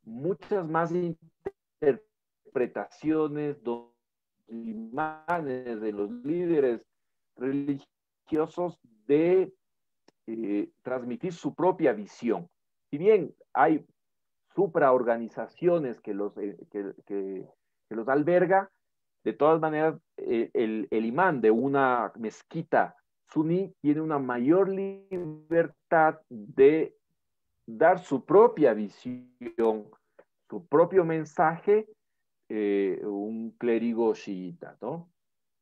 muchas 0.02 0.68
más 0.68 0.92
interpretaciones, 0.92 3.56
imágenes 4.48 5.80
de 5.80 5.92
los 5.92 6.10
líderes 6.10 6.84
religiosos 7.36 8.80
de 9.06 9.54
eh, 10.26 10.70
transmitir 10.82 11.32
su 11.32 11.54
propia 11.54 11.92
visión. 11.92 12.50
Si 12.90 12.98
bien 12.98 13.32
hay 13.52 13.86
supraorganizaciones 14.54 16.00
que 16.00 16.14
los, 16.14 16.36
eh, 16.38 16.56
que, 16.70 17.46
los 17.90 18.08
alberga, 18.08 18.70
de 19.24 19.32
todas 19.32 19.60
maneras, 19.60 19.98
eh, 20.18 20.50
el, 20.52 20.86
el, 20.90 21.06
imán 21.06 21.40
de 21.40 21.50
una 21.50 22.12
mezquita 22.16 22.94
suní 23.32 23.74
tiene 23.80 24.00
una 24.00 24.18
mayor 24.18 24.68
libertad 24.68 26.20
de 26.28 26.94
dar 27.66 27.98
su 27.98 28.24
propia 28.24 28.74
visión, 28.74 29.86
su 30.48 30.66
propio 30.68 31.04
mensaje, 31.04 31.88
eh, 32.50 33.00
un 33.02 33.52
clérigo 33.58 34.12
chiita, 34.14 34.76
¿no? 34.82 35.10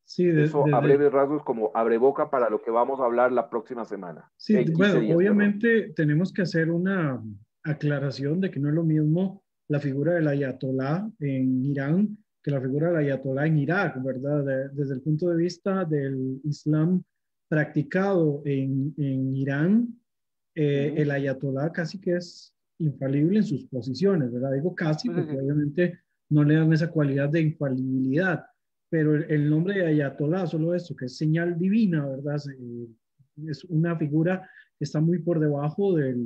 Sí, 0.04 0.28
Eso 0.28 0.66
a 0.74 0.80
breves 0.80 1.12
rasgos 1.12 1.42
como 1.44 1.70
abre 1.74 1.96
boca 1.96 2.28
para 2.28 2.50
lo 2.50 2.60
que 2.60 2.70
vamos 2.70 3.00
a 3.00 3.04
hablar 3.04 3.32
la 3.32 3.48
próxima 3.48 3.84
semana. 3.84 4.30
Sí, 4.36 4.62
bueno, 4.76 4.98
obviamente 5.14 5.92
tenemos 5.94 6.32
que 6.32 6.42
hacer 6.42 6.70
una 6.70 7.22
aclaración 7.62 8.40
de 8.40 8.50
que 8.50 8.58
no 8.58 8.68
es 8.68 8.74
lo 8.74 8.82
mismo 8.82 9.42
la 9.68 9.78
figura 9.78 10.14
del 10.14 10.28
ayatolá 10.28 11.08
en 11.20 11.64
Irán 11.64 12.18
que 12.42 12.50
la 12.50 12.60
figura 12.60 12.88
del 12.88 12.96
ayatolá 12.96 13.46
en 13.46 13.58
Irak, 13.58 14.02
¿verdad? 14.02 14.70
desde 14.72 14.94
el 14.94 15.00
punto 15.00 15.28
de 15.28 15.36
vista 15.36 15.84
del 15.84 16.40
Islam 16.44 17.02
practicado 17.48 18.42
en, 18.44 18.94
en 18.96 19.36
Irán, 19.36 20.00
eh, 20.54 20.94
el 20.96 21.10
ayatolá 21.10 21.70
casi 21.72 22.00
que 22.00 22.16
es 22.16 22.54
infalible 22.78 23.38
en 23.38 23.44
sus 23.44 23.66
posiciones, 23.66 24.32
¿verdad? 24.32 24.52
Digo 24.52 24.74
casi 24.74 25.08
porque 25.08 25.38
obviamente 25.38 26.00
no 26.30 26.44
le 26.44 26.56
dan 26.56 26.72
esa 26.72 26.90
cualidad 26.90 27.28
de 27.28 27.42
infalibilidad, 27.42 28.44
pero 28.90 29.14
el, 29.14 29.48
nombre 29.48 29.78
de 29.78 29.86
ayatolá, 29.86 30.46
solo 30.46 30.74
eso, 30.74 30.96
que 30.96 31.06
es 31.06 31.16
señal 31.16 31.58
divina, 31.58 32.06
¿verdad? 32.06 32.36
es 33.46 33.64
una 33.64 33.96
figura 33.96 34.48
que 34.78 34.84
está 34.84 35.00
muy 35.00 35.18
por 35.18 35.38
debajo 35.38 35.94
de 35.94 36.16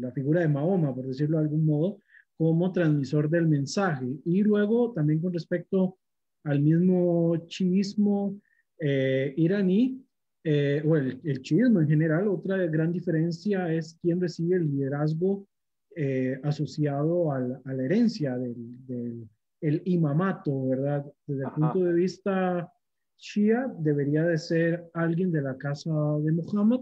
la 0.00 0.10
figura 0.12 0.40
de 0.40 0.48
Mahoma, 0.48 0.94
por 0.94 1.06
decirlo 1.06 1.38
de 1.38 1.44
algún 1.44 1.66
modo, 1.66 2.00
como 2.40 2.72
transmisor 2.72 3.28
del 3.28 3.46
mensaje. 3.46 4.06
Y 4.24 4.42
luego 4.42 4.94
también 4.94 5.20
con 5.20 5.30
respecto 5.30 5.98
al 6.44 6.62
mismo 6.62 7.36
chiismo 7.48 8.40
eh, 8.78 9.34
iraní, 9.36 10.02
eh, 10.42 10.82
o 10.86 10.96
el, 10.96 11.20
el, 11.22 11.42
chiismo 11.42 11.82
en 11.82 11.88
general, 11.88 12.28
otra 12.28 12.56
gran 12.56 12.94
diferencia 12.94 13.70
es 13.70 13.98
quién 14.00 14.18
recibe 14.18 14.56
el 14.56 14.70
liderazgo 14.70 15.46
eh, 15.94 16.40
asociado 16.42 17.30
a 17.30 17.40
la 17.40 17.84
herencia 17.84 18.38
del, 18.38 19.28
el 19.60 19.82
imamato, 19.84 20.68
¿verdad? 20.68 21.04
Desde 21.26 21.44
el 21.44 21.50
punto 21.50 21.84
de 21.84 21.92
vista 21.92 22.72
shia, 23.18 23.70
debería 23.80 24.24
de 24.24 24.38
ser 24.38 24.88
alguien 24.94 25.30
de 25.30 25.42
la 25.42 25.58
casa 25.58 25.90
de 26.22 26.32
Muhammad. 26.32 26.80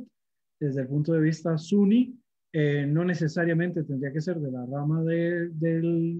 Desde 0.60 0.82
el 0.82 0.86
punto 0.86 1.14
de 1.14 1.20
vista 1.20 1.58
sunni, 1.58 2.16
eh, 2.52 2.86
no 2.86 3.04
necesariamente 3.04 3.84
tendría 3.84 4.12
que 4.12 4.20
ser 4.20 4.38
de 4.38 4.50
la 4.50 4.64
rama 4.66 5.02
de, 5.04 5.50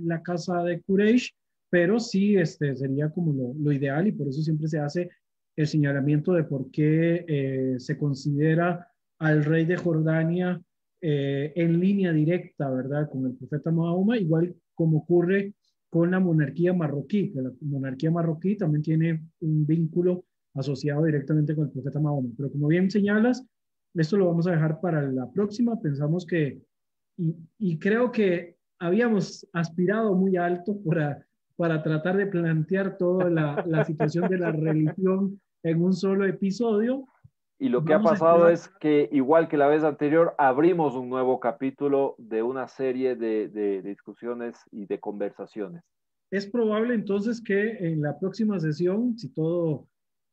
la 0.05 0.23
casa 0.23 0.63
de 0.63 0.81
Quraysh, 0.83 1.33
pero 1.71 1.99
sí 1.99 2.37
este, 2.37 2.75
sería 2.77 3.11
como 3.11 3.33
lo, 3.33 3.55
lo, 3.59 3.73
ideal 3.73 4.07
y 4.07 4.13
por 4.13 4.29
eso 4.29 4.43
siempre 4.43 4.69
se 4.69 4.79
hace 4.79 5.11
el 5.57 5.67
señalamiento 5.67 6.33
de 6.33 6.45
por 6.45 6.71
qué 6.71 7.25
eh, 7.27 7.75
se 7.79 7.99
considera 7.99 8.87
al 9.19 9.45
rey 9.45 9.65
de 9.65 9.77
Jordania 9.77 10.61
eh, 11.01 11.53
en 11.57 11.81
línea 11.81 12.13
directa, 12.13 12.69
¿verdad?, 12.71 13.09
con 13.09 13.27
el 13.27 13.35
profeta 13.35 13.71
Mahoma, 13.71 14.19
igual 14.19 14.55
como 14.75 14.99
ocurre 14.99 15.55
con 15.89 16.11
la 16.11 16.21
monarquía 16.21 16.73
marroquí, 16.73 17.33
que 17.33 17.41
la 17.41 17.53
monarquía 17.61 18.11
marroquí 18.11 18.57
también 18.57 18.83
tiene 18.83 19.23
un 19.41 19.67
vínculo 19.67 20.25
asociado 20.55 21.05
directamente 21.05 21.55
con 21.55 21.67
el 21.67 21.73
profeta 21.73 22.01
Mahoma. 22.01 22.31
Pero 22.37 22.51
como 22.51 22.69
bien 22.69 22.91
señalas, 22.91 23.45
esto 24.01 24.17
lo 24.17 24.27
vamos 24.27 24.47
a 24.47 24.53
dejar 24.53 24.81
para 24.81 25.03
la 25.03 25.31
próxima. 25.31 25.81
Pensamos 25.81 26.27
que, 26.27 26.61
y, 27.17 27.79
creo 27.79 28.13
que 28.13 28.57
habíamos 28.79 29.47
aspirado 29.53 30.15
muy 30.15 30.37
alto 30.37 30.79
para, 30.85 31.27
para 31.57 31.83
tratar 31.83 32.17
de 32.17 32.27
plantear 32.27 32.97
toda 32.97 33.29
la, 33.29 33.65
la 33.67 33.85
situación 33.85 34.29
de 34.29 34.39
la 34.39 34.53
religión 34.53 35.41
en 35.63 35.83
un 35.83 35.93
solo 35.93 36.25
episodio. 36.25 37.07
Y 37.61 37.71
lo 37.71 37.85
que 37.85 37.93
ha 37.93 38.01
pasado 38.01 38.49
es 38.49 38.69
que, 38.81 39.09
igual 39.11 39.49
que 39.49 39.57
la 39.57 39.67
vez 39.67 39.83
anterior, 39.83 40.33
abrimos 40.39 40.95
un 40.95 41.09
nuevo 41.09 41.41
capítulo 41.41 42.15
de 42.19 42.43
una 42.43 42.69
serie 42.69 43.17
de, 43.17 43.49
de, 43.49 43.83
discusiones 43.83 44.57
y 44.71 44.87
de 44.87 45.01
conversaciones. 45.01 45.83
Es 46.31 46.47
probable 46.47 46.95
entonces 46.95 47.43
que 47.43 47.79
en 47.81 48.03
la 48.03 48.17
próxima 48.17 48.61
sesión, 48.61 49.19
si 49.19 49.31
todo 49.31 49.89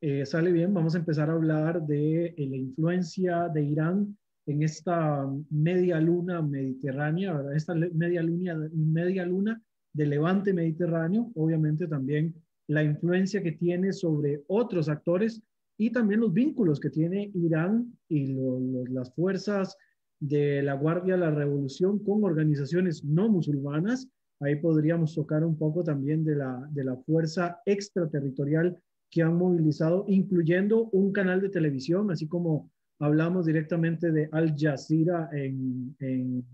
eh, 0.07 0.23
sale 0.23 0.52
bien, 0.52 0.72
vamos 0.72 0.94
a 0.94 0.99
empezar 0.99 1.32
a 1.32 1.34
hablar 1.34 1.82
de 1.82 2.27
eh, 2.27 2.48
la 2.48 2.57
influencia 2.57 3.49
de 3.49 3.64
Irán 3.64 4.15
en 4.45 4.61
esta 4.61 5.27
media 5.49 5.99
luna 5.99 6.44
mediterránea, 6.44 7.34
¿verdad? 7.34 7.56
esta 7.56 7.73
media 7.73 8.22
luna, 8.22 8.69
media 8.72 9.26
luna 9.26 9.60
de 9.94 10.06
levante 10.06 10.53
mediterráneo, 10.53 11.32
obviamente 11.34 11.88
también 11.88 12.36
la 12.68 12.84
influencia 12.84 13.41
que 13.41 13.53
tiene 13.53 13.94
sobre 13.94 14.44
otros 14.45 14.90
actores 14.90 15.41
y 15.76 15.90
también 15.90 16.19
los 16.19 16.32
vínculos 16.32 16.80
que 16.80 16.91
tiene 16.91 17.32
Irán 17.34 17.91
y 18.07 18.36
las 18.90 19.11
fuerzas 19.15 19.76
de 20.19 20.61
la 20.61 20.76
Guardia 20.76 21.15
de 21.15 21.22
la 21.22 21.32
Revolución 21.32 21.98
con 21.98 22.23
organizaciones 22.23 23.03
no 23.03 23.27
musulmanas. 23.27 24.07
Ahí 24.40 24.57
podríamos 24.57 25.15
tocar 25.15 25.44
un 25.44 25.57
poco 25.57 25.84
también 25.84 26.23
de 26.23 26.36
la, 26.36 26.69
de 26.69 26.84
la 26.84 26.95
fuerza 26.95 27.60
extraterritorial 27.65 28.77
que 29.10 29.22
han 29.22 29.38
movilizado, 29.38 30.06
incluyendo 30.07 30.90
un 30.91 31.11
canal 31.11 31.41
de 31.41 31.49
televisión, 31.49 32.11
así 32.11 32.27
como 32.27 32.72
hablamos 32.99 33.45
directamente 33.45 34.11
de 34.11 34.30
Al 34.32 34.56
Jazeera 34.57 35.30
en, 35.32 35.95
en, 35.99 36.45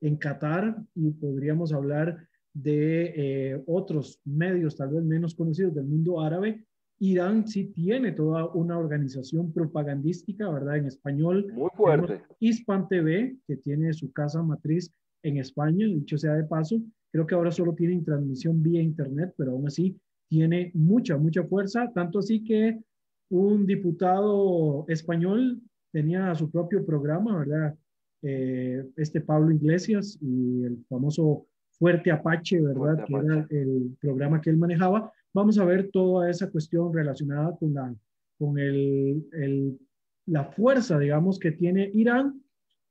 en 0.00 0.16
Qatar 0.16 0.76
y 0.94 1.10
podríamos 1.10 1.72
hablar 1.72 2.28
de 2.54 3.12
eh, 3.16 3.62
otros 3.66 4.20
medios 4.24 4.76
tal 4.76 4.90
vez 4.90 5.04
menos 5.04 5.34
conocidos 5.34 5.74
del 5.74 5.86
mundo 5.86 6.20
árabe, 6.20 6.66
Irán 7.02 7.48
sí 7.48 7.64
tiene 7.64 8.12
toda 8.12 8.46
una 8.52 8.78
organización 8.78 9.52
propagandística, 9.52 10.48
¿verdad? 10.48 10.76
En 10.76 10.86
español. 10.86 11.50
Muy 11.52 11.70
fuerte. 11.74 12.22
Hispan 12.38 12.86
TV, 12.86 13.38
que 13.44 13.56
tiene 13.56 13.92
su 13.92 14.12
casa 14.12 14.40
matriz 14.40 14.94
en 15.24 15.38
España, 15.38 15.86
dicho 15.86 16.16
sea 16.16 16.34
de 16.34 16.44
paso. 16.44 16.80
Creo 17.10 17.26
que 17.26 17.34
ahora 17.34 17.50
solo 17.50 17.74
tienen 17.74 18.04
transmisión 18.04 18.62
vía 18.62 18.80
internet, 18.80 19.34
pero 19.36 19.50
aún 19.50 19.66
así 19.66 19.98
tiene 20.32 20.70
mucha, 20.72 21.18
mucha 21.18 21.44
fuerza, 21.44 21.92
tanto 21.92 22.20
así 22.20 22.42
que 22.42 22.80
un 23.28 23.66
diputado 23.66 24.86
español 24.88 25.60
tenía 25.92 26.34
su 26.34 26.50
propio 26.50 26.86
programa, 26.86 27.38
¿verdad? 27.40 27.74
Eh, 28.22 28.82
este 28.96 29.20
Pablo 29.20 29.54
Iglesias 29.54 30.18
y 30.22 30.64
el 30.64 30.82
famoso 30.88 31.48
Fuerte 31.72 32.10
Apache, 32.10 32.62
¿verdad? 32.62 33.04
que 33.04 33.14
era 33.14 33.46
el 33.50 33.94
programa 34.00 34.40
que 34.40 34.48
él 34.48 34.56
manejaba. 34.56 35.12
Vamos 35.34 35.58
a 35.58 35.66
ver 35.66 35.90
toda 35.90 36.30
esa 36.30 36.50
cuestión 36.50 36.94
relacionada 36.94 37.54
con 37.58 37.74
la, 37.74 37.94
con 38.38 38.58
el, 38.58 39.26
el, 39.32 39.78
la 40.24 40.44
fuerza, 40.44 40.98
digamos, 40.98 41.38
que 41.38 41.52
tiene 41.52 41.90
Irán. 41.92 42.42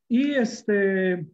Y 0.08 0.34
este, 0.34 1.26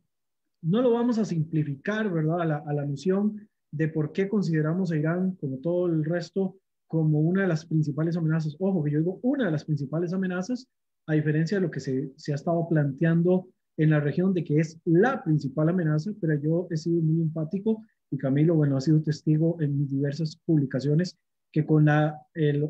no 0.61 0.81
lo 0.81 0.91
vamos 0.91 1.17
a 1.17 1.25
simplificar, 1.25 2.09
¿verdad? 2.09 2.41
A 2.41 2.45
la, 2.45 2.57
a 2.65 2.73
la 2.73 2.85
noción 2.85 3.46
de 3.71 3.87
por 3.87 4.11
qué 4.11 4.27
consideramos 4.27 4.91
a 4.91 4.97
Irán, 4.97 5.35
como 5.35 5.57
todo 5.57 5.87
el 5.87 6.03
resto, 6.03 6.57
como 6.87 7.19
una 7.19 7.43
de 7.43 7.47
las 7.49 7.65
principales 7.65 8.15
amenazas. 8.15 8.55
Ojo, 8.59 8.83
que 8.83 8.91
yo 8.91 8.99
digo 8.99 9.19
una 9.21 9.45
de 9.45 9.51
las 9.51 9.65
principales 9.65 10.13
amenazas, 10.13 10.67
a 11.07 11.13
diferencia 11.13 11.57
de 11.57 11.61
lo 11.61 11.71
que 11.71 11.79
se, 11.79 12.11
se 12.15 12.31
ha 12.31 12.35
estado 12.35 12.67
planteando 12.69 13.47
en 13.77 13.91
la 13.91 13.99
región 13.99 14.33
de 14.33 14.43
que 14.43 14.59
es 14.59 14.79
la 14.85 15.23
principal 15.23 15.69
amenaza, 15.69 16.11
pero 16.19 16.39
yo 16.39 16.67
he 16.71 16.77
sido 16.77 17.01
muy 17.01 17.21
empático 17.21 17.83
y 18.09 18.17
Camilo, 18.17 18.55
bueno, 18.55 18.77
ha 18.77 18.81
sido 18.81 19.01
testigo 19.01 19.61
en 19.61 19.77
mis 19.77 19.91
diversas 19.91 20.37
publicaciones 20.45 21.17
que 21.51 21.65
con 21.65 21.85
la, 21.85 22.19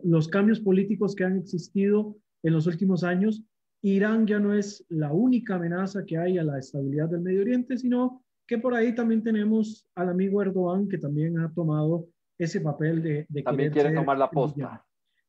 los 0.04 0.28
cambios 0.28 0.60
políticos 0.60 1.16
que 1.16 1.24
han 1.24 1.38
existido 1.38 2.18
en 2.44 2.54
los 2.54 2.68
últimos 2.68 3.04
años, 3.04 3.44
Irán 3.82 4.28
ya 4.28 4.40
no 4.40 4.54
es 4.54 4.86
la 4.90 5.12
única 5.14 5.56
amenaza 5.56 6.06
que 6.06 6.18
hay 6.18 6.38
a 6.38 6.44
la 6.44 6.60
estabilidad 6.60 7.10
del 7.10 7.22
Medio 7.22 7.42
Oriente, 7.42 7.78
sino 7.78 8.24
que 8.48 8.58
por 8.58 8.74
ahí 8.74 8.96
también 8.96 9.24
tenemos 9.24 9.88
al 9.96 10.10
amigo 10.10 10.42
Erdogan, 10.42 10.88
que 10.88 10.98
también 10.98 11.40
ha 11.40 11.52
tomado 11.54 12.08
ese 12.38 12.62
papel 12.62 13.04
de... 13.04 13.26
de 13.30 13.44
también 13.44 13.72
quiere 13.72 13.94
tomar 13.94 14.18
la 14.18 14.30
posta. 14.30 14.84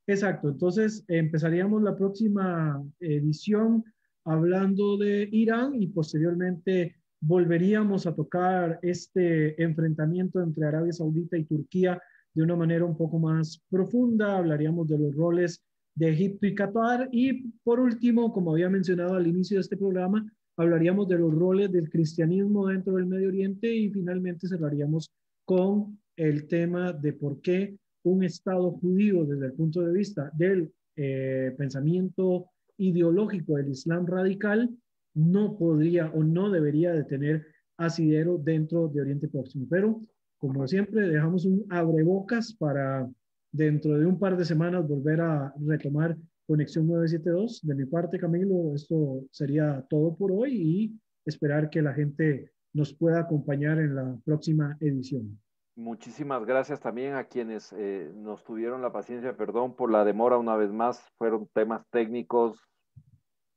Exacto, 0.07 0.49
entonces 0.49 1.05
empezaríamos 1.09 1.83
la 1.83 1.97
próxima 1.97 2.83
edición 3.01 3.85
hablando 4.25 4.97
de 4.97 5.29
Irán 5.33 5.75
y 5.75 5.89
posteriormente 5.89 6.97
volveríamos 7.21 8.07
a 8.07 8.15
tocar 8.15 8.79
este 8.83 9.61
enfrentamiento 9.63 10.41
entre 10.41 10.67
Arabia 10.67 10.93
Saudita 10.93 11.37
y 11.37 11.45
Turquía 11.45 12.01
de 12.35 12.43
una 12.43 12.57
manera 12.57 12.85
un 12.85 12.97
poco 12.97 13.19
más 13.19 13.63
profunda. 13.69 14.37
Hablaríamos 14.37 14.89
de 14.89 14.99
los 14.99 15.15
roles 15.15 15.65
de 15.95 16.11
Egipto 16.11 16.47
y 16.47 16.55
Qatar. 16.55 17.09
Y 17.11 17.51
por 17.65 17.81
último, 17.81 18.33
como 18.33 18.53
había 18.53 18.71
mencionado 18.71 19.15
al 19.15 19.27
inicio 19.27 19.57
de 19.57 19.63
este 19.63 19.77
programa, 19.77 20.31
hablaríamos 20.59 21.09
de 21.09 21.19
los 21.19 21.35
roles 21.35 21.71
del 21.73 21.89
cristianismo 21.89 22.67
dentro 22.67 22.95
del 22.95 23.07
Medio 23.07 23.29
Oriente 23.29 23.75
y 23.75 23.91
finalmente 23.91 24.49
cerraríamos 24.49 25.11
con 25.45 25.99
el 26.17 26.49
tema 26.49 26.93
de 26.93 27.13
por 27.13 27.41
qué 27.41 27.77
un 28.03 28.25
Estado 28.25 28.73
judío 28.73 29.25
desde 29.25 29.47
el 29.47 29.53
punto 29.53 29.83
de 29.83 29.93
vista 29.93 30.31
del 30.35 30.73
eh, 30.97 31.55
pensamiento 31.57 32.51
ideológico 32.77 33.57
del 33.57 33.71
Islam 33.71 34.07
radical 34.07 34.69
no 35.15 35.57
podría 35.57 36.11
o 36.11 36.25
no 36.25 36.51
debería 36.51 36.93
de 36.93 37.05
tener 37.05 37.47
asidero 37.77 38.37
dentro 38.37 38.89
de 38.89 39.01
Oriente 39.01 39.29
Próximo. 39.29 39.67
Pero, 39.71 40.03
como 40.39 40.67
siempre, 40.67 41.09
dejamos 41.09 41.45
un 41.45 41.67
abrebocas 41.71 42.53
para 42.55 43.09
dentro 43.53 43.97
de 43.97 44.07
un 44.07 44.19
par 44.19 44.37
de 44.37 44.45
semanas 44.45 44.87
volver 44.87 45.21
a 45.21 45.55
retomar 45.61 46.17
Conexión 46.49 46.87
972. 46.87 47.61
De 47.63 47.75
mi 47.75 47.85
parte, 47.85 48.19
Camilo, 48.19 48.75
esto 48.75 49.23
sería 49.31 49.85
todo 49.91 50.17
por 50.17 50.33
hoy 50.33 50.53
y 50.55 51.01
esperar 51.27 51.69
que 51.69 51.83
la 51.83 51.93
gente 51.93 52.51
nos 52.73 52.95
pueda 52.95 53.21
acompañar 53.21 53.79
en 53.79 53.95
la 53.95 54.17
próxima 54.25 54.75
edición. 54.81 55.39
Muchísimas 55.77 56.47
gracias 56.47 56.81
también 56.81 57.15
a 57.15 57.25
quienes 57.25 57.73
eh, 57.75 58.11
nos 58.15 58.45
tuvieron 58.45 58.81
la 58.81 58.93
paciencia, 58.93 59.37
perdón 59.37 59.77
por 59.77 59.93
la 59.93 60.05
demora 60.05 60.39
una 60.39 60.57
vez 60.57 60.73
más, 60.73 61.07
fueron 61.19 61.49
temas 61.53 61.87
técnicos 61.91 62.67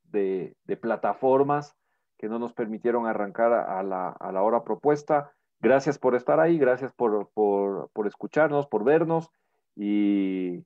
de, 0.04 0.56
plataformas 0.82 1.74
que 2.18 2.28
no 2.28 2.40
nos 2.40 2.54
permitieron 2.54 3.08
arrancar 3.08 3.54
a 3.54 3.82
la, 3.84 4.44
hora 4.44 4.64
propuesta. 4.64 5.32
Gracias 5.62 5.98
por 5.98 6.16
estar 6.16 6.42
ahí, 6.42 6.58
gracias 6.58 6.92
por, 6.94 7.30
escucharnos, 8.06 8.68
por 8.68 8.84
vernos 8.84 9.30
y 9.76 10.66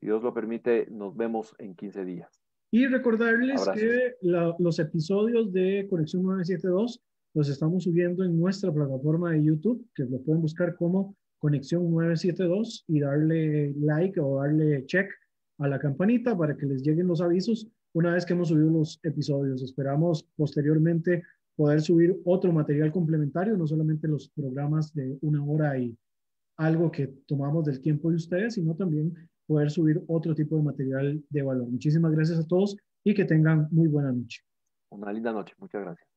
si 0.00 0.06
Dios 0.06 0.22
lo 0.22 0.32
permite, 0.32 0.86
nos 0.90 1.14
vemos 1.14 1.54
en 1.58 1.74
15 1.74 2.04
días. 2.04 2.42
Y 2.72 2.86
recordarles 2.86 3.68
que 3.74 4.14
los 4.22 4.78
episodios 4.78 5.52
de 5.52 5.86
Conexión 5.90 6.22
972 6.22 7.02
los 7.34 7.48
estamos 7.48 7.84
subiendo 7.84 8.24
en 8.24 8.38
nuestra 8.38 8.72
plataforma 8.72 9.32
de 9.32 9.44
YouTube, 9.44 9.86
que 9.94 10.04
lo 10.04 10.20
pueden 10.22 10.40
buscar 10.40 10.74
como 10.76 11.16
Conexión 11.38 11.90
972 11.90 12.84
y 12.88 13.00
darle 13.00 13.74
like 13.78 14.18
o 14.20 14.40
darle 14.40 14.84
check 14.86 15.10
a 15.58 15.68
la 15.68 15.78
campanita 15.78 16.36
para 16.36 16.56
que 16.56 16.66
les 16.66 16.82
lleguen 16.82 17.06
los 17.06 17.20
avisos 17.20 17.68
una 17.92 18.14
vez 18.14 18.24
que 18.24 18.32
hemos 18.32 18.48
subido 18.48 18.70
los 18.70 19.00
episodios. 19.02 19.62
Esperamos 19.62 20.26
posteriormente 20.36 21.22
poder 21.56 21.80
subir 21.82 22.18
otro 22.24 22.52
material 22.52 22.90
complementario, 22.90 23.56
no 23.56 23.66
solamente 23.66 24.08
los 24.08 24.30
programas 24.30 24.94
de 24.94 25.18
una 25.20 25.44
hora 25.44 25.76
y 25.78 25.96
algo 26.56 26.90
que 26.90 27.08
tomamos 27.26 27.64
del 27.64 27.80
tiempo 27.80 28.10
de 28.10 28.16
ustedes, 28.16 28.54
sino 28.54 28.74
también 28.74 29.14
poder 29.50 29.68
subir 29.68 30.00
otro 30.06 30.32
tipo 30.32 30.56
de 30.56 30.62
material 30.62 31.24
de 31.28 31.42
valor. 31.42 31.66
Muchísimas 31.66 32.12
gracias 32.12 32.38
a 32.38 32.46
todos 32.46 32.76
y 33.02 33.14
que 33.14 33.24
tengan 33.24 33.66
muy 33.72 33.88
buena 33.88 34.12
noche. 34.12 34.42
Una 34.90 35.12
linda 35.12 35.32
noche. 35.32 35.54
Muchas 35.58 35.82
gracias. 35.82 36.09